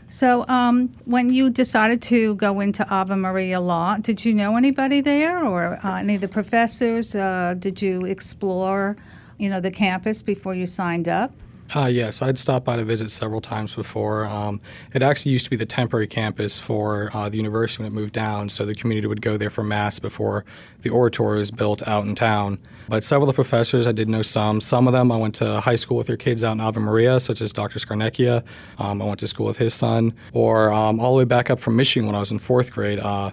So, 0.09 0.47
um, 0.49 0.91
when 1.05 1.33
you 1.33 1.49
decided 1.49 2.03
to 2.03 2.35
go 2.35 2.61
into 2.61 2.87
Ave 2.91 3.15
Maria 3.15 3.61
Law, 3.61 3.97
did 3.97 4.25
you 4.25 4.35
know 4.35 4.57
anybody 4.57 5.01
there, 5.01 5.43
or 5.45 5.79
uh, 5.83 6.01
any 6.01 6.17
of 6.17 6.21
the 6.21 6.29
professors? 6.29 7.15
Uh, 7.15 7.55
did 7.59 7.81
you 7.81 8.05
explore, 8.05 8.97
you 9.39 9.49
know, 9.49 9.61
the 9.61 9.71
campus 9.71 10.23
before 10.23 10.55
you 10.55 10.67
signed 10.67 11.09
up? 11.09 11.33
Uh, 11.75 11.87
yes, 11.87 12.21
I'd 12.21 12.39
stopped 12.39 12.67
by 12.67 12.77
to 12.77 12.85
visit 12.85 13.11
several 13.11 13.41
times 13.41 13.75
before. 13.75 14.27
Um, 14.27 14.61
it 14.95 15.03
actually 15.03 15.33
used 15.33 15.45
to 15.45 15.51
be 15.51 15.57
the 15.57 15.67
temporary 15.67 16.07
campus 16.07 16.61
for 16.61 17.11
uh, 17.15 17.29
the 17.29 17.39
university 17.39 17.83
when 17.83 17.93
it 17.93 17.95
moved 17.95 18.13
down, 18.13 18.51
so 18.51 18.67
the 18.67 18.75
community 18.75 19.07
would 19.07 19.23
go 19.23 19.37
there 19.39 19.49
for 19.49 19.63
mass 19.63 19.99
before 19.99 20.45
the 20.83 20.91
oratory 20.91 21.39
was 21.39 21.51
built 21.51 21.87
out 21.89 22.05
in 22.05 22.15
town. 22.15 22.59
But 22.89 23.05
several 23.05 23.29
of 23.29 23.35
the 23.35 23.43
professors, 23.43 23.87
I 23.87 23.93
did 23.93 24.09
know 24.09 24.23
some. 24.23 24.61
Some 24.61 24.87
of 24.87 24.93
them 24.93 25.11
I 25.11 25.17
went 25.17 25.35
to 25.37 25.61
high 25.61 25.77
school 25.77 25.97
with 25.97 26.09
their 26.09 26.17
kids 26.17 26.45
out 26.45 26.53
in 26.53 26.61
Ave 26.61 26.79
Maria, 26.79 27.21
such 27.21 27.41
as 27.41 27.53
Dr. 27.53 27.79
Scarnecchia. 27.79 28.45
Um, 28.79 29.01
I 29.01 29.07
went 29.07 29.21
to 29.21 29.27
school 29.27 29.47
with 29.47 29.57
his 29.57 29.73
son. 29.73 30.13
Or 30.35 30.73
um, 30.73 31.01
all 31.01 31.13
the 31.13 31.19
way 31.19 31.25
back 31.25 31.49
up 31.49 31.59
from 31.59 31.77
Michigan 31.77 32.07
when 32.07 32.15
I 32.15 32.21
was 32.21 32.31
in 32.31 32.39
fourth 32.39 32.73
grade, 32.73 32.99
uh, 32.99 33.31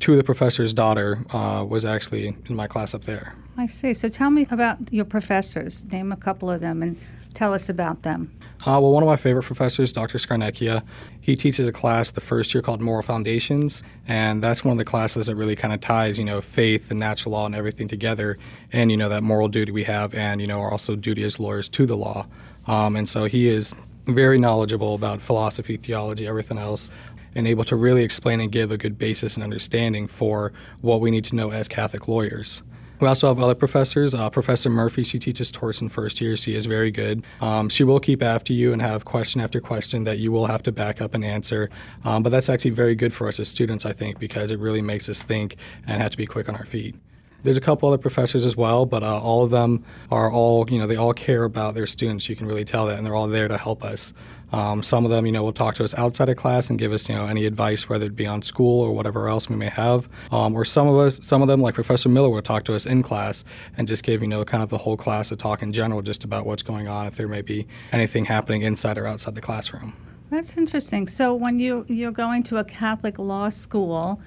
two 0.00 0.12
of 0.12 0.18
the 0.18 0.24
professors' 0.24 0.74
daughter 0.74 1.24
uh, 1.32 1.64
was 1.66 1.84
actually 1.84 2.36
in 2.46 2.56
my 2.56 2.66
class 2.66 2.92
up 2.92 3.02
there. 3.02 3.34
I 3.56 3.66
see. 3.66 3.94
So 3.94 4.08
tell 4.08 4.30
me 4.30 4.46
about 4.50 4.92
your 4.92 5.04
professors. 5.04 5.84
Name 5.86 6.12
a 6.12 6.16
couple 6.16 6.50
of 6.50 6.60
them 6.60 6.82
and 6.82 6.98
Tell 7.34 7.54
us 7.54 7.68
about 7.68 8.02
them. 8.02 8.34
Uh, 8.60 8.74
well, 8.80 8.90
one 8.90 9.04
of 9.04 9.06
my 9.06 9.16
favorite 9.16 9.44
professors, 9.44 9.92
Dr. 9.92 10.18
Scarnecchia, 10.18 10.82
he 11.22 11.36
teaches 11.36 11.68
a 11.68 11.72
class 11.72 12.10
the 12.10 12.20
first 12.20 12.52
year 12.52 12.60
called 12.60 12.80
Moral 12.80 13.02
Foundations, 13.02 13.84
and 14.08 14.42
that's 14.42 14.64
one 14.64 14.72
of 14.72 14.78
the 14.78 14.84
classes 14.84 15.26
that 15.26 15.36
really 15.36 15.54
kind 15.54 15.72
of 15.72 15.80
ties, 15.80 16.18
you 16.18 16.24
know, 16.24 16.40
faith 16.40 16.90
and 16.90 16.98
natural 16.98 17.32
law 17.32 17.46
and 17.46 17.54
everything 17.54 17.86
together, 17.86 18.36
and 18.72 18.90
you 18.90 18.96
know 18.96 19.08
that 19.08 19.22
moral 19.22 19.46
duty 19.46 19.70
we 19.70 19.84
have, 19.84 20.12
and 20.12 20.40
you 20.40 20.46
know 20.46 20.58
our 20.58 20.72
also 20.72 20.96
duty 20.96 21.22
as 21.22 21.38
lawyers 21.38 21.68
to 21.68 21.86
the 21.86 21.96
law. 21.96 22.26
Um, 22.66 22.96
and 22.96 23.08
so 23.08 23.26
he 23.26 23.48
is 23.48 23.74
very 24.06 24.38
knowledgeable 24.38 24.94
about 24.94 25.22
philosophy, 25.22 25.76
theology, 25.76 26.26
everything 26.26 26.58
else, 26.58 26.90
and 27.36 27.46
able 27.46 27.64
to 27.64 27.76
really 27.76 28.02
explain 28.02 28.40
and 28.40 28.50
give 28.50 28.72
a 28.72 28.76
good 28.76 28.98
basis 28.98 29.36
and 29.36 29.44
understanding 29.44 30.08
for 30.08 30.52
what 30.80 31.00
we 31.00 31.10
need 31.10 31.24
to 31.26 31.36
know 31.36 31.50
as 31.50 31.68
Catholic 31.68 32.08
lawyers. 32.08 32.62
We 33.00 33.06
also 33.06 33.28
have 33.28 33.38
other 33.38 33.54
professors. 33.54 34.12
Uh, 34.12 34.28
Professor 34.28 34.68
Murphy, 34.68 35.04
she 35.04 35.20
teaches 35.20 35.52
Torts 35.52 35.80
in 35.80 35.88
first 35.88 36.20
year. 36.20 36.34
She 36.34 36.56
is 36.56 36.66
very 36.66 36.90
good. 36.90 37.24
Um, 37.40 37.68
she 37.68 37.84
will 37.84 38.00
keep 38.00 38.22
after 38.22 38.52
you 38.52 38.72
and 38.72 38.82
have 38.82 39.04
question 39.04 39.40
after 39.40 39.60
question 39.60 40.02
that 40.04 40.18
you 40.18 40.32
will 40.32 40.46
have 40.46 40.64
to 40.64 40.72
back 40.72 41.00
up 41.00 41.14
and 41.14 41.24
answer. 41.24 41.70
Um, 42.04 42.24
but 42.24 42.30
that's 42.30 42.48
actually 42.48 42.72
very 42.72 42.96
good 42.96 43.12
for 43.12 43.28
us 43.28 43.38
as 43.38 43.48
students, 43.48 43.86
I 43.86 43.92
think, 43.92 44.18
because 44.18 44.50
it 44.50 44.58
really 44.58 44.82
makes 44.82 45.08
us 45.08 45.22
think 45.22 45.56
and 45.86 46.02
have 46.02 46.10
to 46.10 46.16
be 46.16 46.26
quick 46.26 46.48
on 46.48 46.56
our 46.56 46.66
feet. 46.66 46.96
There's 47.44 47.56
a 47.56 47.60
couple 47.60 47.88
other 47.88 47.98
professors 47.98 48.44
as 48.44 48.56
well, 48.56 48.84
but 48.84 49.04
uh, 49.04 49.20
all 49.20 49.44
of 49.44 49.50
them 49.50 49.84
are 50.10 50.30
all, 50.30 50.68
you 50.68 50.78
know, 50.78 50.88
they 50.88 50.96
all 50.96 51.12
care 51.12 51.44
about 51.44 51.74
their 51.74 51.86
students. 51.86 52.28
You 52.28 52.34
can 52.34 52.48
really 52.48 52.64
tell 52.64 52.86
that, 52.86 52.98
and 52.98 53.06
they're 53.06 53.14
all 53.14 53.28
there 53.28 53.46
to 53.46 53.56
help 53.56 53.84
us. 53.84 54.12
Um, 54.52 54.82
some 54.82 55.04
of 55.04 55.10
them, 55.10 55.26
you 55.26 55.32
know, 55.32 55.42
will 55.42 55.52
talk 55.52 55.74
to 55.76 55.84
us 55.84 55.94
outside 55.94 56.28
of 56.28 56.36
class 56.36 56.70
and 56.70 56.78
give 56.78 56.92
us, 56.92 57.08
you 57.08 57.14
know, 57.14 57.26
any 57.26 57.44
advice, 57.44 57.88
whether 57.88 58.06
it 58.06 58.16
be 58.16 58.26
on 58.26 58.42
school 58.42 58.80
or 58.80 58.92
whatever 58.92 59.28
else 59.28 59.48
we 59.48 59.56
may 59.56 59.68
have. 59.68 60.08
Um, 60.32 60.54
or 60.54 60.64
some 60.64 60.88
of 60.88 60.96
us, 60.96 61.20
some 61.22 61.42
of 61.42 61.48
them, 61.48 61.60
like 61.60 61.74
Professor 61.74 62.08
Miller, 62.08 62.30
will 62.30 62.42
talk 62.42 62.64
to 62.64 62.74
us 62.74 62.86
in 62.86 63.02
class 63.02 63.44
and 63.76 63.86
just 63.86 64.04
give, 64.04 64.22
you 64.22 64.28
know, 64.28 64.44
kind 64.44 64.62
of 64.62 64.70
the 64.70 64.78
whole 64.78 64.96
class 64.96 65.30
a 65.32 65.36
talk 65.36 65.62
in 65.62 65.72
general, 65.72 66.02
just 66.02 66.24
about 66.24 66.46
what's 66.46 66.62
going 66.62 66.88
on, 66.88 67.06
if 67.06 67.16
there 67.16 67.28
may 67.28 67.42
be 67.42 67.66
anything 67.92 68.24
happening 68.24 68.62
inside 68.62 68.96
or 68.98 69.06
outside 69.06 69.34
the 69.34 69.40
classroom. 69.40 69.94
That's 70.30 70.56
interesting. 70.56 71.08
So 71.08 71.34
when 71.34 71.58
you 71.58 71.86
you're 71.88 72.12
going 72.12 72.42
to 72.44 72.58
a 72.58 72.64
Catholic 72.64 73.18
law 73.18 73.48
school, 73.48 74.20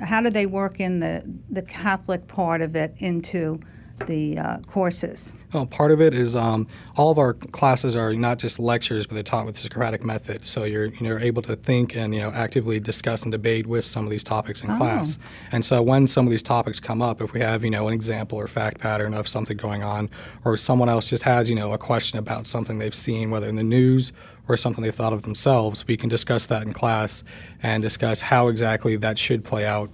how 0.00 0.20
do 0.20 0.30
they 0.30 0.46
work 0.46 0.80
in 0.80 1.00
the 1.00 1.22
the 1.48 1.62
Catholic 1.62 2.26
part 2.26 2.60
of 2.60 2.74
it 2.74 2.94
into 2.98 3.60
the 4.06 4.38
uh, 4.38 4.58
courses? 4.66 5.34
Well, 5.52 5.66
part 5.66 5.90
of 5.92 6.00
it 6.00 6.14
is 6.14 6.34
um, 6.34 6.66
all 6.96 7.10
of 7.10 7.18
our 7.18 7.34
classes 7.34 7.94
are 7.94 8.12
not 8.14 8.38
just 8.38 8.58
lectures, 8.58 9.06
but 9.06 9.14
they're 9.14 9.22
taught 9.22 9.46
with 9.46 9.54
the 9.54 9.60
Socratic 9.60 10.02
method. 10.04 10.44
So 10.44 10.64
you're 10.64 10.86
you're 10.86 11.20
able 11.20 11.42
to 11.42 11.56
think 11.56 11.94
and 11.96 12.14
you 12.14 12.20
know 12.20 12.30
actively 12.30 12.80
discuss 12.80 13.22
and 13.22 13.32
debate 13.32 13.66
with 13.66 13.84
some 13.84 14.04
of 14.04 14.10
these 14.10 14.24
topics 14.24 14.62
in 14.62 14.70
Oh. 14.70 14.76
class. 14.76 15.18
And 15.52 15.64
so 15.64 15.80
when 15.82 16.06
some 16.06 16.26
of 16.26 16.30
these 16.30 16.42
topics 16.42 16.80
come 16.80 17.00
up, 17.00 17.20
if 17.20 17.32
we 17.32 17.40
have 17.40 17.62
you 17.64 17.70
know 17.70 17.86
an 17.88 17.94
example 17.94 18.38
or 18.38 18.46
fact 18.46 18.78
pattern 18.80 19.14
of 19.14 19.28
something 19.28 19.56
going 19.56 19.82
on, 19.82 20.10
or 20.44 20.56
someone 20.56 20.88
else 20.88 21.08
just 21.08 21.22
has 21.22 21.48
you 21.48 21.54
know 21.54 21.72
a 21.72 21.78
question 21.78 22.18
about 22.18 22.46
something 22.46 22.78
they've 22.78 22.94
seen, 22.94 23.30
whether 23.30 23.48
in 23.48 23.56
the 23.56 23.62
news 23.64 24.12
or 24.48 24.56
something 24.56 24.84
they've 24.84 24.94
thought 24.94 25.12
of 25.14 25.22
themselves, 25.22 25.86
we 25.86 25.96
can 25.96 26.08
discuss 26.10 26.46
that 26.48 26.62
in 26.64 26.72
class 26.74 27.24
and 27.62 27.82
discuss 27.82 28.20
how 28.20 28.48
exactly 28.48 28.94
that 28.96 29.18
should 29.18 29.42
play 29.42 29.64
out 29.64 29.88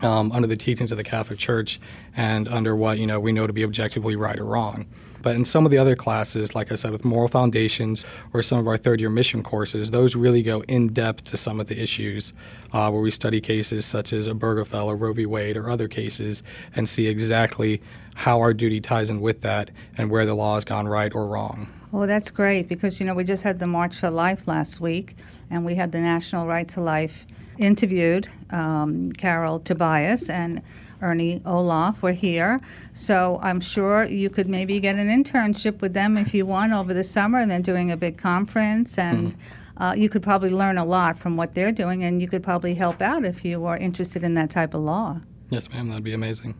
um, 0.00 0.32
under 0.32 0.46
the 0.46 0.56
teachings 0.56 0.92
of 0.92 0.98
the 0.98 1.04
Catholic 1.04 1.38
Church 1.38 1.80
and 2.16 2.48
under 2.48 2.74
what 2.74 2.98
you 2.98 3.06
know 3.06 3.20
we 3.20 3.32
know 3.32 3.46
to 3.46 3.52
be 3.52 3.64
objectively 3.64 4.16
right 4.16 4.38
or 4.38 4.44
wrong. 4.44 4.86
But 5.20 5.34
in 5.34 5.44
some 5.44 5.64
of 5.64 5.70
the 5.70 5.78
other 5.78 5.96
classes, 5.96 6.54
like 6.54 6.70
I 6.70 6.76
said, 6.76 6.92
with 6.92 7.04
moral 7.04 7.28
foundations 7.28 8.04
or 8.32 8.42
some 8.42 8.58
of 8.58 8.68
our 8.68 8.76
third 8.76 9.00
year 9.00 9.10
mission 9.10 9.42
courses, 9.42 9.90
those 9.90 10.14
really 10.14 10.42
go 10.42 10.60
in 10.62 10.88
depth 10.88 11.24
to 11.24 11.36
some 11.36 11.60
of 11.60 11.66
the 11.66 11.80
issues 11.80 12.32
uh, 12.72 12.90
where 12.90 13.00
we 13.00 13.10
study 13.10 13.40
cases 13.40 13.84
such 13.84 14.12
as 14.12 14.28
Obergefell 14.28 14.86
or 14.86 14.96
Roe 14.96 15.12
v. 15.12 15.26
Wade 15.26 15.56
or 15.56 15.70
other 15.70 15.88
cases 15.88 16.42
and 16.76 16.88
see 16.88 17.08
exactly 17.08 17.82
how 18.14 18.38
our 18.38 18.54
duty 18.54 18.80
ties 18.80 19.10
in 19.10 19.20
with 19.20 19.42
that 19.42 19.70
and 19.96 20.10
where 20.10 20.26
the 20.26 20.34
law 20.34 20.54
has 20.54 20.64
gone 20.64 20.86
right 20.86 21.14
or 21.14 21.26
wrong. 21.26 21.68
Well, 21.90 22.06
that's 22.06 22.30
great 22.30 22.68
because, 22.68 23.00
you 23.00 23.06
know, 23.06 23.14
we 23.14 23.24
just 23.24 23.42
had 23.42 23.58
the 23.58 23.66
March 23.66 23.96
for 23.96 24.10
Life 24.10 24.46
last 24.46 24.80
week 24.80 25.16
and 25.50 25.64
we 25.64 25.74
had 25.74 25.92
the 25.92 26.00
National 26.00 26.46
Right 26.46 26.68
to 26.68 26.80
Life 26.80 27.26
interviewed, 27.58 28.28
um, 28.50 29.12
Carol 29.12 29.60
Tobias 29.60 30.30
and 30.30 30.62
Ernie 31.00 31.40
Ohlhoff 31.40 32.02
were 32.02 32.12
here. 32.12 32.60
So 32.92 33.38
I'm 33.42 33.60
sure 33.60 34.04
you 34.04 34.30
could 34.30 34.48
maybe 34.48 34.80
get 34.80 34.96
an 34.96 35.08
internship 35.08 35.80
with 35.80 35.94
them 35.94 36.16
if 36.16 36.34
you 36.34 36.46
want 36.46 36.72
over 36.72 36.92
the 36.92 37.04
summer 37.04 37.38
and 37.38 37.50
then 37.50 37.62
doing 37.62 37.90
a 37.90 37.96
big 37.96 38.18
conference. 38.18 38.98
And 38.98 39.28
mm-hmm. 39.28 39.82
uh, 39.82 39.94
you 39.94 40.08
could 40.08 40.22
probably 40.22 40.50
learn 40.50 40.78
a 40.78 40.84
lot 40.84 41.18
from 41.18 41.36
what 41.36 41.54
they're 41.54 41.72
doing 41.72 42.04
and 42.04 42.20
you 42.20 42.28
could 42.28 42.42
probably 42.42 42.74
help 42.74 43.00
out 43.00 43.24
if 43.24 43.44
you 43.44 43.64
are 43.64 43.76
interested 43.76 44.24
in 44.24 44.34
that 44.34 44.50
type 44.50 44.74
of 44.74 44.80
law. 44.80 45.20
Yes, 45.50 45.70
ma'am. 45.70 45.88
That'd 45.88 46.04
be 46.04 46.14
amazing. 46.14 46.54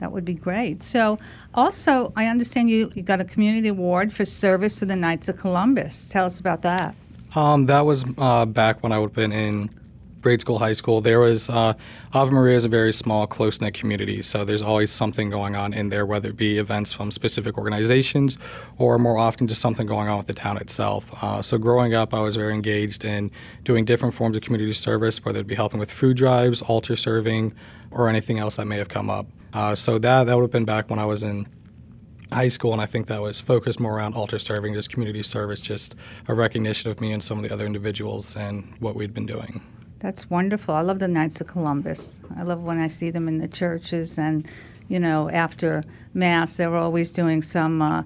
That 0.00 0.10
would 0.10 0.24
be 0.24 0.34
great. 0.34 0.82
So, 0.82 1.20
also, 1.54 2.12
I 2.16 2.26
understand 2.26 2.68
you, 2.68 2.90
you 2.96 3.02
got 3.02 3.20
a 3.20 3.24
community 3.24 3.68
award 3.68 4.12
for 4.12 4.24
service 4.24 4.80
to 4.80 4.84
the 4.84 4.96
Knights 4.96 5.28
of 5.28 5.36
Columbus. 5.36 6.08
Tell 6.08 6.26
us 6.26 6.40
about 6.40 6.62
that. 6.62 6.96
Um, 7.36 7.66
that 7.66 7.86
was 7.86 8.04
uh, 8.18 8.44
back 8.46 8.82
when 8.82 8.90
I 8.90 8.98
would 8.98 9.10
have 9.10 9.14
been 9.14 9.30
in 9.30 9.70
grade 10.22 10.40
school, 10.40 10.58
high 10.58 10.72
school, 10.72 11.00
there 11.00 11.20
was 11.20 11.50
uh, 11.50 11.74
Ave 12.14 12.32
Maria 12.32 12.56
is 12.56 12.64
a 12.64 12.68
very 12.68 12.92
small, 12.92 13.26
close 13.26 13.60
knit 13.60 13.74
community. 13.74 14.22
So 14.22 14.44
there's 14.44 14.62
always 14.62 14.90
something 14.90 15.30
going 15.30 15.56
on 15.56 15.74
in 15.74 15.88
there, 15.88 16.06
whether 16.06 16.30
it 16.30 16.36
be 16.36 16.58
events 16.58 16.92
from 16.92 17.10
specific 17.10 17.58
organizations 17.58 18.38
or 18.78 18.98
more 18.98 19.18
often 19.18 19.46
just 19.46 19.60
something 19.60 19.86
going 19.86 20.08
on 20.08 20.18
with 20.18 20.28
the 20.28 20.34
town 20.34 20.56
itself. 20.58 21.22
Uh, 21.22 21.42
so 21.42 21.58
growing 21.58 21.92
up, 21.92 22.14
I 22.14 22.20
was 22.20 22.36
very 22.36 22.54
engaged 22.54 23.04
in 23.04 23.30
doing 23.64 23.84
different 23.84 24.14
forms 24.14 24.36
of 24.36 24.42
community 24.42 24.72
service, 24.72 25.24
whether 25.24 25.40
it 25.40 25.46
be 25.46 25.56
helping 25.56 25.80
with 25.80 25.90
food 25.90 26.16
drives, 26.16 26.62
altar 26.62 26.96
serving, 26.96 27.52
or 27.90 28.08
anything 28.08 28.38
else 28.38 28.56
that 28.56 28.66
may 28.66 28.78
have 28.78 28.88
come 28.88 29.10
up. 29.10 29.26
Uh, 29.52 29.74
so 29.74 29.98
that 29.98 30.24
that 30.24 30.34
would 30.34 30.42
have 30.42 30.50
been 30.50 30.64
back 30.64 30.88
when 30.88 30.98
I 30.98 31.04
was 31.04 31.22
in 31.22 31.46
high 32.32 32.48
school, 32.48 32.72
and 32.72 32.80
I 32.80 32.86
think 32.86 33.08
that 33.08 33.20
was 33.20 33.40
focused 33.40 33.80
more 33.80 33.98
around 33.98 34.14
altar 34.14 34.38
serving, 34.38 34.72
just 34.72 34.90
community 34.90 35.22
service, 35.22 35.60
just 35.60 35.94
a 36.28 36.34
recognition 36.34 36.90
of 36.90 37.00
me 37.00 37.12
and 37.12 37.22
some 37.22 37.38
of 37.38 37.44
the 37.44 37.52
other 37.52 37.66
individuals 37.66 38.36
and 38.36 38.74
what 38.78 38.94
we'd 38.94 39.12
been 39.12 39.26
doing. 39.26 39.60
That's 40.02 40.28
wonderful. 40.28 40.74
I 40.74 40.80
love 40.80 40.98
the 40.98 41.06
Knights 41.06 41.40
of 41.40 41.46
Columbus. 41.46 42.20
I 42.36 42.42
love 42.42 42.64
when 42.64 42.80
I 42.80 42.88
see 42.88 43.10
them 43.10 43.28
in 43.28 43.38
the 43.38 43.46
churches, 43.46 44.18
and 44.18 44.48
you 44.88 44.98
know, 44.98 45.30
after 45.30 45.84
Mass, 46.12 46.56
they're 46.56 46.74
always 46.74 47.12
doing 47.12 47.40
some 47.40 47.80
uh, 47.80 48.02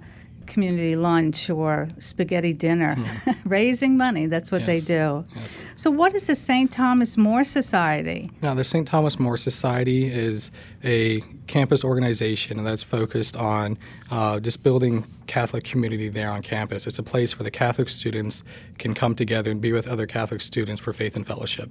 community 0.47 0.97
lunch 0.97 1.51
or 1.51 1.89
spaghetti 1.99 2.53
dinner, 2.53 2.97
mm. 2.97 3.37
raising 3.45 3.97
money. 3.97 4.27
That's 4.27 4.51
what 4.51 4.63
yes. 4.63 4.87
they 4.87 4.95
do. 4.95 5.25
Yes. 5.37 5.65
So, 5.77 5.91
what 5.91 6.15
is 6.15 6.27
the 6.27 6.35
St. 6.35 6.71
Thomas 6.71 7.17
More 7.17 7.45
Society? 7.45 8.31
Now, 8.43 8.55
the 8.55 8.65
St. 8.65 8.87
Thomas 8.87 9.19
More 9.19 9.37
Society 9.37 10.13
is 10.13 10.51
a 10.85 11.21
campus 11.47 11.85
organization, 11.85 12.63
that's 12.65 12.83
focused 12.83 13.37
on 13.37 13.79
uh, 14.11 14.41
just 14.41 14.63
building 14.63 15.07
Catholic 15.27 15.65
community 15.65 16.09
there 16.09 16.31
on 16.31 16.43
campus. 16.43 16.87
It's 16.87 16.99
a 16.99 17.03
place 17.03 17.39
where 17.39 17.45
the 17.45 17.51
Catholic 17.51 17.89
students 17.89 18.45
can 18.79 18.95
come 18.95 19.15
together 19.15 19.51
and 19.51 19.61
be 19.61 19.73
with 19.73 19.87
other 19.87 20.07
Catholic 20.07 20.41
students 20.41 20.81
for 20.81 20.93
faith 20.93 21.17
and 21.17 21.27
fellowship. 21.27 21.71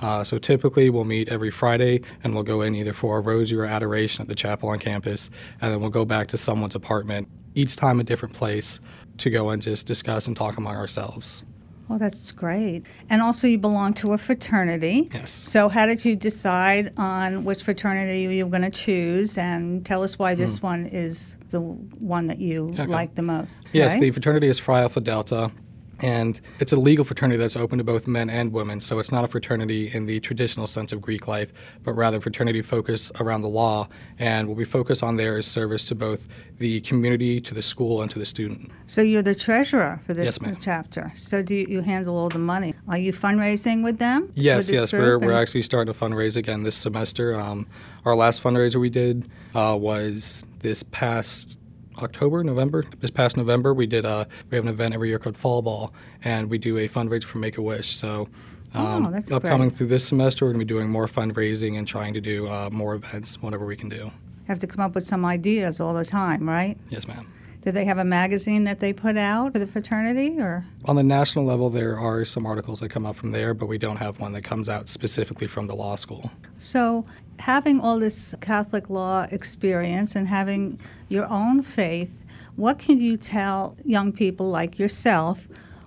Uh, 0.00 0.22
so 0.22 0.38
typically, 0.38 0.90
we'll 0.90 1.04
meet 1.04 1.28
every 1.28 1.50
Friday, 1.50 2.02
and 2.22 2.34
we'll 2.34 2.44
go 2.44 2.60
in 2.60 2.74
either 2.74 2.92
for 2.92 3.18
a 3.18 3.20
rosary 3.20 3.60
or 3.60 3.64
adoration 3.64 4.22
at 4.22 4.28
the 4.28 4.34
chapel 4.34 4.68
on 4.68 4.78
campus, 4.78 5.30
and 5.60 5.72
then 5.72 5.80
we'll 5.80 5.90
go 5.90 6.04
back 6.04 6.28
to 6.28 6.36
someone's 6.36 6.74
apartment, 6.74 7.28
each 7.56 7.74
time 7.74 7.98
a 7.98 8.04
different 8.04 8.34
place, 8.34 8.78
to 9.18 9.30
go 9.30 9.50
and 9.50 9.60
just 9.60 9.86
discuss 9.86 10.26
and 10.28 10.36
talk 10.36 10.56
among 10.56 10.76
ourselves. 10.76 11.42
Well, 11.88 11.98
that's 12.00 12.32
great. 12.32 12.84
And 13.10 13.22
also, 13.22 13.46
you 13.46 13.58
belong 13.58 13.94
to 13.94 14.12
a 14.12 14.18
fraternity. 14.18 15.08
Yes. 15.12 15.30
So, 15.30 15.68
how 15.68 15.86
did 15.86 16.04
you 16.04 16.16
decide 16.16 16.92
on 16.96 17.44
which 17.44 17.62
fraternity 17.62 18.22
you 18.22 18.44
were 18.44 18.50
going 18.50 18.70
to 18.70 18.76
choose? 18.76 19.38
And 19.38 19.86
tell 19.86 20.02
us 20.02 20.18
why 20.18 20.34
this 20.34 20.58
mm. 20.58 20.64
one 20.64 20.86
is 20.86 21.36
the 21.50 21.60
one 21.60 22.26
that 22.26 22.38
you 22.38 22.70
okay. 22.72 22.86
like 22.86 23.14
the 23.14 23.22
most. 23.22 23.66
Yes, 23.72 23.92
right? 23.92 24.00
the 24.00 24.10
fraternity 24.10 24.48
is 24.48 24.58
Phi 24.58 24.80
Alpha 24.80 25.00
Delta. 25.00 25.52
And 26.00 26.40
it's 26.60 26.72
a 26.72 26.76
legal 26.76 27.04
fraternity 27.04 27.38
that's 27.38 27.56
open 27.56 27.78
to 27.78 27.84
both 27.84 28.06
men 28.06 28.28
and 28.28 28.52
women. 28.52 28.80
So 28.80 28.98
it's 28.98 29.10
not 29.10 29.24
a 29.24 29.28
fraternity 29.28 29.90
in 29.92 30.06
the 30.06 30.20
traditional 30.20 30.66
sense 30.66 30.92
of 30.92 31.00
Greek 31.00 31.26
life, 31.26 31.52
but 31.84 31.92
rather 31.92 32.20
fraternity 32.20 32.62
focused 32.62 33.12
around 33.18 33.42
the 33.42 33.48
law. 33.48 33.88
And 34.18 34.48
what 34.48 34.56
we 34.56 34.64
focus 34.64 35.02
on 35.02 35.16
there 35.16 35.38
is 35.38 35.46
service 35.46 35.84
to 35.86 35.94
both 35.94 36.26
the 36.58 36.80
community, 36.82 37.40
to 37.40 37.54
the 37.54 37.62
school, 37.62 38.02
and 38.02 38.10
to 38.10 38.18
the 38.18 38.26
student. 38.26 38.70
So 38.86 39.00
you're 39.02 39.22
the 39.22 39.34
treasurer 39.34 40.00
for 40.04 40.14
this 40.14 40.38
yes, 40.42 40.56
chapter. 40.60 41.12
So 41.14 41.42
do 41.42 41.54
you, 41.54 41.66
you, 41.68 41.80
handle 41.80 42.16
all 42.16 42.28
the 42.28 42.38
money? 42.38 42.74
Are 42.88 42.98
you 42.98 43.12
fundraising 43.12 43.82
with 43.82 43.98
them? 43.98 44.32
Yes, 44.34 44.70
yes. 44.70 44.92
We're, 44.92 45.18
we're 45.18 45.32
actually 45.32 45.62
starting 45.62 45.92
to 45.92 45.98
fundraise 45.98 46.36
again 46.36 46.62
this 46.62 46.76
semester. 46.76 47.38
Um, 47.38 47.66
our 48.04 48.14
last 48.14 48.42
fundraiser 48.42 48.80
we 48.80 48.90
did 48.90 49.28
uh, 49.54 49.76
was 49.78 50.46
this 50.60 50.82
past 50.82 51.58
October, 52.02 52.42
November. 52.44 52.84
This 53.00 53.10
past 53.10 53.36
November, 53.36 53.72
we 53.74 53.86
did 53.86 54.04
a 54.04 54.08
uh, 54.08 54.24
we 54.50 54.56
have 54.56 54.64
an 54.64 54.72
event 54.72 54.94
every 54.94 55.08
year 55.08 55.18
called 55.18 55.36
Fall 55.36 55.62
Ball, 55.62 55.92
and 56.24 56.50
we 56.50 56.58
do 56.58 56.78
a 56.78 56.88
fundraiser 56.88 57.24
for 57.24 57.38
Make 57.38 57.58
a 57.58 57.62
Wish. 57.62 57.88
So. 57.96 58.28
Um, 58.74 59.06
oh, 59.06 59.10
that's 59.10 59.32
upcoming 59.32 59.68
great. 59.68 59.78
through 59.78 59.86
this 59.86 60.06
semester, 60.06 60.44
we're 60.44 60.52
going 60.52 60.60
to 60.60 60.66
be 60.66 60.68
doing 60.68 60.90
more 60.90 61.06
fundraising 61.06 61.78
and 61.78 61.88
trying 61.88 62.12
to 62.12 62.20
do 62.20 62.46
uh, 62.46 62.68
more 62.70 62.94
events 62.94 63.40
whenever 63.40 63.64
we 63.64 63.74
can 63.74 63.88
do. 63.88 64.10
Have 64.48 64.58
to 64.58 64.66
come 64.66 64.84
up 64.84 64.94
with 64.94 65.04
some 65.04 65.24
ideas 65.24 65.80
all 65.80 65.94
the 65.94 66.04
time, 66.04 66.46
right? 66.46 66.76
Yes, 66.90 67.08
ma'am. 67.08 67.26
Do 67.62 67.72
they 67.72 67.84
have 67.86 67.98
a 67.98 68.04
magazine 68.04 68.64
that 68.64 68.78
they 68.78 68.92
put 68.92 69.16
out 69.16 69.52
for 69.52 69.58
the 69.58 69.66
fraternity, 69.66 70.38
or 70.38 70.64
on 70.84 70.96
the 70.96 71.02
national 71.02 71.44
level, 71.46 71.70
there 71.70 71.98
are 71.98 72.24
some 72.24 72.44
articles 72.44 72.80
that 72.80 72.90
come 72.90 73.06
out 73.06 73.16
from 73.16 73.32
there, 73.32 73.54
but 73.54 73.66
we 73.66 73.78
don't 73.78 73.96
have 73.96 74.20
one 74.20 74.32
that 74.34 74.44
comes 74.44 74.68
out 74.68 74.88
specifically 74.88 75.46
from 75.46 75.68
the 75.68 75.74
law 75.74 75.96
school. 75.96 76.30
So, 76.58 77.06
having 77.38 77.80
all 77.80 77.98
this 77.98 78.34
Catholic 78.40 78.90
law 78.90 79.26
experience 79.30 80.16
and 80.16 80.28
having 80.28 80.78
your 81.08 81.26
own 81.26 81.62
faith, 81.62 82.22
what 82.56 82.78
can 82.78 83.00
you 83.00 83.16
tell 83.16 83.76
young 83.84 84.12
people 84.12 84.48
like 84.48 84.78
yourself 84.78 85.46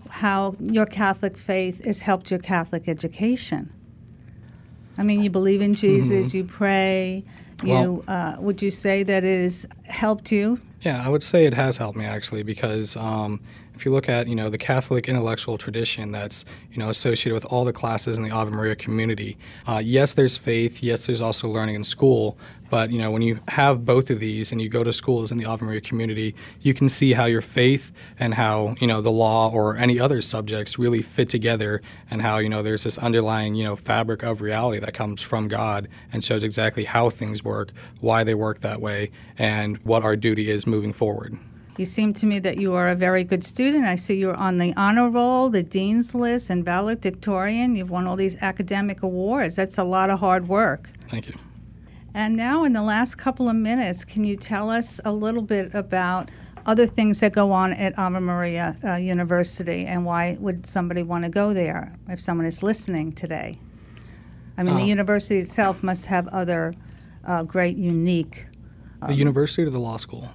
how 0.09 0.55
your 0.59 0.85
Catholic 0.85 1.37
faith 1.37 1.83
has 1.85 2.01
helped 2.01 2.31
your 2.31 2.39
Catholic 2.39 2.87
education? 2.87 3.71
I 4.97 5.03
mean, 5.03 5.21
you 5.21 5.29
believe 5.29 5.61
in 5.61 5.73
Jesus, 5.75 6.27
mm-hmm. 6.27 6.37
you 6.37 6.43
pray. 6.43 7.23
You 7.63 7.73
well, 7.73 8.03
uh, 8.07 8.35
would 8.39 8.61
you 8.61 8.71
say 8.71 9.03
that 9.03 9.23
it 9.23 9.43
has 9.43 9.67
helped 9.85 10.31
you? 10.31 10.59
Yeah, 10.81 11.03
I 11.05 11.09
would 11.09 11.23
say 11.23 11.45
it 11.45 11.53
has 11.53 11.77
helped 11.77 11.97
me 11.97 12.05
actually 12.05 12.43
because 12.43 12.95
um, 12.95 13.41
if 13.75 13.85
you 13.85 13.91
look 13.91 14.09
at 14.09 14.27
you 14.27 14.35
know 14.35 14.49
the 14.49 14.57
Catholic 14.57 15.07
intellectual 15.07 15.57
tradition 15.57 16.11
that's 16.11 16.45
you 16.71 16.77
know 16.77 16.89
associated 16.89 17.33
with 17.33 17.45
all 17.45 17.65
the 17.65 17.73
classes 17.73 18.17
in 18.17 18.23
the 18.23 18.31
Ave 18.31 18.51
Maria 18.51 18.75
community, 18.75 19.37
uh, 19.67 19.81
yes, 19.83 20.13
there's 20.13 20.37
faith. 20.37 20.83
Yes, 20.83 21.05
there's 21.05 21.21
also 21.21 21.47
learning 21.47 21.75
in 21.75 21.83
school. 21.83 22.37
But 22.69 22.91
you 22.91 22.99
know 22.99 23.11
when 23.11 23.21
you 23.21 23.39
have 23.47 23.85
both 23.85 24.09
of 24.09 24.19
these 24.19 24.51
and 24.51 24.61
you 24.61 24.69
go 24.69 24.83
to 24.83 24.93
schools 24.93 25.31
in 25.31 25.37
the 25.37 25.45
Ave 25.45 25.65
Maria 25.65 25.81
community, 25.81 26.35
you 26.61 26.73
can 26.73 26.89
see 26.89 27.13
how 27.13 27.25
your 27.25 27.41
faith 27.41 27.91
and 28.19 28.33
how 28.33 28.75
you 28.79 28.87
know 28.87 29.01
the 29.01 29.11
law 29.11 29.49
or 29.49 29.77
any 29.77 29.99
other 29.99 30.21
subjects 30.21 30.77
really 30.77 31.01
fit 31.01 31.29
together, 31.29 31.81
and 32.09 32.21
how 32.21 32.37
you 32.37 32.49
know 32.49 32.61
there's 32.61 32.83
this 32.83 32.97
underlying 32.97 33.55
you 33.55 33.63
know 33.63 33.75
fabric 33.75 34.23
of 34.23 34.41
reality 34.41 34.79
that 34.79 34.93
comes 34.93 35.21
from 35.21 35.47
God 35.47 35.87
and 36.11 36.23
shows 36.23 36.43
exactly 36.43 36.85
how 36.85 37.09
things 37.09 37.43
work, 37.43 37.71
why 37.99 38.23
they 38.23 38.33
work 38.35 38.59
that 38.61 38.81
way, 38.81 39.11
and 39.37 39.77
what 39.79 40.03
our 40.03 40.15
duty 40.15 40.49
is 40.49 40.67
moving 40.67 40.93
forward. 40.93 41.37
You 41.77 41.85
seem 41.85 42.13
to 42.15 42.25
me 42.25 42.39
that 42.39 42.57
you 42.57 42.73
are 42.73 42.89
a 42.89 42.95
very 42.95 43.23
good 43.23 43.41
student. 43.41 43.85
I 43.85 43.95
see 43.95 44.15
you're 44.15 44.35
on 44.35 44.57
the 44.57 44.73
honor 44.75 45.09
roll, 45.09 45.49
the 45.49 45.63
dean's 45.63 46.13
list, 46.13 46.49
and 46.49 46.65
valedictorian. 46.65 47.77
You've 47.77 47.89
won 47.89 48.05
all 48.05 48.17
these 48.17 48.35
academic 48.41 49.01
awards. 49.01 49.55
That's 49.55 49.77
a 49.77 49.85
lot 49.85 50.09
of 50.09 50.19
hard 50.19 50.49
work. 50.49 50.89
Thank 51.07 51.29
you. 51.29 51.35
And 52.19 52.35
now, 52.35 52.65
in 52.65 52.73
the 52.73 52.83
last 52.83 53.15
couple 53.15 53.47
of 53.47 53.55
minutes, 53.55 54.03
can 54.03 54.25
you 54.25 54.35
tell 54.35 54.69
us 54.69 54.99
a 55.05 55.13
little 55.13 55.41
bit 55.41 55.73
about 55.73 56.29
other 56.65 56.85
things 56.85 57.21
that 57.21 57.31
go 57.31 57.53
on 57.53 57.71
at 57.71 57.97
Ave 57.97 58.19
Maria 58.19 58.77
uh, 58.83 58.95
University 58.95 59.85
and 59.85 60.03
why 60.03 60.35
would 60.41 60.65
somebody 60.65 61.01
want 61.01 61.23
to 61.23 61.29
go 61.29 61.53
there 61.53 61.97
if 62.09 62.19
someone 62.19 62.45
is 62.45 62.61
listening 62.61 63.13
today? 63.13 63.57
I 64.57 64.63
mean, 64.63 64.73
uh, 64.73 64.79
the 64.79 64.83
university 64.83 65.39
itself 65.39 65.81
must 65.81 66.07
have 66.07 66.27
other 66.27 66.73
uh, 67.23 67.43
great, 67.43 67.77
unique. 67.77 68.47
the 69.07 69.15
university 69.15 69.63
or 69.63 69.69
the 69.69 69.79
law 69.79 69.95
school? 69.95 70.29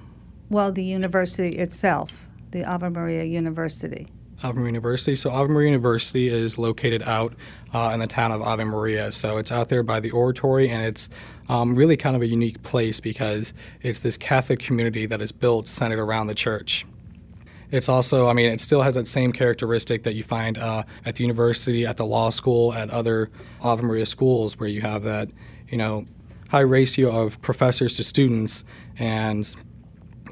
Well, 0.49 0.73
the 0.73 0.83
university 0.83 1.51
itself, 1.51 2.31
the 2.53 2.65
Ave 2.65 2.89
Maria 2.89 3.25
University. 3.25 4.09
Ave 4.43 4.55
Maria 4.55 4.69
University. 4.69 5.17
So 5.17 5.29
Ave 5.31 5.53
Maria 5.53 5.69
University 5.69 6.29
is 6.29 6.57
located 6.57 7.03
out 7.03 7.35
uh, 7.75 7.91
in 7.93 8.01
the 8.01 8.07
town 8.07 8.33
of 8.33 8.41
Ave 8.41 8.65
Maria. 8.65 9.13
So 9.13 9.37
it's 9.37 9.53
out 9.53 9.69
there 9.69 9.83
by 9.83 10.01
the 10.01 10.11
oratory, 10.13 10.71
and 10.71 10.85
it's 10.85 11.11
um, 11.49 11.75
really 11.75 11.97
kind 11.97 12.17
of 12.17 12.23
a 12.23 12.27
unique 12.27 12.63
place 12.63 13.01
because 13.01 13.53
it's 13.83 14.01
this 14.01 14.17
Catholic 14.17 14.59
community 14.59 15.07
that 15.07 15.21
is 15.21 15.33
built 15.33 15.69
centered 15.69 15.99
around 15.99 16.29
the 16.29 16.35
church. 16.35 16.87
It's 17.71 17.89
also, 17.89 18.29
I 18.29 18.35
mean, 18.35 18.51
it 18.51 18.61
still 18.61 18.83
has 18.83 18.95
that 18.95 19.09
same 19.09 19.33
characteristic 19.33 20.05
that 20.05 20.15
you 20.15 20.23
find 20.23 20.57
uh, 20.59 20.85
at 21.05 21.17
the 21.17 21.25
university, 21.25 21.85
at 21.85 21.97
the 21.97 22.07
law 22.07 22.31
school, 22.31 22.73
at 22.73 22.91
other 22.91 23.31
Ave 23.63 23.83
Maria 23.83 24.07
schools, 24.07 24.59
where 24.59 24.69
you 24.69 24.81
have 24.81 25.03
that, 25.03 25.31
you 25.69 25.79
know, 25.79 26.07
high 26.51 26.61
ratio 26.61 27.25
of 27.25 27.41
professors 27.43 27.95
to 27.95 28.05
students, 28.05 28.65
and 28.99 29.53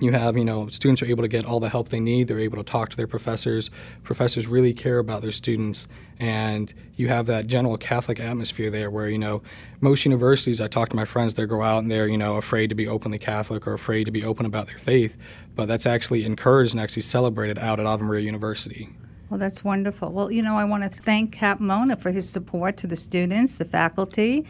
you 0.03 0.13
have, 0.13 0.37
you 0.37 0.45
know, 0.45 0.69
students 0.69 1.01
are 1.03 1.07
able 1.07 1.23
to 1.23 1.29
get 1.29 1.45
all 1.45 1.61
the 1.61 1.69
help 1.69 1.89
they 1.89 2.01
need. 2.01 2.29
They're 2.29 2.41
able 2.41 2.59
to 2.59 2.65
talk 2.65 2.91
to 2.91 2.97
their 2.97 3.07
professors. 3.07 3.71
Professors 4.03 4.47
really 4.47 4.75
care 4.75 4.99
about 4.99 5.23
their 5.23 5.33
students, 5.33 5.87
and 6.19 6.73
you 6.97 7.09
have 7.09 7.27
that 7.27 7.47
general 7.47 7.77
Catholic 7.79 8.21
atmosphere 8.21 8.71
there 8.71 8.91
where, 8.91 9.09
you 9.09 9.19
know, 9.19 9.43
most 9.81 10.05
universities, 10.05 10.61
I 10.61 10.67
talk 10.67 10.89
to 10.91 10.97
my 10.97 11.05
friends, 11.05 11.35
they 11.35 11.47
go 11.47 11.63
out 11.63 11.79
and 11.79 11.91
they're, 11.91 12.09
you 12.09 12.19
know, 12.19 12.37
afraid 12.37 12.69
to 12.69 12.75
be 12.75 12.87
openly 12.87 13.19
Catholic 13.19 13.67
or 13.67 13.73
afraid 13.73 14.05
to 14.05 14.11
be 14.11 14.25
open 14.25 14.47
about 14.47 14.67
their 14.67 14.79
faith, 14.79 15.17
but 15.55 15.67
that's 15.67 15.87
actually 15.87 16.25
encouraged 16.25 16.75
and 16.75 16.81
actually 16.81 17.03
celebrated 17.03 17.59
out 17.59 17.81
at 17.81 17.87
Ave 17.87 18.21
University. 18.21 18.91
Well, 19.33 19.39
that's 19.39 19.65
wonderful. 19.65 20.13
Well, 20.13 20.31
you 20.31 20.43
know, 20.43 20.59
I 20.59 20.65
want 20.65 20.83
to 20.83 20.91
thank 20.91 21.33
Cap 21.33 21.59
Mona 21.59 21.97
for 21.97 22.11
his 22.11 22.29
support 22.29 22.77
to 22.77 22.87
the 22.87 22.97
students, 22.97 23.57
the 23.57 23.65
faculty, 23.65 24.47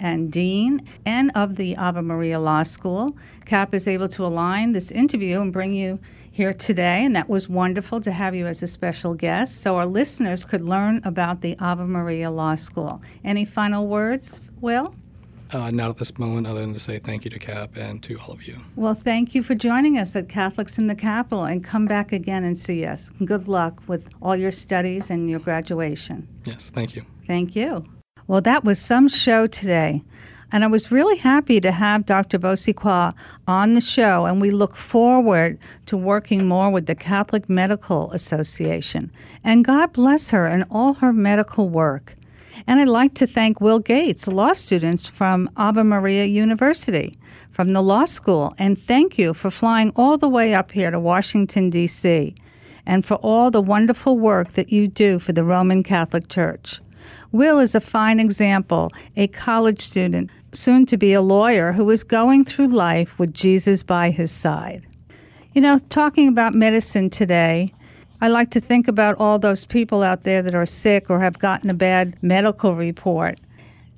and 0.00 0.30
Dean, 0.30 0.80
and 1.06 1.30
of 1.34 1.56
the 1.56 1.76
Ave 1.76 2.00
Maria 2.00 2.38
Law 2.38 2.62
School. 2.62 3.16
CAP 3.44 3.74
is 3.74 3.88
able 3.88 4.08
to 4.08 4.24
align 4.24 4.72
this 4.72 4.90
interview 4.90 5.40
and 5.40 5.52
bring 5.52 5.74
you 5.74 5.98
here 6.30 6.52
today, 6.52 7.04
and 7.04 7.14
that 7.14 7.28
was 7.28 7.48
wonderful 7.48 8.00
to 8.00 8.10
have 8.10 8.34
you 8.34 8.46
as 8.46 8.62
a 8.62 8.66
special 8.66 9.14
guest 9.14 9.62
so 9.62 9.76
our 9.76 9.86
listeners 9.86 10.44
could 10.44 10.62
learn 10.62 11.00
about 11.04 11.40
the 11.42 11.56
Ave 11.60 11.84
Maria 11.84 12.30
Law 12.30 12.56
School. 12.56 13.00
Any 13.24 13.44
final 13.44 13.86
words, 13.86 14.40
Will? 14.60 14.94
Uh, 15.52 15.70
not 15.70 15.90
at 15.90 15.96
this 15.98 16.18
moment, 16.18 16.48
other 16.48 16.60
than 16.60 16.72
to 16.72 16.80
say 16.80 16.98
thank 16.98 17.24
you 17.24 17.30
to 17.30 17.38
CAP 17.38 17.76
and 17.76 18.02
to 18.02 18.18
all 18.18 18.32
of 18.32 18.42
you. 18.42 18.56
Well, 18.74 18.94
thank 18.94 19.36
you 19.36 19.42
for 19.44 19.54
joining 19.54 19.98
us 19.98 20.16
at 20.16 20.28
Catholics 20.28 20.78
in 20.78 20.88
the 20.88 20.96
Capital 20.96 21.44
and 21.44 21.62
come 21.62 21.86
back 21.86 22.12
again 22.12 22.42
and 22.42 22.58
see 22.58 22.84
us. 22.84 23.10
Good 23.24 23.46
luck 23.46 23.80
with 23.86 24.08
all 24.20 24.34
your 24.34 24.50
studies 24.50 25.10
and 25.10 25.30
your 25.30 25.38
graduation. 25.38 26.26
Yes, 26.44 26.70
thank 26.70 26.96
you. 26.96 27.04
Thank 27.28 27.54
you. 27.54 27.84
Well, 28.26 28.40
that 28.40 28.64
was 28.64 28.78
some 28.78 29.08
show 29.08 29.46
today. 29.46 30.02
And 30.50 30.62
I 30.62 30.68
was 30.68 30.92
really 30.92 31.16
happy 31.16 31.60
to 31.60 31.72
have 31.72 32.06
Dr. 32.06 32.38
Boursiquot 32.38 33.12
on 33.48 33.74
the 33.74 33.80
show, 33.80 34.24
and 34.24 34.40
we 34.40 34.50
look 34.50 34.76
forward 34.76 35.58
to 35.86 35.96
working 35.96 36.46
more 36.46 36.70
with 36.70 36.86
the 36.86 36.94
Catholic 36.94 37.48
Medical 37.48 38.12
Association. 38.12 39.10
And 39.42 39.64
God 39.64 39.92
bless 39.92 40.30
her 40.30 40.46
and 40.46 40.64
all 40.70 40.94
her 40.94 41.12
medical 41.12 41.68
work. 41.68 42.14
And 42.66 42.80
I'd 42.80 42.88
like 42.88 43.14
to 43.14 43.26
thank 43.26 43.60
Will 43.60 43.80
Gates, 43.80 44.28
law 44.28 44.52
students 44.52 45.06
from 45.06 45.50
Ave 45.56 45.82
Maria 45.82 46.24
University, 46.24 47.18
from 47.50 47.72
the 47.72 47.82
law 47.82 48.04
school, 48.04 48.54
and 48.56 48.80
thank 48.80 49.18
you 49.18 49.34
for 49.34 49.50
flying 49.50 49.92
all 49.96 50.16
the 50.18 50.28
way 50.28 50.54
up 50.54 50.70
here 50.70 50.90
to 50.90 51.00
Washington, 51.00 51.68
D.C., 51.68 52.34
and 52.86 53.04
for 53.04 53.14
all 53.16 53.50
the 53.50 53.60
wonderful 53.60 54.18
work 54.18 54.52
that 54.52 54.70
you 54.70 54.86
do 54.86 55.18
for 55.18 55.32
the 55.32 55.42
Roman 55.42 55.82
Catholic 55.82 56.28
Church. 56.28 56.80
Will 57.34 57.58
is 57.58 57.74
a 57.74 57.80
fine 57.80 58.20
example, 58.20 58.92
a 59.16 59.26
college 59.26 59.80
student, 59.80 60.30
soon 60.52 60.86
to 60.86 60.96
be 60.96 61.12
a 61.12 61.20
lawyer, 61.20 61.72
who 61.72 61.90
is 61.90 62.04
going 62.04 62.44
through 62.44 62.68
life 62.68 63.18
with 63.18 63.34
Jesus 63.34 63.82
by 63.82 64.12
his 64.12 64.30
side. 64.30 64.86
You 65.52 65.60
know, 65.60 65.80
talking 65.90 66.28
about 66.28 66.54
medicine 66.54 67.10
today, 67.10 67.74
I 68.20 68.28
like 68.28 68.52
to 68.52 68.60
think 68.60 68.86
about 68.86 69.16
all 69.18 69.40
those 69.40 69.64
people 69.64 70.04
out 70.04 70.22
there 70.22 70.42
that 70.42 70.54
are 70.54 70.64
sick 70.64 71.10
or 71.10 71.18
have 71.18 71.40
gotten 71.40 71.68
a 71.70 71.74
bad 71.74 72.16
medical 72.22 72.76
report. 72.76 73.40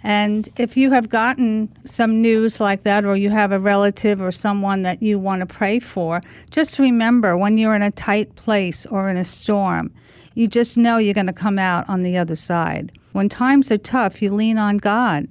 And 0.02 0.48
if 0.56 0.78
you 0.78 0.90
have 0.92 1.10
gotten 1.10 1.68
some 1.84 2.22
news 2.22 2.58
like 2.58 2.84
that, 2.84 3.04
or 3.04 3.16
you 3.16 3.28
have 3.28 3.52
a 3.52 3.60
relative 3.60 4.18
or 4.18 4.32
someone 4.32 4.80
that 4.80 5.02
you 5.02 5.18
want 5.18 5.40
to 5.40 5.46
pray 5.46 5.78
for, 5.78 6.22
just 6.50 6.78
remember 6.78 7.36
when 7.36 7.58
you're 7.58 7.74
in 7.74 7.82
a 7.82 7.90
tight 7.90 8.34
place 8.34 8.86
or 8.86 9.10
in 9.10 9.18
a 9.18 9.24
storm, 9.24 9.92
you 10.32 10.48
just 10.48 10.78
know 10.78 10.96
you're 10.96 11.12
going 11.12 11.26
to 11.26 11.34
come 11.34 11.58
out 11.58 11.86
on 11.86 12.00
the 12.00 12.16
other 12.16 12.34
side. 12.34 12.92
When 13.16 13.30
times 13.30 13.72
are 13.72 13.78
tough, 13.78 14.20
you 14.20 14.28
lean 14.28 14.58
on 14.58 14.76
God. 14.76 15.26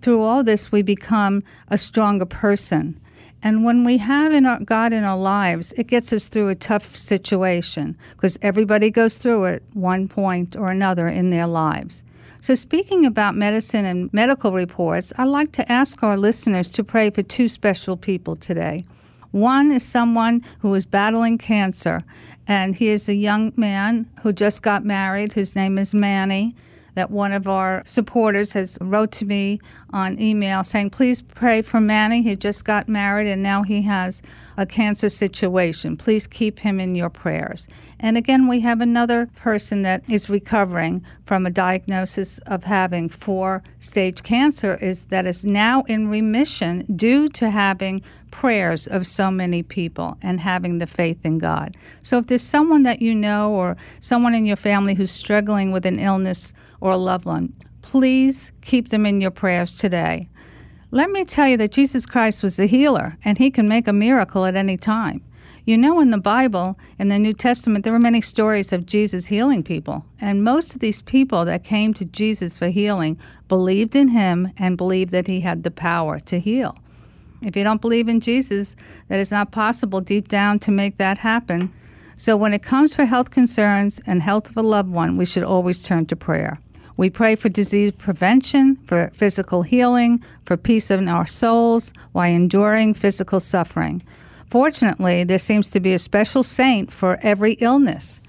Through 0.00 0.22
all 0.22 0.44
this, 0.44 0.70
we 0.70 0.82
become 0.82 1.42
a 1.66 1.76
stronger 1.76 2.24
person. 2.24 3.00
And 3.42 3.64
when 3.64 3.82
we 3.82 3.98
have 3.98 4.32
in 4.32 4.46
our, 4.46 4.60
God 4.60 4.92
in 4.92 5.02
our 5.02 5.18
lives, 5.18 5.72
it 5.72 5.88
gets 5.88 6.12
us 6.12 6.28
through 6.28 6.50
a 6.50 6.54
tough 6.54 6.96
situation 6.96 7.98
because 8.12 8.38
everybody 8.42 8.90
goes 8.90 9.18
through 9.18 9.46
it 9.46 9.64
one 9.72 10.06
point 10.06 10.54
or 10.54 10.70
another 10.70 11.08
in 11.08 11.30
their 11.30 11.48
lives. 11.48 12.04
So, 12.40 12.54
speaking 12.54 13.04
about 13.04 13.34
medicine 13.34 13.84
and 13.84 14.08
medical 14.12 14.52
reports, 14.52 15.12
I'd 15.18 15.24
like 15.24 15.50
to 15.54 15.72
ask 15.72 16.04
our 16.04 16.16
listeners 16.16 16.70
to 16.70 16.84
pray 16.84 17.10
for 17.10 17.22
two 17.24 17.48
special 17.48 17.96
people 17.96 18.36
today. 18.36 18.84
One 19.32 19.72
is 19.72 19.82
someone 19.82 20.44
who 20.60 20.72
is 20.74 20.86
battling 20.86 21.38
cancer, 21.38 22.04
and 22.46 22.76
he 22.76 22.86
is 22.86 23.08
a 23.08 23.16
young 23.16 23.52
man 23.56 24.08
who 24.22 24.32
just 24.32 24.62
got 24.62 24.84
married. 24.84 25.32
His 25.32 25.56
name 25.56 25.76
is 25.76 25.92
Manny 25.92 26.54
that 26.96 27.10
one 27.10 27.30
of 27.30 27.46
our 27.46 27.82
supporters 27.84 28.54
has 28.54 28.78
wrote 28.80 29.12
to 29.12 29.26
me 29.26 29.60
on 29.90 30.18
email 30.18 30.64
saying, 30.64 30.88
please 30.88 31.20
pray 31.20 31.60
for 31.60 31.78
Manny. 31.78 32.22
He 32.22 32.34
just 32.36 32.64
got 32.64 32.88
married 32.88 33.28
and 33.30 33.42
now 33.42 33.62
he 33.62 33.82
has 33.82 34.22
a 34.56 34.64
cancer 34.64 35.10
situation. 35.10 35.98
Please 35.98 36.26
keep 36.26 36.58
him 36.58 36.80
in 36.80 36.94
your 36.94 37.10
prayers. 37.10 37.68
And 38.00 38.16
again, 38.16 38.48
we 38.48 38.60
have 38.60 38.80
another 38.80 39.26
person 39.36 39.82
that 39.82 40.08
is 40.08 40.30
recovering 40.30 41.04
from 41.26 41.44
a 41.44 41.50
diagnosis 41.50 42.38
of 42.46 42.64
having 42.64 43.10
four 43.10 43.62
stage 43.78 44.22
cancer 44.22 44.76
is 44.76 45.06
that 45.06 45.26
is 45.26 45.44
now 45.44 45.82
in 45.82 46.08
remission 46.08 46.86
due 46.96 47.28
to 47.28 47.50
having 47.50 48.02
prayers 48.30 48.86
of 48.86 49.06
so 49.06 49.30
many 49.30 49.62
people 49.62 50.16
and 50.22 50.40
having 50.40 50.78
the 50.78 50.86
faith 50.86 51.18
in 51.24 51.38
God. 51.38 51.76
So 52.02 52.18
if 52.18 52.26
there's 52.26 52.42
someone 52.42 52.82
that 52.84 53.02
you 53.02 53.14
know 53.14 53.52
or 53.52 53.76
someone 54.00 54.34
in 54.34 54.46
your 54.46 54.56
family 54.56 54.94
who's 54.94 55.10
struggling 55.10 55.72
with 55.72 55.86
an 55.86 55.98
illness 55.98 56.52
or 56.80 56.92
a 56.92 56.96
loved 56.96 57.24
one, 57.24 57.52
please 57.82 58.52
keep 58.62 58.88
them 58.88 59.06
in 59.06 59.20
your 59.20 59.30
prayers 59.30 59.76
today. 59.76 60.28
Let 60.90 61.10
me 61.10 61.24
tell 61.24 61.48
you 61.48 61.56
that 61.56 61.72
Jesus 61.72 62.06
Christ 62.06 62.42
was 62.42 62.56
the 62.56 62.66
healer, 62.66 63.18
and 63.24 63.38
he 63.38 63.50
can 63.50 63.68
make 63.68 63.88
a 63.88 63.92
miracle 63.92 64.44
at 64.44 64.54
any 64.54 64.76
time. 64.76 65.22
You 65.66 65.76
know, 65.76 65.98
in 65.98 66.10
the 66.10 66.18
Bible, 66.18 66.78
in 66.96 67.08
the 67.08 67.18
New 67.18 67.32
Testament, 67.32 67.82
there 67.82 67.92
were 67.92 67.98
many 67.98 68.20
stories 68.20 68.72
of 68.72 68.86
Jesus 68.86 69.26
healing 69.26 69.64
people. 69.64 70.04
And 70.20 70.44
most 70.44 70.74
of 70.74 70.80
these 70.80 71.02
people 71.02 71.44
that 71.44 71.64
came 71.64 71.92
to 71.94 72.04
Jesus 72.04 72.56
for 72.56 72.68
healing 72.68 73.18
believed 73.48 73.96
in 73.96 74.06
him 74.08 74.52
and 74.56 74.76
believed 74.76 75.10
that 75.10 75.26
he 75.26 75.40
had 75.40 75.64
the 75.64 75.72
power 75.72 76.20
to 76.20 76.38
heal. 76.38 76.78
If 77.42 77.56
you 77.56 77.64
don't 77.64 77.80
believe 77.80 78.08
in 78.08 78.20
Jesus, 78.20 78.76
that 79.08 79.18
is 79.18 79.32
not 79.32 79.50
possible 79.50 80.00
deep 80.00 80.28
down 80.28 80.60
to 80.60 80.70
make 80.70 80.98
that 80.98 81.18
happen. 81.18 81.72
So 82.14 82.36
when 82.36 82.54
it 82.54 82.62
comes 82.62 82.94
for 82.94 83.04
health 83.04 83.30
concerns 83.30 84.00
and 84.06 84.22
health 84.22 84.48
of 84.48 84.56
a 84.56 84.62
loved 84.62 84.90
one, 84.90 85.16
we 85.16 85.24
should 85.24 85.42
always 85.42 85.82
turn 85.82 86.06
to 86.06 86.16
prayer. 86.16 86.60
We 86.96 87.10
pray 87.10 87.36
for 87.36 87.48
disease 87.48 87.92
prevention, 87.92 88.76
for 88.86 89.10
physical 89.12 89.62
healing, 89.62 90.22
for 90.44 90.56
peace 90.56 90.90
in 90.90 91.08
our 91.08 91.26
souls 91.26 91.92
while 92.12 92.30
enduring 92.30 92.94
physical 92.94 93.40
suffering. 93.40 94.02
Fortunately, 94.48 95.24
there 95.24 95.38
seems 95.38 95.70
to 95.70 95.80
be 95.80 95.92
a 95.92 95.98
special 95.98 96.42
saint 96.42 96.92
for 96.92 97.18
every 97.20 97.52
illness. 97.54 98.20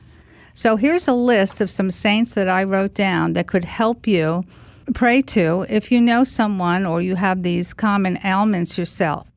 So 0.53 0.75
here's 0.75 1.07
a 1.07 1.13
list 1.13 1.61
of 1.61 1.69
some 1.69 1.91
saints 1.91 2.33
that 2.33 2.49
I 2.49 2.63
wrote 2.63 2.93
down 2.93 3.33
that 3.33 3.47
could 3.47 3.63
help 3.63 4.07
you 4.07 4.43
pray 4.93 5.21
to 5.21 5.65
if 5.69 5.91
you 5.91 6.01
know 6.01 6.23
someone 6.23 6.85
or 6.85 7.01
you 7.01 7.15
have 7.15 7.43
these 7.43 7.73
common 7.73 8.19
ailments 8.23 8.77
yourself. 8.77 9.29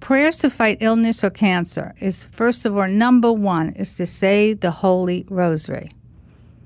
Prayers 0.00 0.38
to 0.38 0.50
fight 0.50 0.78
illness 0.80 1.24
or 1.24 1.30
cancer 1.30 1.94
is 2.00 2.24
first 2.24 2.66
of 2.66 2.76
all, 2.76 2.88
number 2.88 3.32
one 3.32 3.70
is 3.70 3.96
to 3.96 4.06
say 4.06 4.52
the 4.52 4.70
Holy 4.70 5.24
Rosary. 5.30 5.90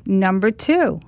Number 0.06 0.50
two, 0.50 1.00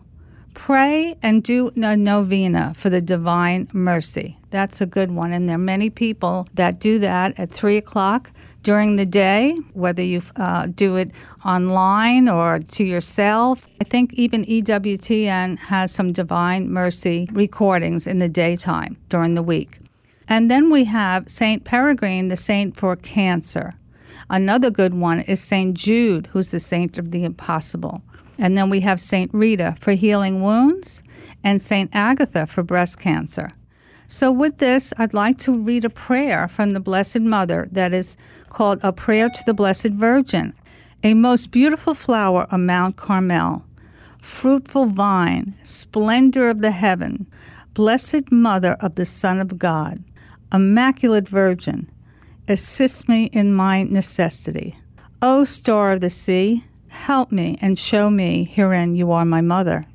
pray 0.59 1.17
and 1.23 1.45
do 1.45 1.71
a 1.77 1.97
novena 1.97 2.73
for 2.77 2.91
the 2.91 3.01
Divine 3.01 3.69
Mercy. 3.73 4.37
That's 4.51 4.81
a 4.81 4.87
good 4.87 5.13
one. 5.13 5.33
And 5.33 5.49
there 5.49 5.55
are 5.55 5.59
many 5.75 5.89
people 5.89 6.49
that 6.55 6.81
do 6.81 6.99
that 6.99 7.39
at 7.39 7.51
3 7.51 7.77
o'clock 7.77 8.33
during 8.65 8.97
the 8.97 9.07
day, 9.07 9.57
whether 9.73 10.03
you 10.03 10.21
uh, 10.35 10.67
do 10.67 10.97
it 10.97 11.13
online 11.45 12.29
or 12.29 12.59
to 12.59 12.85
yourself. 12.85 13.69
I 13.81 13.85
think 13.85 14.13
even 14.15 14.45
EWTN 14.45 15.59
has 15.59 15.93
some 15.93 16.13
Divine 16.13 16.69
Mercy 16.71 17.29
recordings 17.33 18.09
in 18.09 18.19
the 18.19 18.29
daytime 18.29 18.97
during 19.09 19.35
the 19.35 19.45
week. 19.45 19.79
And 20.27 20.51
then 20.51 20.71
we 20.71 20.85
have 20.85 21.31
St. 21.31 21.65
Peregrine, 21.65 22.29
the 22.29 22.37
saint 22.37 22.77
for 22.77 22.97
cancer. 22.97 23.75
Another 24.29 24.71
good 24.71 24.93
one 24.93 25.21
is 25.21 25.41
St. 25.41 25.73
Jude, 25.75 26.27
who's 26.33 26.49
the 26.49 26.61
saint 26.61 26.99
of 26.99 27.13
the 27.13 27.23
impossible. 27.23 28.03
And 28.39 28.57
then 28.57 28.71
we 28.71 28.81
have 28.81 29.01
St. 29.01 29.33
Rita 29.35 29.77
for 29.81 29.93
healing 29.93 30.43
wounds 30.43 31.03
and 31.43 31.61
St. 31.61 31.91
Agatha 31.93 32.47
for 32.47 32.63
breast 32.63 32.99
cancer. 32.99 33.51
So, 34.07 34.33
with 34.33 34.57
this, 34.57 34.95
I'd 34.97 35.13
like 35.13 35.37
to 35.41 35.53
read 35.53 35.85
a 35.85 35.91
prayer 35.91 36.49
from 36.49 36.73
the 36.73 36.81
Blessed 36.81 37.21
Mother 37.21 37.69
that 37.73 37.93
is 37.93 38.17
called 38.49 38.81
A 38.83 38.91
Prayer 38.91 39.29
to 39.29 39.43
the 39.45 39.53
Blessed 39.53 39.91
Virgin. 39.91 40.55
A 41.05 41.13
most 41.15 41.51
beautiful 41.51 41.95
flower 41.95 42.45
of 42.51 42.61
Mount 42.61 42.97
Carmel, 42.97 43.65
fruitful 44.21 44.87
vine, 44.87 45.55
splendor 45.63 46.49
of 46.49 46.61
the 46.61 46.71
heaven, 46.71 47.27
blessed 47.75 48.33
Mother 48.33 48.77
of 48.81 48.95
the 48.95 49.05
Son 49.05 49.39
of 49.39 49.59
God, 49.59 50.03
Immaculate 50.53 51.29
Virgin, 51.29 51.91
assist 52.49 53.09
me 53.09 53.25
in 53.27 53.53
my 53.53 53.83
necessity. 53.85 54.79
O 55.21 55.45
star 55.45 55.91
of 55.91 56.01
the 56.01 56.11
sea, 56.11 56.65
help 56.89 57.33
me 57.33 57.59
and 57.61 57.79
show 57.79 58.11
me 58.11 58.45
herein 58.45 58.95
you 58.95 59.13
are 59.13 59.25
my 59.25 59.41
mother. 59.41 59.87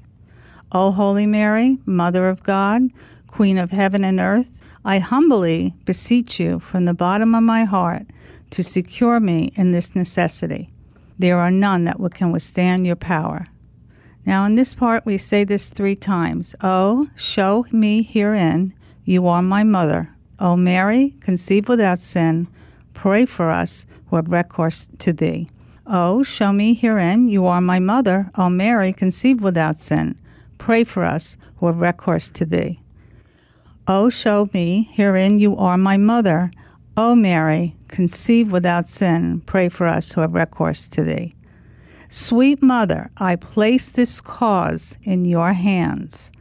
O 0.71 0.91
Holy 0.91 1.25
Mary, 1.27 1.77
Mother 1.85 2.27
of 2.27 2.43
God, 2.43 2.89
Queen 3.27 3.57
of 3.57 3.71
heaven 3.71 4.03
and 4.03 4.19
earth, 4.19 4.59
I 4.85 4.99
humbly 4.99 5.73
beseech 5.85 6.39
you 6.39 6.59
from 6.59 6.85
the 6.85 6.93
bottom 6.93 7.33
of 7.35 7.43
my 7.43 7.63
heart 7.63 8.07
to 8.49 8.63
secure 8.63 9.19
me 9.19 9.51
in 9.55 9.71
this 9.71 9.95
necessity. 9.95 10.69
There 11.17 11.37
are 11.37 11.51
none 11.51 11.83
that 11.85 11.97
can 12.13 12.31
withstand 12.31 12.85
your 12.85 12.95
power. 12.95 13.47
Now, 14.25 14.45
in 14.45 14.55
this 14.55 14.73
part, 14.73 15.05
we 15.05 15.17
say 15.17 15.43
this 15.43 15.69
three 15.69 15.95
times 15.95 16.55
O, 16.61 17.09
show 17.15 17.65
me 17.71 18.03
herein 18.03 18.73
you 19.05 19.27
are 19.27 19.41
my 19.41 19.63
mother. 19.63 20.09
O 20.39 20.55
Mary, 20.55 21.15
conceived 21.19 21.69
without 21.69 21.99
sin, 21.99 22.47
pray 22.93 23.25
for 23.25 23.49
us 23.49 23.85
who 24.07 24.15
have 24.15 24.29
recourse 24.29 24.89
to 24.99 25.13
thee. 25.13 25.47
Oh, 25.85 26.23
show 26.23 26.53
me 26.53 26.73
herein 26.73 27.27
you 27.27 27.45
are 27.45 27.59
my 27.59 27.79
mother. 27.79 28.31
O 28.35 28.49
Mary, 28.49 28.93
conceived 28.93 29.41
without 29.41 29.77
sin, 29.77 30.17
pray 30.57 30.85
for 30.85 31.03
us 31.03 31.35
who 31.57 31.65
have 31.65 31.77
recourse 31.77 32.29
to 32.29 32.45
thee. 32.45 32.79
O 33.85 34.07
show 34.07 34.49
me 34.53 34.89
herein 34.93 35.39
you 35.39 35.57
are 35.57 35.77
my 35.77 35.97
mother. 35.97 36.51
O 36.95 37.15
Mary, 37.15 37.75
conceived 37.89 38.49
without 38.49 38.87
sin, 38.87 39.41
pray 39.45 39.67
for 39.67 39.85
us 39.85 40.13
who 40.13 40.21
have 40.21 40.33
recourse 40.33 40.87
to 40.87 41.03
thee. 41.03 41.33
Sweet 42.07 42.61
Mother, 42.61 43.09
I 43.17 43.35
place 43.35 43.89
this 43.89 44.21
cause 44.21 44.97
in 45.03 45.25
your 45.25 45.51
hands. 45.51 46.31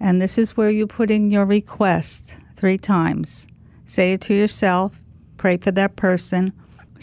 And 0.00 0.20
this 0.20 0.36
is 0.36 0.56
where 0.56 0.70
you 0.70 0.86
put 0.86 1.10
in 1.10 1.30
your 1.30 1.44
request 1.44 2.36
three 2.56 2.78
times. 2.78 3.46
Say 3.86 4.14
it 4.14 4.22
to 4.22 4.34
yourself, 4.34 5.00
pray 5.36 5.58
for 5.58 5.70
that 5.72 5.94
person. 5.94 6.54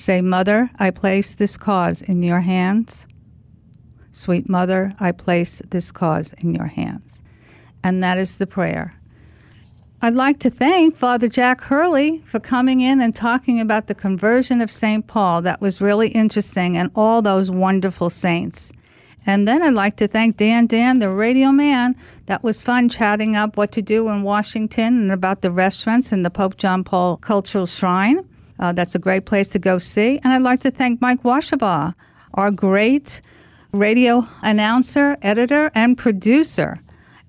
Say, 0.02 0.20
Mother, 0.20 0.72
I 0.80 0.90
place 0.90 1.36
this 1.36 1.58
cause 1.58 2.02
in 2.02 2.24
your 2.24 2.40
hands. 2.40 3.06
Sweet 4.12 4.50
Mother, 4.50 4.96
I 5.00 5.12
place 5.12 5.62
this 5.70 5.92
cause 5.92 6.34
in 6.40 6.50
your 6.50 6.66
hands. 6.66 7.22
And 7.84 8.02
that 8.02 8.18
is 8.18 8.38
the 8.38 8.48
prayer. 8.48 8.96
I'd 10.02 10.16
like 10.16 10.40
to 10.40 10.50
thank 10.50 10.96
Father 10.96 11.28
Jack 11.28 11.62
Hurley 11.62 12.24
for 12.26 12.40
coming 12.40 12.82
in 12.82 13.00
and 13.00 13.16
talking 13.16 13.60
about 13.60 13.86
the 13.86 13.94
conversion 13.94 14.60
of 14.60 14.72
St. 14.72 15.06
Paul. 15.06 15.44
That 15.44 15.62
was 15.62 15.80
really 15.80 16.08
interesting, 16.08 16.76
and 16.76 16.90
all 16.96 17.22
those 17.22 17.52
wonderful 17.52 18.10
saints. 18.10 18.74
And 19.28 19.48
then 19.48 19.62
I'd 19.62 19.76
like 19.76 19.98
to 19.98 20.08
thank 20.08 20.36
Dan 20.36 20.66
Dan, 20.66 20.98
the 20.98 21.12
radio 21.12 21.52
man. 21.52 21.96
That 22.26 22.44
was 22.44 22.64
fun 22.64 22.90
chatting 22.90 23.36
up 23.36 23.56
what 23.56 23.72
to 23.74 23.84
do 23.84 24.10
in 24.10 24.24
Washington 24.24 25.00
and 25.00 25.12
about 25.12 25.42
the 25.42 25.52
restaurants 25.52 26.12
and 26.12 26.26
the 26.26 26.32
Pope 26.32 26.58
John 26.58 26.84
Paul 26.84 27.18
Cultural 27.18 27.68
Shrine. 27.68 28.28
Uh, 28.62 28.72
that's 28.72 28.96
a 28.96 29.00
great 29.00 29.26
place 29.26 29.48
to 29.50 29.60
go 29.60 29.78
see. 29.80 30.20
And 30.24 30.32
I'd 30.32 30.44
like 30.44 30.60
to 30.62 30.72
thank 30.72 31.02
Mike 31.02 31.24
Washabaugh, 31.24 31.96
our 32.36 32.52
great 32.52 33.22
radio 33.74 34.28
announcer, 34.44 35.18
editor, 35.22 35.72
and 35.74 35.98
producer. 35.98 36.80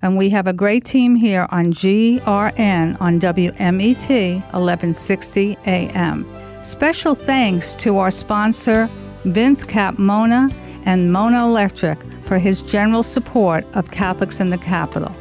And 0.02 0.18
we 0.18 0.30
have 0.30 0.46
a 0.46 0.52
great 0.52 0.84
team 0.84 1.14
here 1.14 1.46
on 1.50 1.72
GRN 1.72 3.00
on 3.00 3.20
WMET 3.20 4.34
1160 4.52 5.56
AM. 5.66 6.26
Special 6.62 7.14
thanks 7.14 7.74
to 7.76 7.98
our 7.98 8.10
sponsor, 8.10 8.88
Vince 9.24 9.64
Cap 9.64 9.98
Mona 9.98 10.48
and 10.84 11.12
Mona 11.12 11.44
Electric, 11.44 11.98
for 12.24 12.38
his 12.38 12.62
general 12.62 13.02
support 13.02 13.64
of 13.74 13.90
Catholics 13.90 14.40
in 14.40 14.50
the 14.50 14.58
Capital. 14.58 15.14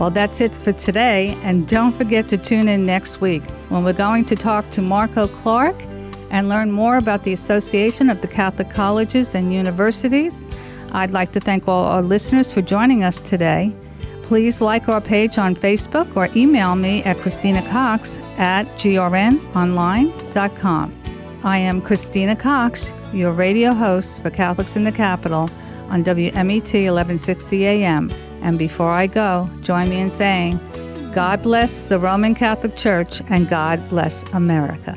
Well, 0.00 0.10
that's 0.10 0.40
it 0.40 0.54
for 0.54 0.72
today, 0.72 1.36
and 1.42 1.68
don't 1.68 1.92
forget 1.92 2.26
to 2.30 2.38
tune 2.38 2.68
in 2.68 2.86
next 2.86 3.20
week 3.20 3.42
when 3.68 3.84
we're 3.84 3.92
going 3.92 4.24
to 4.24 4.34
talk 4.34 4.70
to 4.70 4.80
Marco 4.80 5.28
Clark 5.28 5.76
and 6.30 6.48
learn 6.48 6.72
more 6.72 6.96
about 6.96 7.24
the 7.24 7.34
Association 7.34 8.08
of 8.08 8.22
the 8.22 8.28
Catholic 8.28 8.70
Colleges 8.70 9.34
and 9.34 9.52
Universities. 9.52 10.46
I'd 10.92 11.10
like 11.10 11.32
to 11.32 11.40
thank 11.40 11.68
all 11.68 11.84
our 11.84 12.00
listeners 12.00 12.50
for 12.50 12.62
joining 12.62 13.04
us 13.04 13.18
today. 13.18 13.74
Please 14.22 14.62
like 14.62 14.88
our 14.88 15.02
page 15.02 15.36
on 15.36 15.54
Facebook 15.54 16.16
or 16.16 16.30
email 16.34 16.76
me 16.76 17.02
at 17.02 17.18
Christina 17.18 17.60
Cox 17.68 18.18
at 18.38 18.64
grnonline.com. 18.78 20.94
I 21.44 21.58
am 21.58 21.82
Christina 21.82 22.36
Cox, 22.36 22.94
your 23.12 23.32
radio 23.32 23.74
host 23.74 24.22
for 24.22 24.30
Catholics 24.30 24.76
in 24.76 24.84
the 24.84 24.92
Capital 24.92 25.50
on 25.90 26.02
WMET 26.04 26.72
1160 26.72 27.66
AM. 27.66 28.10
And 28.42 28.58
before 28.58 28.90
I 28.90 29.06
go, 29.06 29.48
join 29.62 29.88
me 29.88 30.00
in 30.00 30.10
saying, 30.10 30.58
God 31.14 31.42
bless 31.42 31.82
the 31.84 31.98
Roman 31.98 32.34
Catholic 32.34 32.76
Church 32.76 33.20
and 33.28 33.48
God 33.48 33.86
bless 33.88 34.22
America. 34.32 34.96